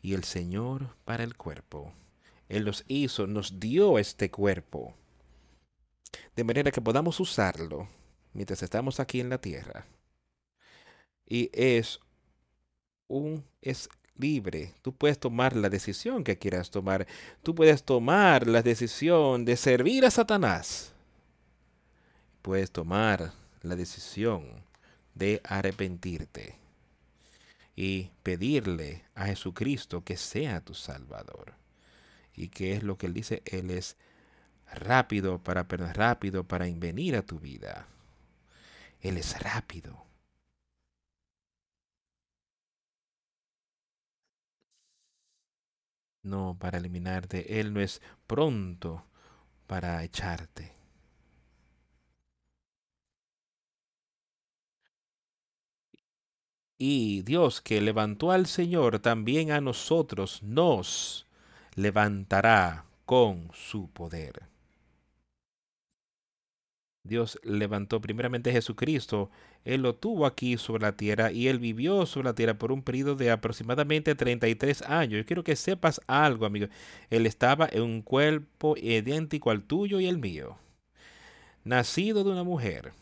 Y 0.00 0.14
el 0.14 0.24
Señor 0.24 0.96
para 1.04 1.24
el 1.24 1.36
cuerpo. 1.36 1.92
Él 2.48 2.64
nos 2.64 2.84
hizo, 2.88 3.26
nos 3.26 3.60
dio 3.60 3.98
este 3.98 4.30
cuerpo. 4.30 4.94
De 6.34 6.44
manera 6.44 6.70
que 6.70 6.80
podamos 6.80 7.20
usarlo 7.20 7.88
mientras 8.32 8.62
estamos 8.62 9.00
aquí 9.00 9.20
en 9.20 9.30
la 9.30 9.38
tierra. 9.38 9.86
Y 11.26 11.50
es 11.52 12.00
un 13.08 13.44
es 13.60 13.88
libre. 14.16 14.74
Tú 14.82 14.94
puedes 14.94 15.18
tomar 15.18 15.56
la 15.56 15.68
decisión 15.68 16.24
que 16.24 16.38
quieras 16.38 16.70
tomar. 16.70 17.06
Tú 17.42 17.54
puedes 17.54 17.84
tomar 17.84 18.46
la 18.46 18.62
decisión 18.62 19.44
de 19.44 19.56
servir 19.56 20.04
a 20.04 20.10
Satanás. 20.10 20.91
Puedes 22.42 22.72
tomar 22.72 23.32
la 23.62 23.76
decisión 23.76 24.64
de 25.14 25.40
arrepentirte 25.44 26.58
y 27.76 28.10
pedirle 28.22 29.04
a 29.14 29.26
Jesucristo 29.26 30.04
que 30.04 30.16
sea 30.16 30.60
tu 30.60 30.74
Salvador. 30.74 31.54
¿Y 32.34 32.48
qué 32.48 32.74
es 32.74 32.82
lo 32.82 32.98
que 32.98 33.06
él 33.06 33.14
dice? 33.14 33.42
Él 33.44 33.70
es 33.70 33.96
rápido 34.72 35.38
para 35.38 35.62
rápido 35.62 36.44
para 36.44 36.66
venir 36.66 37.16
a 37.16 37.22
tu 37.22 37.38
vida. 37.38 37.86
Él 39.00 39.18
es 39.18 39.40
rápido. 39.40 40.04
No 46.22 46.56
para 46.58 46.78
eliminarte. 46.78 47.60
Él 47.60 47.72
no 47.72 47.80
es 47.80 48.00
pronto 48.26 49.04
para 49.66 50.02
echarte. 50.04 50.81
Y 56.84 57.22
Dios 57.22 57.60
que 57.60 57.80
levantó 57.80 58.32
al 58.32 58.46
Señor, 58.46 58.98
también 58.98 59.52
a 59.52 59.60
nosotros 59.60 60.42
nos 60.42 61.28
levantará 61.76 62.86
con 63.04 63.50
su 63.54 63.88
poder. 63.88 64.48
Dios 67.04 67.38
levantó 67.44 68.00
primeramente 68.00 68.50
a 68.50 68.54
Jesucristo. 68.54 69.30
Él 69.64 69.82
lo 69.82 69.94
tuvo 69.94 70.26
aquí 70.26 70.58
sobre 70.58 70.82
la 70.82 70.96
tierra 70.96 71.30
y 71.30 71.46
él 71.46 71.60
vivió 71.60 72.04
sobre 72.04 72.30
la 72.30 72.34
tierra 72.34 72.58
por 72.58 72.72
un 72.72 72.82
periodo 72.82 73.14
de 73.14 73.30
aproximadamente 73.30 74.16
33 74.16 74.82
años. 74.82 75.18
Yo 75.18 75.24
quiero 75.24 75.44
que 75.44 75.54
sepas 75.54 76.00
algo, 76.08 76.46
amigo. 76.46 76.66
Él 77.10 77.26
estaba 77.26 77.68
en 77.70 77.82
un 77.82 78.02
cuerpo 78.02 78.74
idéntico 78.76 79.52
al 79.52 79.62
tuyo 79.62 80.00
y 80.00 80.08
el 80.08 80.18
mío. 80.18 80.58
Nacido 81.62 82.24
de 82.24 82.32
una 82.32 82.42
mujer. 82.42 82.92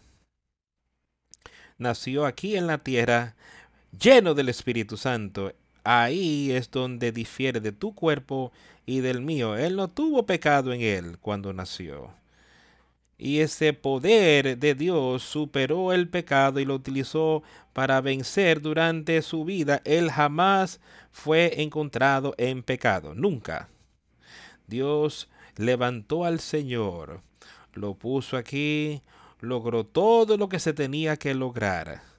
Nació 1.81 2.27
aquí 2.27 2.57
en 2.57 2.67
la 2.67 2.77
tierra 2.77 3.37
lleno 3.99 4.35
del 4.35 4.49
Espíritu 4.49 4.97
Santo. 4.97 5.53
Ahí 5.85 6.53
es 6.53 6.71
donde 6.71 7.13
difiere 7.13 7.61
de 7.61 7.73
tu 7.73 7.95
cuerpo 7.95 8.53
y 8.87 9.01
del 9.01 9.21
mío. 9.21 9.57
Él 9.57 9.77
no 9.77 9.89
tuvo 9.89 10.27
pecado 10.27 10.73
en 10.73 10.83
él 10.83 11.19
cuando 11.19 11.53
nació. 11.53 12.11
Y 13.17 13.41
ese 13.41 13.75
poder 13.75 14.59
de 14.59 14.75
Dios 14.75 15.23
superó 15.23 15.93
el 15.93 16.09
pecado 16.09 16.59
y 16.59 16.65
lo 16.65 16.75
utilizó 16.75 17.43
para 17.75 18.01
vencer 18.01 18.63
durante 18.63 19.21
su 19.23 19.45
vida. 19.45 19.83
Él 19.85 20.11
jamás 20.11 20.81
fue 21.11 21.61
encontrado 21.63 22.35
en 22.39 22.63
pecado, 22.63 23.15
nunca. 23.15 23.69
Dios 24.67 25.29
levantó 25.57 26.25
al 26.25 26.41
Señor, 26.41 27.21
lo 27.75 27.95
puso 27.95 28.39
aquí, 28.39 29.03
logró 29.41 29.85
todo 29.85 30.39
lo 30.39 30.49
que 30.49 30.59
se 30.59 30.73
tenía 30.73 31.17
que 31.17 31.35
lograr 31.35 32.10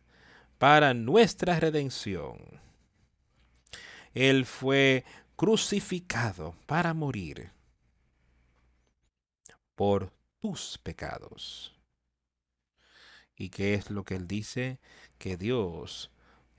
para 0.61 0.93
nuestra 0.93 1.59
redención. 1.59 2.37
Él 4.13 4.45
fue 4.45 5.03
crucificado 5.35 6.55
para 6.67 6.93
morir 6.93 7.51
por 9.73 10.13
tus 10.39 10.77
pecados. 10.77 11.73
¿Y 13.35 13.49
qué 13.49 13.73
es 13.73 13.89
lo 13.89 14.03
que 14.03 14.13
él 14.13 14.27
dice? 14.27 14.79
Que 15.17 15.35
Dios 15.35 16.11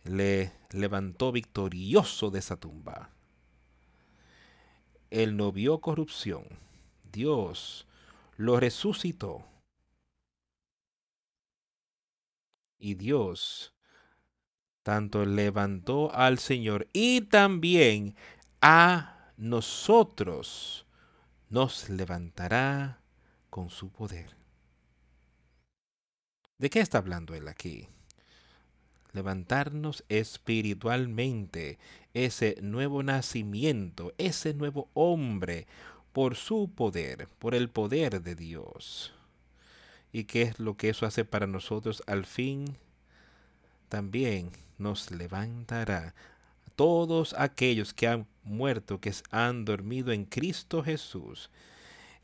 le 0.02 0.50
levantó 0.70 1.30
victorioso 1.30 2.32
de 2.32 2.40
esa 2.40 2.56
tumba. 2.56 3.10
Él 5.10 5.36
no 5.36 5.52
vio 5.52 5.80
corrupción. 5.80 6.44
Dios 7.12 7.86
lo 8.36 8.58
resucitó. 8.58 9.46
Y 12.80 12.94
Dios 12.94 13.72
tanto 14.82 15.24
levantó 15.24 16.14
al 16.14 16.38
Señor 16.38 16.88
y 16.92 17.22
también 17.22 18.16
a 18.60 19.30
nosotros 19.36 20.86
nos 21.50 21.88
levantará 21.88 23.00
con 23.50 23.70
su 23.70 23.90
poder. 23.90 24.36
¿De 26.58 26.70
qué 26.70 26.80
está 26.80 26.98
hablando 26.98 27.34
él 27.34 27.48
aquí? 27.48 27.88
Levantarnos 29.12 30.04
espiritualmente, 30.08 31.78
ese 32.14 32.56
nuevo 32.62 33.02
nacimiento, 33.02 34.14
ese 34.16 34.54
nuevo 34.54 34.88
hombre, 34.94 35.66
por 36.12 36.36
su 36.36 36.70
poder, 36.74 37.28
por 37.38 37.54
el 37.54 37.68
poder 37.68 38.22
de 38.22 38.34
Dios. 38.34 39.12
¿Y 40.12 40.24
qué 40.24 40.42
es 40.42 40.58
lo 40.58 40.76
que 40.76 40.90
eso 40.90 41.04
hace 41.04 41.24
para 41.24 41.46
nosotros 41.46 42.02
al 42.06 42.26
fin? 42.26 42.76
También 43.88 44.52
nos 44.82 45.10
levantará 45.10 46.14
todos 46.76 47.34
aquellos 47.38 47.94
que 47.94 48.08
han 48.08 48.26
muerto, 48.42 49.00
que 49.00 49.12
han 49.30 49.64
dormido 49.64 50.12
en 50.12 50.24
Cristo 50.24 50.82
Jesús. 50.82 51.50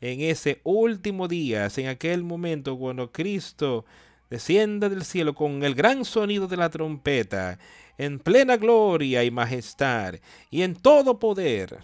En 0.01 0.21
ese 0.21 0.61
último 0.63 1.27
día, 1.27 1.67
en 1.75 1.87
aquel 1.87 2.23
momento 2.23 2.77
cuando 2.77 3.11
Cristo 3.11 3.85
descienda 4.29 4.89
del 4.89 5.03
cielo 5.03 5.33
con 5.33 5.63
el 5.63 5.75
gran 5.75 6.05
sonido 6.05 6.47
de 6.47 6.57
la 6.57 6.69
trompeta, 6.69 7.59
en 7.97 8.19
plena 8.19 8.55
gloria 8.57 9.23
y 9.23 9.31
majestad 9.31 10.15
y 10.49 10.61
en 10.61 10.75
todo 10.75 11.19
poder. 11.19 11.83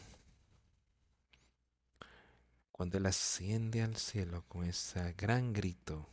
Cuando 2.72 2.98
Él 2.98 3.06
asciende 3.06 3.82
al 3.82 3.96
cielo 3.96 4.44
con 4.48 4.66
ese 4.66 5.14
gran 5.18 5.54
grito 5.54 6.08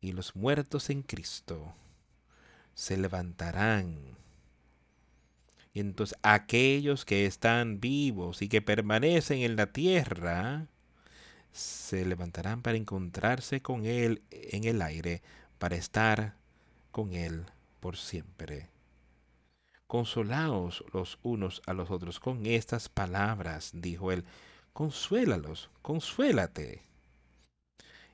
y 0.00 0.12
los 0.12 0.36
muertos 0.36 0.88
en 0.90 1.02
Cristo 1.02 1.74
se 2.80 2.96
levantarán. 2.96 4.16
Y 5.74 5.80
entonces 5.80 6.16
aquellos 6.22 7.04
que 7.04 7.26
están 7.26 7.78
vivos 7.78 8.40
y 8.40 8.48
que 8.48 8.62
permanecen 8.62 9.40
en 9.40 9.56
la 9.56 9.66
tierra, 9.66 10.66
se 11.52 12.06
levantarán 12.06 12.62
para 12.62 12.78
encontrarse 12.78 13.60
con 13.60 13.84
Él 13.84 14.22
en 14.30 14.64
el 14.64 14.80
aire, 14.80 15.20
para 15.58 15.76
estar 15.76 16.36
con 16.90 17.12
Él 17.12 17.44
por 17.80 17.98
siempre. 17.98 18.70
Consolaos 19.86 20.82
los 20.94 21.18
unos 21.22 21.60
a 21.66 21.74
los 21.74 21.90
otros 21.90 22.18
con 22.18 22.46
estas 22.46 22.88
palabras, 22.88 23.72
dijo 23.74 24.10
Él. 24.10 24.24
Consuélalos, 24.72 25.68
consuélate. 25.82 26.82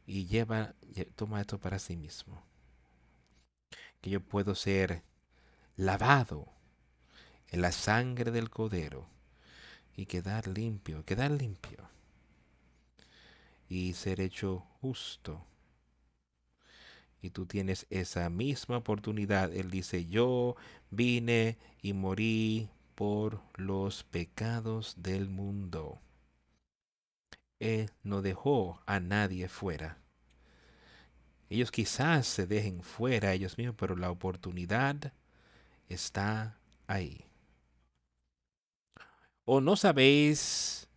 Y 0.09 0.27
lleva, 0.27 0.75
toma 1.15 1.41
esto 1.41 1.61
para 1.61 1.79
sí 1.79 1.97
mismo 1.97 2.43
que 4.07 4.11
yo 4.11 4.21
puedo 4.21 4.55
ser 4.55 5.03
lavado 5.75 6.47
en 7.49 7.61
la 7.61 7.73
sangre 7.73 8.31
del 8.31 8.51
codero 8.51 9.09
y 9.97 10.07
quedar 10.07 10.47
limpio, 10.47 11.05
quedar 11.05 11.33
limpio 11.33 11.91
y 13.69 13.95
ser 13.95 14.21
hecho 14.21 14.61
justo. 14.81 15.45
Y 17.21 17.31
tú 17.31 17.47
tienes 17.47 17.89
esa 17.91 18.31
misma 18.31 18.77
oportunidad. 18.77 19.53
Él 19.53 19.73
dice, 19.73 20.07
yo 20.07 20.55
vine 20.93 21.59
y 21.83 21.93
morí 21.93 22.71
por 22.95 23.41
los 23.57 24.05
pecados 24.05 24.95
del 24.99 25.29
mundo. 25.29 25.99
Él 27.59 27.91
no 28.05 28.23
dejó 28.23 28.81
a 28.87 29.01
nadie 29.01 29.49
fuera. 29.49 29.99
Ellos 31.49 31.71
quizás 31.71 32.27
se 32.27 32.47
dejen 32.47 32.83
fuera 32.83 33.33
ellos 33.33 33.57
mismos, 33.57 33.77
pero 33.79 33.97
la 33.97 34.11
oportunidad 34.11 35.13
está 35.89 36.59
ahí. 36.87 37.25
O 39.45 39.61
no 39.61 39.77
sabéis, 39.77 40.89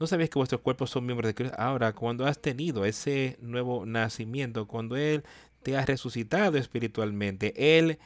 no 0.00 0.06
sabéis 0.06 0.30
que 0.30 0.38
vuestros 0.38 0.60
cuerpos 0.60 0.90
son 0.90 1.06
miembros 1.06 1.28
de 1.28 1.34
Cristo. 1.34 1.56
Ahora, 1.58 1.92
cuando 1.92 2.26
has 2.26 2.40
tenido 2.40 2.84
ese 2.84 3.38
nuevo 3.40 3.86
nacimiento, 3.86 4.66
cuando 4.66 4.96
Él 4.96 5.22
te 5.62 5.76
ha 5.76 5.86
resucitado 5.86 6.58
espiritualmente, 6.58 7.78
Él 7.78 7.98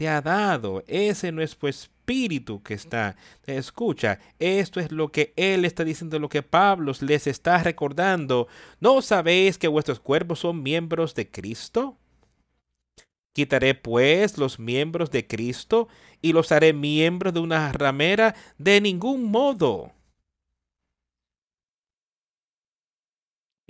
te 0.00 0.08
ha 0.08 0.22
dado 0.22 0.82
ese 0.86 1.30
nuestro 1.30 1.68
espíritu 1.68 2.62
que 2.62 2.72
está. 2.72 3.16
Escucha, 3.44 4.18
esto 4.38 4.80
es 4.80 4.90
lo 4.90 5.12
que 5.12 5.34
él 5.36 5.66
está 5.66 5.84
diciendo, 5.84 6.18
lo 6.18 6.30
que 6.30 6.42
Pablo 6.42 6.90
les 7.02 7.26
está 7.26 7.62
recordando. 7.62 8.48
¿No 8.80 9.02
sabéis 9.02 9.58
que 9.58 9.68
vuestros 9.68 10.00
cuerpos 10.00 10.38
son 10.38 10.62
miembros 10.62 11.14
de 11.14 11.30
Cristo? 11.30 11.98
Quitaré 13.34 13.74
pues 13.74 14.38
los 14.38 14.58
miembros 14.58 15.10
de 15.10 15.26
Cristo 15.26 15.86
y 16.22 16.32
los 16.32 16.50
haré 16.50 16.72
miembros 16.72 17.34
de 17.34 17.40
una 17.40 17.70
ramera 17.70 18.34
de 18.56 18.80
ningún 18.80 19.24
modo. 19.24 19.92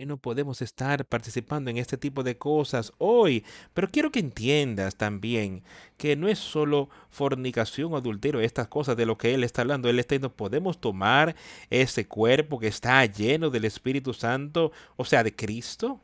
No 0.06 0.16
podemos 0.16 0.62
estar 0.62 1.04
participando 1.06 1.70
en 1.70 1.78
este 1.78 1.96
tipo 1.96 2.22
de 2.22 2.38
cosas 2.38 2.92
hoy. 2.98 3.44
Pero 3.74 3.88
quiero 3.88 4.10
que 4.10 4.20
entiendas 4.20 4.96
también 4.96 5.62
que 5.96 6.16
no 6.16 6.28
es 6.28 6.38
solo 6.38 6.88
fornicación 7.10 7.92
o 7.92 7.96
adulterio, 7.96 8.40
estas 8.40 8.68
cosas 8.68 8.96
de 8.96 9.06
lo 9.06 9.18
que 9.18 9.34
Él 9.34 9.44
está 9.44 9.62
hablando. 9.62 9.88
Él 9.88 9.98
está 9.98 10.14
diciendo, 10.14 10.34
podemos 10.34 10.80
tomar 10.80 11.36
ese 11.70 12.06
cuerpo 12.06 12.58
que 12.58 12.68
está 12.68 13.04
lleno 13.06 13.50
del 13.50 13.64
Espíritu 13.64 14.14
Santo, 14.14 14.72
o 14.96 15.04
sea, 15.04 15.22
de 15.22 15.34
Cristo. 15.34 16.00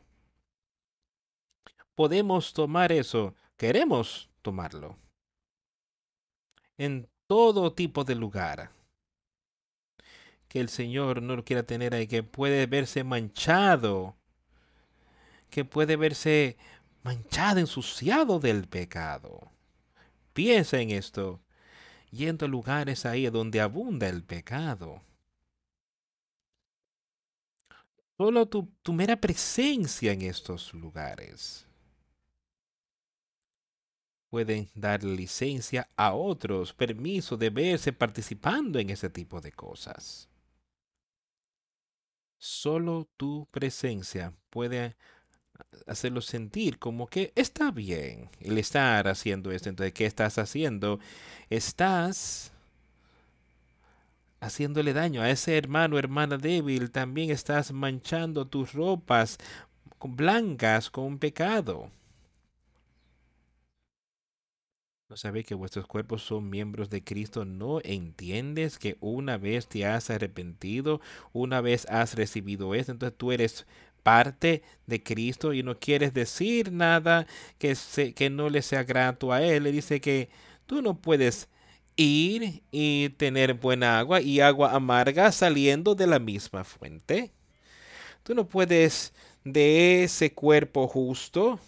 Podemos 1.95 2.53
tomar 2.53 2.91
eso. 2.91 3.35
Queremos 3.57 4.29
tomarlo. 4.41 4.97
En 6.77 7.09
todo 7.27 7.73
tipo 7.73 8.03
de 8.03 8.15
lugar 8.15 8.76
que 10.47 10.59
el 10.59 10.69
Señor 10.69 11.21
no 11.21 11.35
lo 11.35 11.43
quiera 11.43 11.63
tener 11.63 11.93
ahí, 11.93 12.07
que 12.07 12.23
puede 12.23 12.65
verse 12.65 13.03
manchado, 13.03 14.15
que 15.49 15.65
puede 15.65 15.95
verse 15.95 16.57
manchado, 17.03 17.59
ensuciado 17.59 18.39
del 18.39 18.67
pecado. 18.67 19.51
Piensa 20.33 20.79
en 20.79 20.91
esto, 20.91 21.41
yendo 22.11 22.45
a 22.45 22.49
lugares 22.49 23.05
ahí 23.05 23.29
donde 23.29 23.61
abunda 23.61 24.07
el 24.07 24.23
pecado. 24.23 25.01
Solo 28.17 28.47
tu, 28.47 28.71
tu 28.81 28.93
mera 28.93 29.15
presencia 29.17 30.11
en 30.11 30.23
estos 30.23 30.73
lugares 30.73 31.67
pueden 34.29 34.69
dar 34.75 35.03
licencia 35.03 35.89
a 35.95 36.13
otros, 36.13 36.73
permiso 36.73 37.37
de 37.37 37.49
verse 37.49 37.93
participando 37.93 38.79
en 38.79 38.89
ese 38.89 39.09
tipo 39.09 39.41
de 39.41 39.51
cosas. 39.51 40.29
Solo 42.37 43.07
tu 43.17 43.47
presencia 43.51 44.33
puede 44.49 44.95
hacerlo 45.87 46.21
sentir 46.21 46.77
como 46.79 47.07
que 47.07 47.31
está 47.35 47.71
bien 47.71 48.29
el 48.39 48.57
estar 48.57 49.07
haciendo 49.07 49.51
esto. 49.51 49.69
Entonces, 49.69 49.93
¿qué 49.93 50.05
estás 50.05 50.37
haciendo? 50.37 50.99
Estás 51.49 52.51
haciéndole 54.39 54.93
daño 54.93 55.21
a 55.21 55.29
ese 55.29 55.57
hermano 55.57 55.97
hermana 55.97 56.37
débil. 56.37 56.91
También 56.91 57.31
estás 57.31 57.71
manchando 57.71 58.45
tus 58.45 58.73
ropas 58.73 59.37
blancas 59.99 60.89
con 60.89 61.17
pecado. 61.17 61.89
¿No 65.09 65.15
sabes 65.15 65.45
que 65.45 65.55
vuestros 65.55 65.87
cuerpos 65.87 66.21
son 66.21 66.49
miembros 66.49 66.89
de 66.89 67.01
Cristo? 67.01 67.45
¿No 67.45 67.79
entiendes 67.83 68.77
que 68.77 68.97
una 68.99 69.37
vez 69.37 69.67
te 69.67 69.85
has 69.85 70.09
arrepentido, 70.09 70.99
una 71.31 71.61
vez 71.61 71.85
has 71.85 72.15
recibido 72.15 72.75
esto, 72.75 72.91
entonces 72.91 73.17
tú 73.17 73.31
eres 73.31 73.65
parte 74.03 74.63
de 74.85 75.01
Cristo 75.03 75.53
y 75.53 75.63
no 75.63 75.79
quieres 75.79 76.13
decir 76.13 76.73
nada 76.73 77.25
que, 77.57 77.73
que 78.15 78.29
no 78.29 78.49
le 78.49 78.61
sea 78.61 78.83
grato 78.83 79.31
a 79.31 79.41
Él? 79.41 79.63
Le 79.63 79.71
dice 79.71 80.01
que 80.01 80.27
tú 80.65 80.81
no 80.81 80.99
puedes 80.99 81.47
ir 81.95 82.61
y 82.71 83.09
tener 83.11 83.53
buena 83.53 83.99
agua 83.99 84.19
y 84.21 84.41
agua 84.41 84.75
amarga 84.75 85.31
saliendo 85.31 85.95
de 85.95 86.07
la 86.07 86.19
misma 86.19 86.65
fuente. 86.65 87.31
Tú 88.23 88.35
no 88.35 88.47
puedes 88.47 89.13
de 89.45 90.03
ese 90.03 90.33
cuerpo 90.33 90.87
justo 90.89 91.61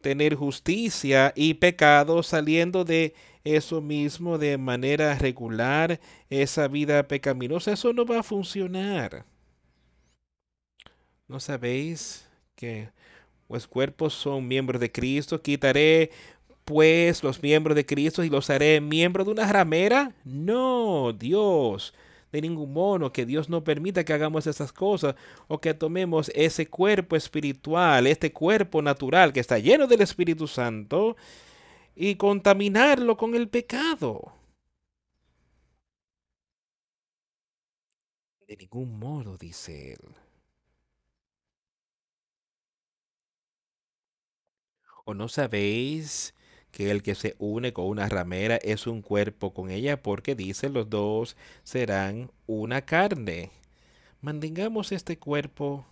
tener 0.00 0.34
justicia 0.34 1.32
y 1.36 1.54
pecado 1.54 2.22
saliendo 2.22 2.84
de 2.84 3.14
eso 3.44 3.80
mismo 3.80 4.38
de 4.38 4.58
manera 4.58 5.14
regular, 5.16 6.00
esa 6.30 6.68
vida 6.68 7.06
pecaminosa, 7.08 7.72
eso 7.72 7.92
no 7.92 8.04
va 8.04 8.20
a 8.20 8.22
funcionar. 8.22 9.24
¿No 11.26 11.40
sabéis 11.40 12.26
que 12.54 12.90
los 13.48 13.66
cuerpos 13.66 14.14
son 14.14 14.46
miembros 14.48 14.80
de 14.80 14.90
Cristo? 14.90 15.40
Quitaré 15.40 16.10
pues 16.64 17.22
los 17.22 17.42
miembros 17.42 17.74
de 17.76 17.86
Cristo 17.86 18.24
y 18.24 18.30
los 18.30 18.50
haré 18.50 18.80
miembros 18.80 19.26
de 19.26 19.32
una 19.32 19.50
ramera? 19.50 20.12
No, 20.24 21.12
Dios 21.12 21.94
de 22.32 22.42
ningún 22.42 22.72
modo, 22.72 23.12
que 23.12 23.26
Dios 23.26 23.48
no 23.48 23.64
permita 23.64 24.04
que 24.04 24.12
hagamos 24.12 24.46
esas 24.46 24.72
cosas 24.72 25.14
o 25.48 25.60
que 25.60 25.74
tomemos 25.74 26.30
ese 26.34 26.68
cuerpo 26.68 27.16
espiritual, 27.16 28.06
este 28.06 28.32
cuerpo 28.32 28.82
natural 28.82 29.32
que 29.32 29.40
está 29.40 29.58
lleno 29.58 29.86
del 29.86 30.02
Espíritu 30.02 30.46
Santo 30.46 31.16
y 31.94 32.16
contaminarlo 32.16 33.16
con 33.16 33.34
el 33.34 33.48
pecado. 33.48 34.32
De 38.46 38.56
ningún 38.56 38.98
modo, 38.98 39.36
dice 39.36 39.92
él. 39.92 40.14
¿O 45.04 45.14
no 45.14 45.28
sabéis 45.28 46.34
que 46.70 46.90
el 46.90 47.02
que 47.02 47.14
se 47.14 47.34
une 47.38 47.72
con 47.72 47.86
una 47.86 48.08
ramera 48.08 48.56
es 48.56 48.86
un 48.86 49.02
cuerpo 49.02 49.52
con 49.52 49.70
ella, 49.70 50.02
porque 50.02 50.34
dice 50.34 50.68
los 50.68 50.88
dos 50.90 51.36
serán 51.64 52.30
una 52.46 52.82
carne. 52.82 53.50
Mantengamos 54.20 54.92
este 54.92 55.18
cuerpo, 55.18 55.86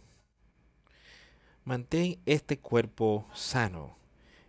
mantén 1.65 2.19
este 2.27 2.59
cuerpo 2.59 3.27
sano, 3.35 3.97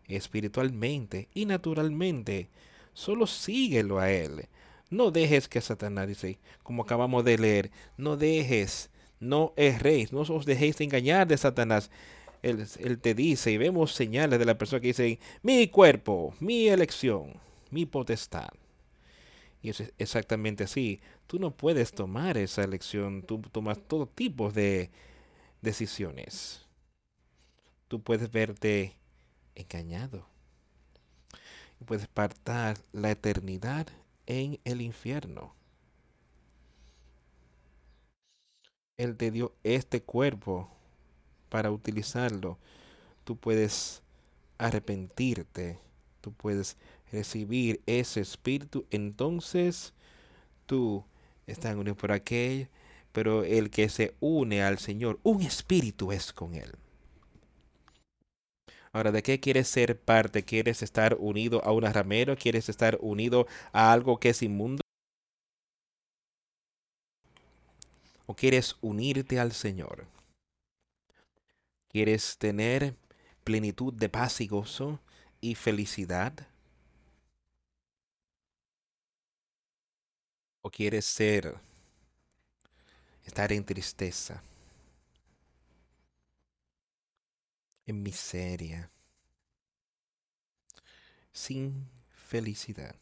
espiritualmente 0.08 1.28
y 1.34 1.46
naturalmente. 1.46 2.50
Solo 2.94 3.28
síguelo 3.28 4.00
a 4.00 4.12
él. 4.12 4.48
No 4.90 5.12
dejes 5.12 5.48
que 5.48 5.62
Satanás 5.62 6.08
dice, 6.08 6.40
como 6.64 6.84
acabamos 6.84 7.24
de 7.26 7.38
leer, 7.38 7.72
no 7.98 8.18
dejes, 8.18 8.90
no 9.20 9.54
erréis, 9.58 10.14
no 10.14 10.22
os 10.22 10.46
dejéis 10.46 10.80
engañar 10.82 11.28
de 11.28 11.38
Satanás 11.38 11.92
él, 12.42 13.00
te 13.00 13.14
dice, 13.14 13.52
y 13.52 13.58
vemos 13.58 13.94
señales 13.94 14.40
de 14.40 14.46
la 14.46 14.58
persona 14.58 14.80
que 14.80 14.88
dice, 14.88 15.20
mi 15.42 15.68
cuerpo, 15.68 16.34
mi 16.40 16.68
elección, 16.68 17.34
mi 17.72 17.86
potestad. 17.86 18.50
Y 19.62 19.70
es 19.70 19.92
exactamente 19.98 20.64
así. 20.64 21.02
Tú 21.26 21.40
no 21.40 21.52
puedes 21.52 21.92
tomar 21.92 22.38
esa 22.38 22.64
elección, 22.64 23.24
tú 23.24 23.42
tomas 23.52 23.80
todo 23.88 24.08
tipo 24.08 24.52
de 24.52 24.92
decisiones. 25.62 26.66
Tú 27.88 28.02
puedes 28.02 28.32
verte 28.32 28.94
engañado. 29.56 30.28
Y 31.82 31.86
puedes 31.86 32.08
partar 32.08 32.78
la 32.92 33.12
eternidad 33.12 33.88
en 34.26 34.60
el 34.64 34.82
infierno. 34.82 35.56
Él 38.98 39.16
te 39.16 39.32
dio 39.32 39.54
este 39.64 40.02
cuerpo 40.02 40.77
para 41.58 41.72
utilizarlo. 41.72 42.60
Tú 43.24 43.36
puedes 43.36 44.03
arrepentirte, 44.60 45.80
tú 46.22 46.32
puedes 46.32 46.78
recibir 47.12 47.82
ese 47.88 48.22
espíritu, 48.22 48.86
entonces 48.91 49.91
tú 50.68 51.03
estás 51.47 51.76
unido 51.76 51.95
por 51.95 52.12
aquel, 52.12 52.70
pero 53.12 53.43
el 53.43 53.72
que 53.72 53.89
se 53.89 54.14
une 54.20 54.62
al 54.62 54.78
Señor, 54.78 55.20
un 55.24 55.41
espíritu 55.41 56.12
es 56.12 56.32
con 56.32 56.53
él. 56.53 56.76
Ahora, 58.91 59.12
¿de 59.12 59.24
qué 59.24 59.39
quieres 59.39 59.68
ser 59.68 59.99
parte? 59.99 60.43
¿Quieres 60.43 60.84
estar 60.84 61.18
unido 61.20 61.66
a 61.66 61.72
una 61.72 61.91
ramero? 61.91 62.36
¿Quieres 62.38 62.70
estar 62.70 62.99
unido 63.01 63.47
a 63.72 63.91
algo 63.91 64.20
que 64.20 64.30
es 64.30 64.43
inmundo? 64.43 64.84
¿O 68.28 68.36
quieres 68.36 68.76
unirte 68.80 69.39
al 69.39 69.53
Señor? 69.53 70.16
¿Quieres 71.90 72.38
tener 72.38 72.98
plenitud 73.44 73.94
de 73.94 74.10
paz 74.10 74.42
y 74.42 74.48
gozo 74.48 75.00
y 75.40 75.56
felicidad? 75.56 76.34
¿O 80.62 80.70
quieres 80.70 81.06
ser, 81.06 81.56
estar 83.24 83.54
en 83.54 83.64
tristeza, 83.64 84.44
en 87.86 88.04
miseria, 88.04 88.92
sin 91.32 91.90
felicidad? 92.10 92.96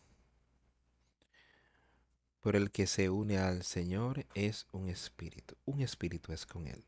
Por 2.40 2.56
el 2.56 2.70
que 2.70 2.86
se 2.86 3.10
une 3.10 3.40
al 3.40 3.64
Señor 3.64 4.28
es 4.36 4.68
un 4.72 4.90
espíritu, 4.90 5.56
un 5.66 5.82
espíritu 5.82 6.32
es 6.32 6.46
con 6.46 6.68
él 6.68 6.86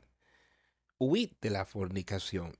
huid 0.99 1.31
de 1.41 1.49
la 1.49 1.65
fornicación. 1.65 2.53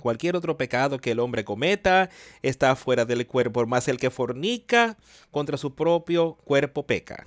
Cualquier 0.00 0.36
otro 0.36 0.56
pecado 0.56 0.98
que 0.98 1.12
el 1.12 1.20
hombre 1.20 1.44
cometa 1.44 2.10
está 2.42 2.74
fuera 2.76 3.04
del 3.04 3.26
cuerpo, 3.26 3.64
más 3.66 3.88
el 3.88 3.98
que 3.98 4.10
fornica 4.10 4.96
contra 5.30 5.56
su 5.56 5.74
propio 5.74 6.34
cuerpo 6.44 6.86
peca. 6.86 7.26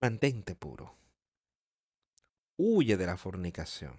Mantente 0.00 0.54
puro. 0.54 0.94
Huye 2.56 2.96
de 2.96 3.06
la 3.06 3.16
fornicación. 3.16 3.96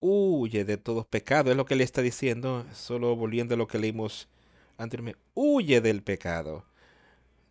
Huye 0.00 0.64
de 0.64 0.76
todos 0.76 1.06
pecados. 1.06 1.50
Es 1.50 1.56
lo 1.56 1.66
que 1.66 1.74
le 1.74 1.82
está 1.82 2.00
diciendo, 2.00 2.64
solo 2.72 3.16
volviendo 3.16 3.54
a 3.54 3.58
lo 3.58 3.66
que 3.66 3.78
leímos 3.78 4.28
anteriormente. 4.76 5.20
Huye 5.34 5.80
del 5.80 6.02
pecado. 6.02 6.64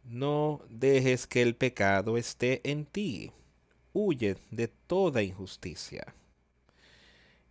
No 0.06 0.62
dejes 0.70 1.28
que 1.28 1.42
el 1.42 1.56
pecado 1.58 2.18
esté 2.18 2.62
en 2.70 2.86
ti 2.86 3.34
huye 3.98 4.38
de 4.52 4.68
toda 4.68 5.24
injusticia. 5.24 6.14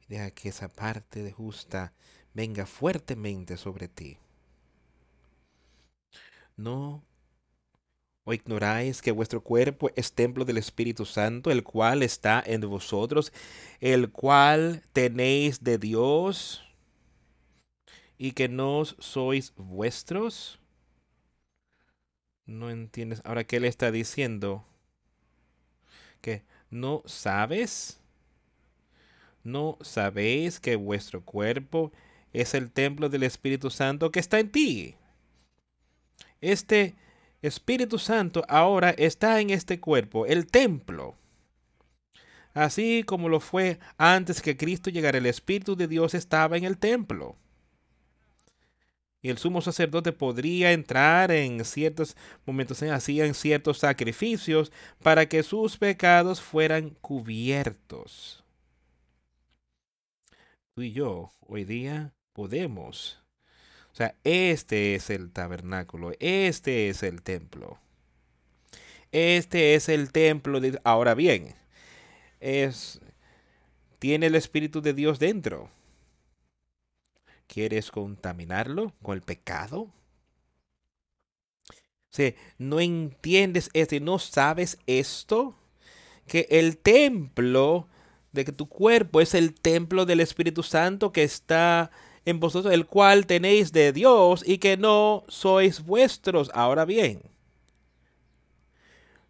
Deja 0.09 0.31
que 0.31 0.49
esa 0.49 0.69
parte 0.69 1.23
de 1.23 1.33
justa 1.33 1.93
venga 2.35 2.67
fuertemente 2.67 3.57
sobre 3.57 3.89
ti. 3.89 4.19
No 6.57 7.03
¿O 8.29 8.35
ignoráis 8.35 9.03
que 9.03 9.13
vuestro 9.13 9.41
cuerpo 9.41 9.89
es 9.95 10.13
templo 10.13 10.45
del 10.45 10.59
Espíritu 10.59 11.05
Santo, 11.05 11.53
el 11.53 11.63
cual 11.63 12.03
está 12.03 12.43
en 12.45 12.61
vosotros, 12.63 13.33
el 13.81 14.11
cual 14.11 14.83
tenéis 14.93 15.63
de 15.63 15.79
Dios, 15.79 16.65
y 18.19 18.33
que 18.33 18.49
no 18.49 18.85
sois 18.85 19.53
vuestros? 19.57 20.59
No 22.47 22.69
entiendes. 22.69 23.23
Ahora, 23.25 23.45
¿qué 23.45 23.61
le 23.61 23.69
está 23.69 23.93
diciendo? 23.93 24.65
¿Que 26.27 26.43
no 26.70 27.05
sabes? 27.07 28.01
¿No 29.45 29.79
sabéis 29.81 30.59
que 30.59 30.74
vuestro 30.74 31.24
cuerpo 31.24 31.93
es 32.33 32.53
el 32.55 32.72
templo 32.72 33.09
del 33.09 33.22
Espíritu 33.22 33.70
Santo 33.70 34.11
que 34.11 34.18
está 34.18 34.41
en 34.41 34.51
ti? 34.51 34.97
Este 36.41 36.97
Espíritu 37.43 38.01
Santo 38.01 38.45
ahora 38.49 38.91
está 38.91 39.41
en 39.41 39.51
este 39.51 39.79
cuerpo, 39.79 40.27
el 40.27 40.49
templo. 40.49 41.14
Así 42.55 43.05
como 43.05 43.29
lo 43.29 43.39
fue 43.39 43.79
antes 43.97 44.43
que 44.43 44.57
Cristo 44.57 44.91
llegara, 44.91 45.18
el 45.18 45.27
Espíritu 45.27 45.77
de 45.77 45.87
Dios 45.87 46.12
estaba 46.12 46.57
en 46.57 46.64
el 46.64 46.77
templo. 46.77 47.37
Y 49.27 49.29
el 49.29 49.39
sumo 49.39 49.61
sacerdote 49.61 50.12
podría 50.12 50.70
entrar 50.70 51.33
en 51.33 51.64
ciertos 51.64 52.16
momentos, 52.45 52.81
hacían 52.81 53.35
ciertos 53.35 53.79
sacrificios 53.79 54.70
para 55.03 55.27
que 55.27 55.43
sus 55.43 55.79
pecados 55.79 56.41
fueran 56.41 56.91
cubiertos. 57.01 58.45
Tú 60.77 60.83
y 60.83 60.93
yo 60.93 61.33
hoy 61.41 61.64
día 61.64 62.12
podemos 62.35 63.18
o 63.93 63.97
sea, 63.97 64.14
este 64.22 64.95
es 64.95 65.11
el 65.11 65.33
tabernáculo, 65.33 66.12
este 66.20 66.89
es 66.89 67.03
el 67.03 67.22
templo. 67.22 67.81
Este 69.11 69.74
es 69.74 69.89
el 69.89 70.12
templo 70.12 70.61
de... 70.61 70.79
Ahora 70.85 71.14
bien, 71.14 71.57
es... 72.39 73.01
Tiene 73.99 74.27
el 74.27 74.37
Espíritu 74.37 74.83
de 74.83 74.95
Dios 74.95 75.18
dentro. 75.18 75.68
¿Quieres 77.57 77.91
contaminarlo 77.91 78.93
con 79.01 79.15
el 79.15 79.23
pecado? 79.23 79.89
Si 82.11 82.35
no 82.59 82.81
entiendes 82.81 83.71
esto 83.73 83.95
y 83.95 84.01
no 84.01 84.19
sabes 84.19 84.77
esto, 84.87 85.55
que 86.27 86.47
el 86.51 86.77
templo 86.77 87.89
de 88.33 88.45
que 88.45 88.53
tu 88.53 88.69
cuerpo 88.69 89.23
es 89.23 89.33
el 89.33 89.55
templo 89.55 90.05
del 90.05 90.21
Espíritu 90.21 90.63
Santo 90.63 91.13
que 91.13 91.23
está 91.23 91.91
en 92.27 92.41
vosotros, 92.41 92.75
el 92.75 92.85
cual 92.85 93.25
tenéis 93.25 93.73
de 93.73 93.91
Dios 93.91 94.47
y 94.47 94.59
que 94.59 94.77
no 94.77 95.25
sois 95.27 95.83
vuestros. 95.83 96.51
Ahora 96.53 96.85
bien, 96.85 97.23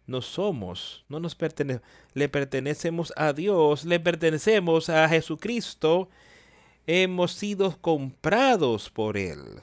no 0.05 0.21
somos, 0.21 1.05
no 1.07 1.21
nos 1.21 1.33
pertenecemos, 1.33 1.87
le 2.13 2.27
pertenecemos 2.27 3.13
a 3.15 3.31
Dios, 3.31 3.85
le 3.85 4.01
pertenecemos 4.01 4.89
a 4.89 5.07
Jesucristo, 5.07 6.09
hemos 6.87 7.33
sido 7.33 7.79
comprados 7.79 8.89
por 8.89 9.17
Él. 9.17 9.61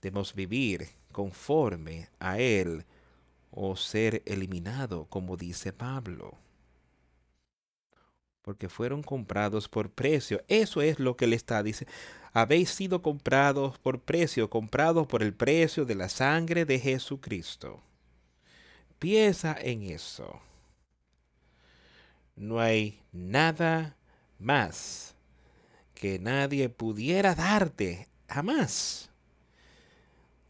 Debemos 0.00 0.34
vivir 0.34 0.88
conforme 1.10 2.08
a 2.20 2.38
Él 2.38 2.84
o 3.50 3.74
ser 3.74 4.22
eliminado, 4.26 5.06
como 5.06 5.36
dice 5.36 5.72
Pablo 5.72 6.38
porque 8.44 8.68
fueron 8.68 9.02
comprados 9.02 9.68
por 9.70 9.90
precio. 9.90 10.44
Eso 10.48 10.82
es 10.82 11.00
lo 11.00 11.16
que 11.16 11.26
le 11.26 11.34
está 11.34 11.62
diciendo. 11.62 11.92
Habéis 12.34 12.68
sido 12.68 13.00
comprados 13.00 13.78
por 13.78 14.00
precio, 14.00 14.50
comprados 14.50 15.06
por 15.06 15.22
el 15.22 15.32
precio 15.32 15.86
de 15.86 15.94
la 15.94 16.10
sangre 16.10 16.66
de 16.66 16.78
Jesucristo. 16.78 17.82
Piensa 18.98 19.56
en 19.58 19.84
eso. 19.84 20.40
No 22.36 22.60
hay 22.60 23.00
nada 23.12 23.96
más 24.38 25.13
que 26.04 26.18
nadie 26.18 26.68
pudiera 26.68 27.34
darte, 27.34 28.08
jamás. 28.28 29.10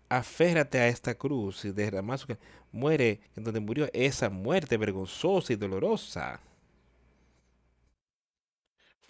Aférrate 0.09 0.81
a 0.81 0.89
esta 0.89 1.15
cruz 1.15 1.65
y 1.65 1.71
derramar 1.71 2.19
su 2.19 2.27
muere 2.73 3.21
en 3.37 3.45
donde 3.45 3.61
murió 3.61 3.89
esa 3.93 4.31
muerte 4.31 4.77
vergonzosa 4.77 5.53
y 5.53 5.57
dolorosa 5.57 6.41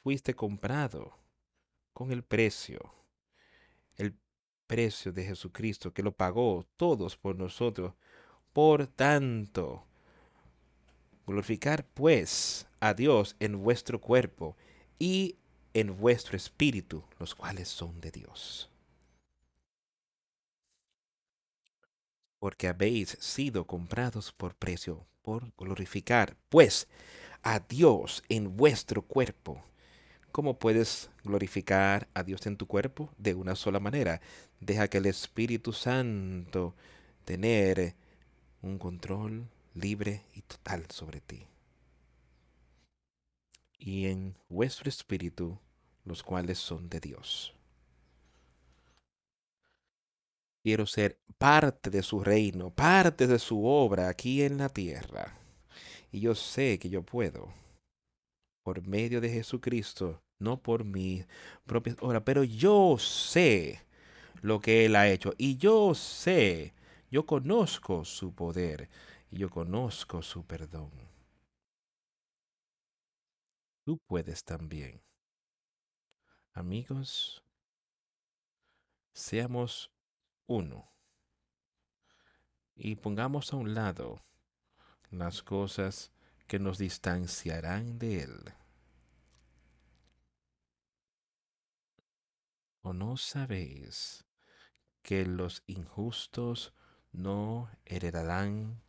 fuiste 0.03 0.35
comprado 0.35 1.17
con 1.95 2.13
el 2.13 2.23
precio, 2.23 2.93
el 3.97 4.15
precio 4.67 5.13
de 5.13 5.25
Jesucristo 5.25 5.95
que 5.95 6.03
lo 6.03 6.13
pagó 6.13 6.67
todos 6.77 7.17
por 7.17 7.37
nosotros. 7.37 7.95
Por 8.53 8.87
tanto, 8.87 9.87
glorificar 11.27 11.87
pues 11.87 12.67
a 12.81 12.93
Dios 12.93 13.35
en 13.41 13.63
vuestro 13.63 13.99
cuerpo 13.99 14.59
y 14.99 15.39
en 15.75 15.97
vuestro 15.99 16.37
espíritu, 16.37 17.05
los 17.19 17.35
cuales 17.35 17.69
son 17.69 18.01
de 18.01 18.11
Dios. 18.11 18.71
Porque 22.39 22.69
habéis 22.69 23.11
sido 23.21 23.67
comprados 23.67 24.33
por 24.33 24.55
precio, 24.55 25.07
por 25.23 25.53
glorificar 25.59 26.37
pues 26.49 26.89
a 27.43 27.61
Dios 27.61 28.23
en 28.29 28.57
vuestro 28.57 29.03
cuerpo 29.03 29.63
¿Cómo 30.35 30.59
puedes 30.59 31.11
glorificar 31.23 32.09
a 32.13 32.25
Dios 32.25 32.45
en 32.49 32.57
tu 32.57 32.67
cuerpo? 32.67 33.09
De 33.19 33.35
una 33.35 33.55
sola 33.55 33.79
manera. 33.79 34.21
Deja 34.59 34.89
que 34.89 34.99
el 34.99 35.07
Espíritu 35.07 35.73
Santo 35.73 36.75
tener 37.25 37.95
un 38.61 38.79
control 38.79 39.47
libre 39.75 40.23
y 40.35 40.43
total 40.43 40.87
sobre 40.91 41.21
ti. 41.21 41.47
Y 43.87 44.07
en 44.07 44.35
vuestro 44.49 44.89
espíritu, 44.89 45.59
los 46.07 46.23
cuales 46.23 46.57
son 46.57 46.89
de 46.89 47.01
Dios. 47.01 47.55
Quiero 50.63 50.87
ser 50.87 51.21
parte 51.37 51.91
de 51.91 52.03
su 52.03 52.21
reino, 52.21 52.71
parte 52.71 53.27
de 53.27 53.39
su 53.39 53.67
obra 53.67 54.09
aquí 54.09 54.41
en 54.43 54.57
la 54.57 54.71
tierra. 54.71 55.37
Y 56.11 56.21
yo 56.21 56.35
sé 56.35 56.79
que 56.79 56.89
yo 56.89 57.03
puedo, 57.03 57.53
por 58.63 58.81
medio 58.87 59.21
de 59.21 59.29
Jesucristo, 59.29 60.23
no 60.39 60.63
por 60.63 60.85
mi 60.85 61.23
propia 61.67 61.95
obra, 62.01 62.25
pero 62.25 62.43
yo 62.43 62.97
sé 62.99 63.83
lo 64.41 64.61
que 64.61 64.87
Él 64.87 64.97
ha 64.97 65.11
hecho 65.11 65.35
y 65.37 65.59
yo 65.59 65.95
sé, 65.95 66.73
yo 67.11 67.27
conozco 67.27 68.07
su 68.07 68.33
poder 68.35 68.89
y 69.31 69.37
yo 69.37 69.51
conozco 69.51 70.23
su 70.23 70.43
perdón. 70.47 71.14
Tú 73.85 73.99
puedes 73.99 74.45
también. 74.45 75.03
Amigos, 76.55 77.45
seamos 79.13 79.93
uno 80.47 80.91
y 82.75 82.97
pongamos 82.97 83.53
a 83.53 83.57
un 83.57 83.75
lado 83.75 84.25
las 85.11 85.43
cosas 85.43 86.13
que 86.47 86.59
nos 86.59 86.79
distanciarán 86.79 87.99
de 87.99 88.23
Él. 88.23 88.55
¿O 92.81 92.95
no 92.95 93.19
sabéis 93.19 94.25
que 95.03 95.27
los 95.27 95.63
injustos 95.67 96.73
no 97.13 97.71
heredarán 97.85 98.83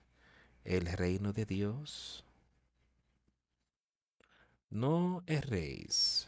el 0.63 0.85
reino 0.85 1.33
de 1.33 1.45
Dios? 1.45 2.24
No 4.69 5.23
erréis. 5.27 6.27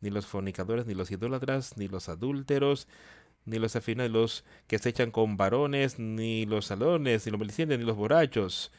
Ni 0.00 0.10
los 0.10 0.26
fornicadores, 0.26 0.86
ni 0.86 0.94
los 0.94 1.10
idólatras, 1.10 1.76
ni 1.76 1.88
los 1.88 2.08
adúlteros, 2.08 2.88
ni 3.44 3.58
los 3.58 3.76
afinados, 3.76 4.10
los 4.10 4.44
que 4.66 4.78
se 4.78 4.88
echan 4.88 5.10
con 5.10 5.36
varones, 5.36 5.98
ni 5.98 6.46
los 6.46 6.66
salones, 6.66 7.26
ni 7.26 7.32
los 7.32 7.38
malicientes, 7.38 7.78
ni 7.78 7.84
los 7.84 7.96
borrachos, 7.96 8.72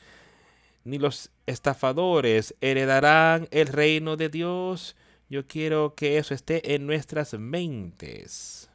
ni 0.83 0.97
los 0.97 1.29
estafadores 1.45 2.55
heredarán 2.61 3.47
el 3.51 3.67
reino 3.67 4.17
de 4.17 4.29
Dios. 4.29 4.95
Yo 5.29 5.47
quiero 5.47 5.93
que 5.95 6.17
eso 6.17 6.33
esté 6.33 6.73
en 6.73 6.87
nuestras 6.87 7.33
mentes. 7.35 8.70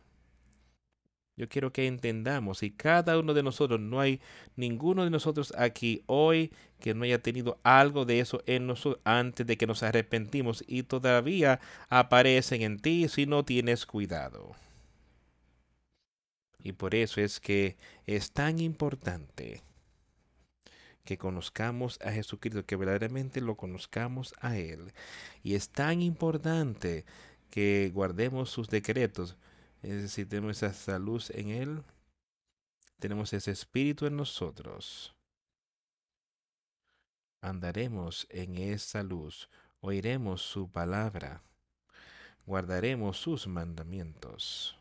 Yo 1.36 1.48
quiero 1.50 1.70
que 1.70 1.86
entendamos, 1.86 2.62
y 2.62 2.70
cada 2.70 3.18
uno 3.18 3.34
de 3.34 3.42
nosotros, 3.42 3.78
no 3.78 4.00
hay 4.00 4.20
ninguno 4.56 5.04
de 5.04 5.10
nosotros 5.10 5.52
aquí 5.58 6.02
hoy 6.06 6.50
que 6.80 6.94
no 6.94 7.04
haya 7.04 7.20
tenido 7.22 7.58
algo 7.62 8.06
de 8.06 8.20
eso 8.20 8.42
en 8.46 8.66
nosotros 8.66 9.02
antes 9.04 9.46
de 9.46 9.58
que 9.58 9.66
nos 9.66 9.82
arrepentimos 9.82 10.64
y 10.66 10.84
todavía 10.84 11.60
aparecen 11.90 12.62
en 12.62 12.78
ti 12.78 13.08
si 13.08 13.26
no 13.26 13.44
tienes 13.44 13.84
cuidado. 13.84 14.56
Y 16.62 16.72
por 16.72 16.94
eso 16.94 17.20
es 17.20 17.38
que 17.38 17.76
es 18.06 18.32
tan 18.32 18.58
importante 18.58 19.62
que 21.04 21.18
conozcamos 21.18 21.98
a 22.02 22.12
Jesucristo, 22.12 22.66
que 22.66 22.76
verdaderamente 22.76 23.40
lo 23.40 23.56
conozcamos 23.56 24.34
a 24.40 24.56
Él. 24.58 24.92
Y 25.42 25.54
es 25.54 25.68
tan 25.68 26.02
importante 26.02 27.04
que 27.50 27.90
guardemos 27.94 28.50
sus 28.50 28.68
decretos. 28.68 29.36
Es 29.86 30.16
tenemos 30.16 30.64
esa 30.64 30.98
luz 30.98 31.30
en 31.30 31.50
Él, 31.50 31.84
tenemos 32.98 33.32
ese 33.32 33.52
espíritu 33.52 34.06
en 34.06 34.16
nosotros. 34.16 35.14
Andaremos 37.40 38.26
en 38.30 38.56
esa 38.56 39.04
luz, 39.04 39.48
oiremos 39.78 40.42
su 40.42 40.68
palabra, 40.68 41.44
guardaremos 42.46 43.16
sus 43.16 43.46
mandamientos. 43.46 44.76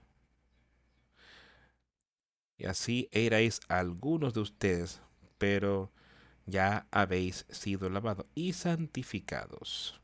Y 2.58 2.66
así 2.66 3.08
erais 3.12 3.60
algunos 3.68 4.34
de 4.34 4.39
ustedes, 4.39 5.01
pero 5.38 5.91
ya 6.47 6.88
habéis 6.89 7.45
sido 7.49 7.91
lavados 7.91 8.26
y 8.34 8.53
santificados. 8.53 10.01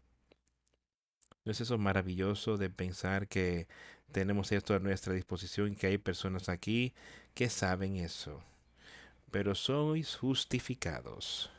¿No 1.43 1.52
es 1.52 1.60
eso 1.60 1.80
maravilloso 1.80 2.58
de 2.58 2.70
pensar 2.70 3.28
que 3.28 3.68
tenemos 4.12 4.51
esto 4.51 4.76
a 4.76 4.80
nuestra 4.80 5.14
disposición 5.14 5.76
que 5.76 5.88
hay 5.88 5.97
personas 5.97 6.49
aquí 6.49 6.93
que 7.34 7.49
saben 7.49 7.95
eso? 7.95 8.43
Pero 9.32 9.55
sois 9.55 10.16
justificados, 10.16 11.49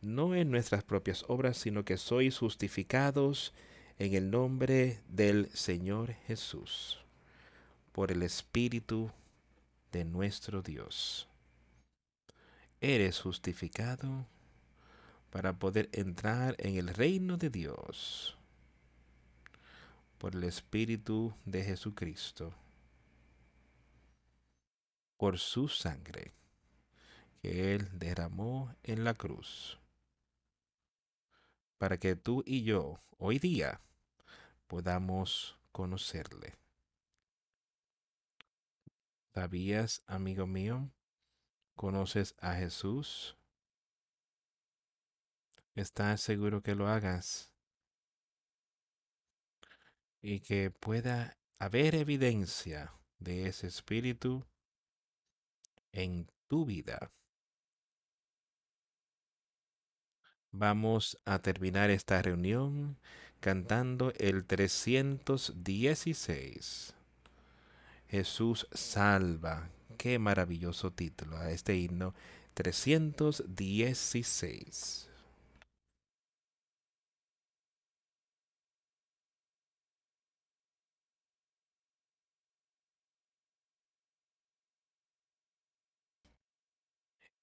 no 0.00 0.34
en 0.34 0.50
nuestras 0.50 0.84
propias 0.84 1.24
obras, 1.28 1.56
sino 1.56 1.84
que 1.84 1.96
sois 1.96 2.38
justificados 2.38 3.52
en 3.98 4.14
el 4.14 4.30
nombre 4.30 5.00
del 5.08 5.50
Señor 5.52 6.12
Jesús, 6.26 7.00
por 7.92 8.12
el 8.12 8.22
Espíritu 8.22 9.10
de 9.90 10.04
nuestro 10.04 10.62
Dios. 10.62 11.28
Eres 12.80 13.20
justificado 13.20 14.26
para 15.30 15.58
poder 15.58 15.88
entrar 15.92 16.54
en 16.58 16.76
el 16.76 16.88
reino 16.88 17.36
de 17.36 17.50
Dios 17.50 18.37
por 20.18 20.34
el 20.34 20.44
Espíritu 20.44 21.34
de 21.44 21.64
Jesucristo, 21.64 22.52
por 25.16 25.38
su 25.38 25.68
sangre 25.68 26.32
que 27.40 27.74
Él 27.74 27.88
derramó 27.92 28.74
en 28.82 29.04
la 29.04 29.14
cruz, 29.14 29.78
para 31.78 31.98
que 31.98 32.16
tú 32.16 32.42
y 32.44 32.64
yo 32.64 33.00
hoy 33.18 33.38
día 33.38 33.80
podamos 34.66 35.56
conocerle. 35.72 36.56
¿Sabías, 39.32 40.02
amigo 40.06 40.46
mío, 40.46 40.90
¿Conoces 41.78 42.34
a 42.40 42.54
Jesús? 42.54 43.36
¿Estás 45.76 46.20
seguro 46.20 46.60
que 46.60 46.74
lo 46.74 46.88
hagas? 46.88 47.52
Y 50.20 50.40
que 50.40 50.70
pueda 50.70 51.38
haber 51.58 51.94
evidencia 51.94 52.92
de 53.18 53.48
ese 53.48 53.66
espíritu 53.66 54.46
en 55.92 56.30
tu 56.48 56.64
vida. 56.64 57.12
Vamos 60.50 61.18
a 61.24 61.40
terminar 61.40 61.90
esta 61.90 62.22
reunión 62.22 62.98
cantando 63.40 64.12
el 64.18 64.46
316. 64.46 66.94
Jesús 68.08 68.66
salva, 68.72 69.68
qué 69.98 70.18
maravilloso 70.18 70.90
título 70.92 71.36
a 71.36 71.50
este 71.50 71.76
himno 71.76 72.14
316. 72.54 75.07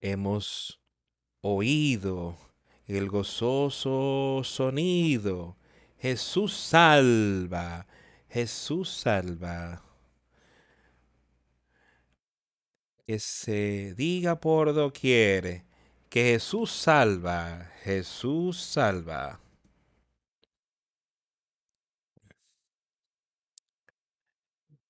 Hemos 0.08 0.80
oído 1.42 2.38
el 2.86 3.10
gozoso 3.10 4.44
sonido. 4.44 5.58
Jesús 5.98 6.54
salva, 6.54 7.88
Jesús 8.30 8.88
salva. 8.88 9.82
que 13.08 13.18
se 13.20 13.96
diga 13.96 14.40
por 14.40 14.74
doquier 14.74 15.64
que 16.10 16.24
Jesús 16.34 16.72
salva, 16.72 17.72
Jesús 17.84 18.62
salva. 18.62 19.40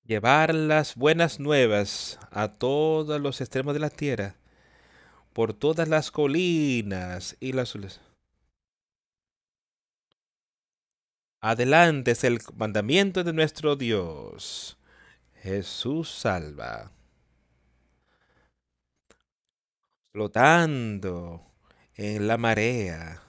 Llevar 0.04 0.54
las 0.54 0.94
buenas 0.94 1.40
nuevas 1.40 2.18
a 2.30 2.52
todos 2.52 3.18
los 3.18 3.40
extremos 3.40 3.72
de 3.72 3.80
la 3.80 3.90
tierra, 3.90 4.36
por 5.36 5.52
todas 5.52 5.86
las 5.86 6.10
colinas 6.10 7.36
y 7.40 7.52
las... 7.52 7.76
Adelante 11.42 12.12
es 12.12 12.24
el 12.24 12.40
mandamiento 12.54 13.22
de 13.22 13.34
nuestro 13.34 13.76
Dios. 13.76 14.78
Jesús 15.42 16.08
salva. 16.10 16.90
flotando 20.10 21.44
en 21.96 22.26
la 22.26 22.38
marea. 22.38 23.22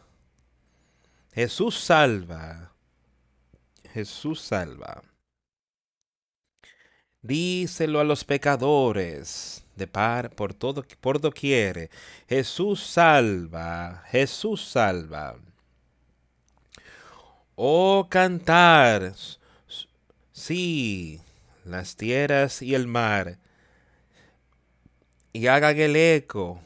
Jesús 1.33 1.77
salva. 1.77 2.71
Jesús 3.91 4.39
salva. 4.39 5.03
Díselo 7.21 7.99
a 7.99 8.03
los 8.03 8.23
pecadores 8.23 9.65
de 9.75 9.87
par 9.87 10.31
por 10.31 10.53
todo 10.53 10.85
por 11.01 11.19
doquier. 11.19 11.89
Jesús 12.27 12.83
salva. 12.83 14.03
Jesús 14.07 14.67
salva. 14.67 15.35
Oh 17.55 18.07
cantar. 18.09 19.13
Sí, 20.31 21.21
las 21.65 21.95
tierras 21.95 22.61
y 22.61 22.75
el 22.75 22.87
mar. 22.87 23.39
Y 25.33 25.47
hagan 25.47 25.77
el 25.77 25.95
eco 25.95 26.61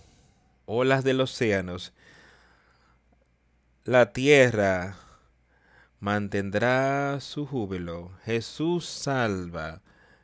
olas 0.74 1.04
del 1.04 1.20
océanos, 1.20 1.91
la 3.84 4.14
tierra 4.14 4.95
mantendrá 5.99 7.20
su 7.20 7.45
júbilo. 7.45 8.12
Jesús 8.24 8.86
salva, 8.86 9.82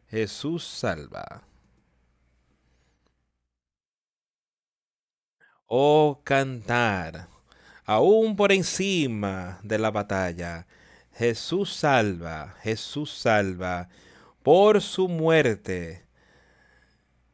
Jesús 0.09 0.63
salva. 0.63 1.43
Oh 5.65 6.21
cantar, 6.23 7.27
aún 7.85 8.35
por 8.35 8.51
encima 8.51 9.59
de 9.63 9.77
la 9.77 9.91
batalla, 9.91 10.65
Jesús 11.13 11.73
salva, 11.73 12.55
Jesús 12.61 13.11
salva, 13.11 13.89
por 14.43 14.81
su 14.81 15.09
muerte 15.09 16.05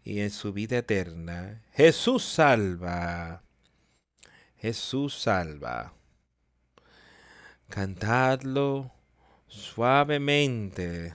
y 0.03 0.21
en 0.21 0.31
su 0.31 0.51
vida 0.51 0.77
eterna. 0.77 1.61
Jesús 1.73 2.23
salva. 2.23 3.43
Jesús 4.57 5.21
salva. 5.21 5.93
Cantadlo 7.69 8.91
suavemente, 9.47 11.13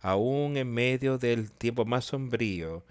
aún 0.00 0.56
en 0.56 0.72
medio 0.72 1.18
del 1.18 1.50
tiempo 1.50 1.84
más 1.84 2.06
sombrío, 2.06 2.84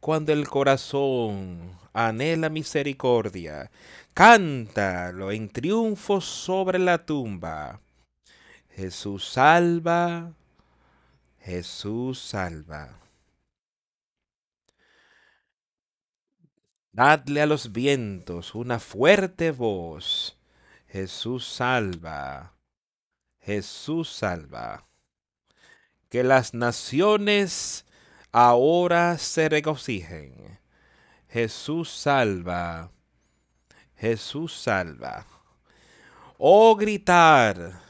cuando 0.00 0.32
el 0.32 0.48
corazón 0.48 1.78
anhela 1.92 2.48
misericordia, 2.48 3.70
cántalo 4.14 5.30
en 5.30 5.48
triunfo 5.48 6.20
sobre 6.20 6.78
la 6.78 7.04
tumba. 7.06 7.80
Jesús 8.70 9.28
salva, 9.28 10.32
Jesús 11.38 12.18
salva. 12.20 12.98
Dadle 16.92 17.40
a 17.40 17.46
los 17.46 17.72
vientos 17.72 18.54
una 18.54 18.78
fuerte 18.78 19.50
voz. 19.50 20.36
Jesús 20.88 21.46
salva. 21.46 22.52
Jesús 23.40 24.10
salva. 24.10 24.86
Que 26.12 26.22
las 26.22 26.52
naciones 26.52 27.86
ahora 28.32 29.16
se 29.16 29.48
regocijen. 29.48 30.58
Jesús 31.30 31.90
salva. 31.90 32.90
Jesús 33.96 34.54
salva. 34.54 35.24
Oh 36.36 36.76
gritar, 36.76 37.80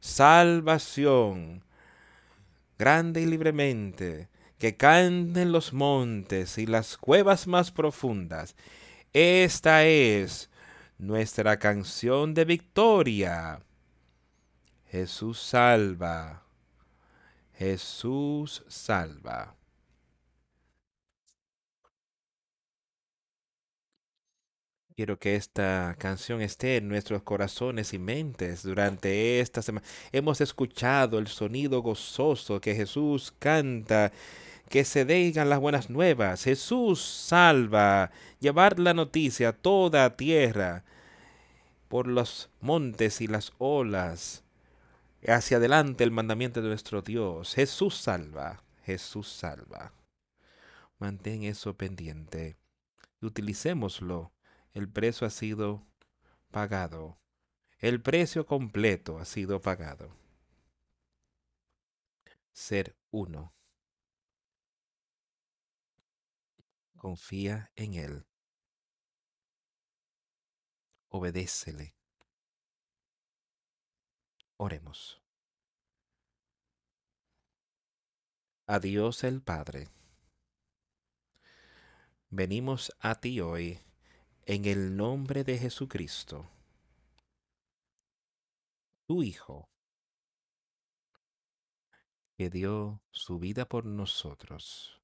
salvación, 0.00 1.62
grande 2.78 3.20
y 3.20 3.26
libremente 3.26 4.30
que 4.58 4.78
canten 4.78 5.52
los 5.52 5.74
montes 5.74 6.56
y 6.56 6.64
las 6.64 6.96
cuevas 6.96 7.46
más 7.46 7.70
profundas. 7.70 8.56
Esta 9.12 9.84
es 9.84 10.48
nuestra 10.96 11.58
canción 11.58 12.32
de 12.32 12.46
victoria. 12.46 13.60
Jesús 14.90 15.38
salva. 15.38 16.44
Jesús 17.60 18.64
salva. 18.68 19.54
Quiero 24.96 25.18
que 25.18 25.36
esta 25.36 25.94
canción 25.98 26.40
esté 26.40 26.78
en 26.78 26.88
nuestros 26.88 27.22
corazones 27.22 27.92
y 27.92 27.98
mentes 27.98 28.62
durante 28.62 29.40
esta 29.40 29.60
semana. 29.60 29.86
Hemos 30.10 30.40
escuchado 30.40 31.18
el 31.18 31.26
sonido 31.26 31.82
gozoso 31.82 32.62
que 32.62 32.74
Jesús 32.74 33.30
canta, 33.38 34.10
que 34.70 34.86
se 34.86 35.04
digan 35.04 35.50
las 35.50 35.60
buenas 35.60 35.90
nuevas. 35.90 36.44
Jesús 36.44 37.02
salva, 37.02 38.10
llevar 38.40 38.78
la 38.78 38.94
noticia 38.94 39.50
a 39.50 39.52
toda 39.52 40.16
tierra 40.16 40.84
por 41.88 42.06
los 42.06 42.48
montes 42.62 43.20
y 43.20 43.26
las 43.26 43.52
olas. 43.58 44.44
Hacia 45.26 45.58
adelante 45.58 46.02
el 46.04 46.10
mandamiento 46.10 46.62
de 46.62 46.68
nuestro 46.68 47.02
Dios. 47.02 47.54
Jesús 47.54 47.96
salva, 47.96 48.62
Jesús 48.84 49.28
salva. 49.28 49.92
Mantén 50.98 51.44
eso 51.44 51.76
pendiente 51.76 52.56
y 53.20 53.26
utilicémoslo 53.26 54.32
el 54.72 54.88
precio 54.88 55.26
ha 55.26 55.30
sido 55.30 55.86
pagado. 56.50 57.18
El 57.78 58.00
precio 58.00 58.46
completo 58.46 59.18
ha 59.18 59.24
sido 59.24 59.60
pagado. 59.60 60.16
Ser 62.52 62.96
uno. 63.10 63.54
Confía 66.96 67.72
en 67.74 67.94
Él. 67.94 68.26
Obedécele. 71.08 71.99
Oremos. 74.62 75.18
A 78.66 78.78
Dios 78.78 79.24
el 79.24 79.40
Padre. 79.40 79.88
Venimos 82.28 82.94
a 83.00 83.14
ti 83.14 83.40
hoy 83.40 83.80
en 84.44 84.66
el 84.66 84.98
nombre 84.98 85.44
de 85.44 85.56
Jesucristo, 85.56 86.50
tu 89.06 89.22
Hijo, 89.22 89.70
que 92.36 92.50
dio 92.50 93.02
su 93.12 93.38
vida 93.38 93.66
por 93.66 93.86
nosotros. 93.86 95.00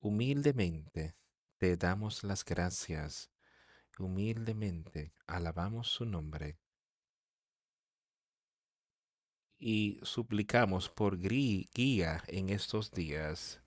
Humildemente 0.00 1.18
te 1.58 1.76
damos 1.76 2.24
las 2.24 2.46
gracias, 2.46 3.30
humildemente 3.98 5.12
alabamos 5.26 5.88
su 5.88 6.06
nombre 6.06 6.58
y 9.58 9.98
suplicamos 10.02 10.88
por 10.88 11.18
guía 11.18 12.22
en 12.28 12.50
estos 12.50 12.92
días 12.92 13.60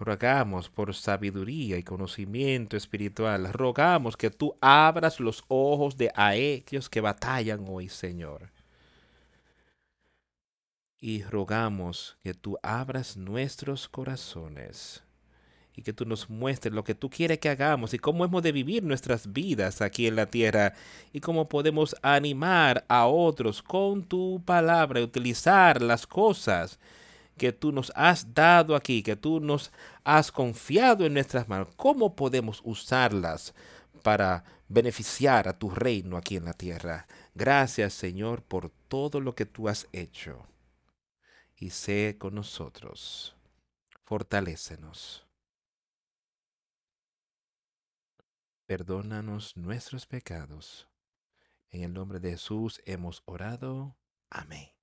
Rogamos 0.00 0.68
por 0.70 0.94
sabiduría 0.94 1.76
y 1.76 1.82
conocimiento 1.82 2.76
espiritual. 2.76 3.52
Rogamos 3.52 4.16
que 4.16 4.30
tú 4.30 4.56
abras 4.60 5.18
los 5.18 5.44
ojos 5.48 5.96
de 5.96 6.12
aquellos 6.14 6.88
que 6.88 7.00
batallan 7.00 7.64
hoy, 7.68 7.88
Señor. 7.88 8.52
Y 11.00 11.22
rogamos 11.24 12.16
que 12.22 12.34
tú 12.34 12.58
abras 12.62 13.16
nuestros 13.16 13.88
corazones 13.88 15.02
y 15.78 15.82
que 15.82 15.92
tú 15.92 16.04
nos 16.04 16.28
muestres 16.28 16.74
lo 16.74 16.82
que 16.82 16.96
tú 16.96 17.08
quieres 17.08 17.38
que 17.38 17.48
hagamos 17.48 17.94
y 17.94 18.00
cómo 18.00 18.24
hemos 18.24 18.42
de 18.42 18.50
vivir 18.50 18.82
nuestras 18.82 19.32
vidas 19.32 19.80
aquí 19.80 20.08
en 20.08 20.16
la 20.16 20.26
tierra 20.26 20.74
y 21.12 21.20
cómo 21.20 21.48
podemos 21.48 21.94
animar 22.02 22.84
a 22.88 23.06
otros 23.06 23.62
con 23.62 24.02
tu 24.02 24.42
palabra 24.44 24.98
y 24.98 25.04
utilizar 25.04 25.80
las 25.80 26.04
cosas 26.04 26.80
que 27.36 27.52
tú 27.52 27.70
nos 27.70 27.92
has 27.94 28.34
dado 28.34 28.74
aquí, 28.74 29.04
que 29.04 29.14
tú 29.14 29.38
nos 29.38 29.70
has 30.02 30.32
confiado 30.32 31.06
en 31.06 31.14
nuestras 31.14 31.48
manos, 31.48 31.68
¿cómo 31.76 32.16
podemos 32.16 32.60
usarlas 32.64 33.54
para 34.02 34.42
beneficiar 34.66 35.46
a 35.46 35.56
tu 35.56 35.70
reino 35.70 36.16
aquí 36.16 36.34
en 36.34 36.46
la 36.46 36.54
tierra? 36.54 37.06
Gracias 37.36 37.94
Señor 37.94 38.42
por 38.42 38.72
todo 38.88 39.20
lo 39.20 39.36
que 39.36 39.46
tú 39.46 39.68
has 39.68 39.86
hecho. 39.92 40.44
Y 41.56 41.70
sé 41.70 42.16
con 42.18 42.34
nosotros. 42.34 43.36
Fortalécenos. 44.02 45.27
Perdónanos 48.68 49.56
nuestros 49.56 50.04
pecados. 50.04 50.86
En 51.70 51.84
el 51.84 51.94
nombre 51.94 52.20
de 52.20 52.32
Jesús 52.32 52.82
hemos 52.84 53.22
orado. 53.24 53.96
Amén. 54.28 54.77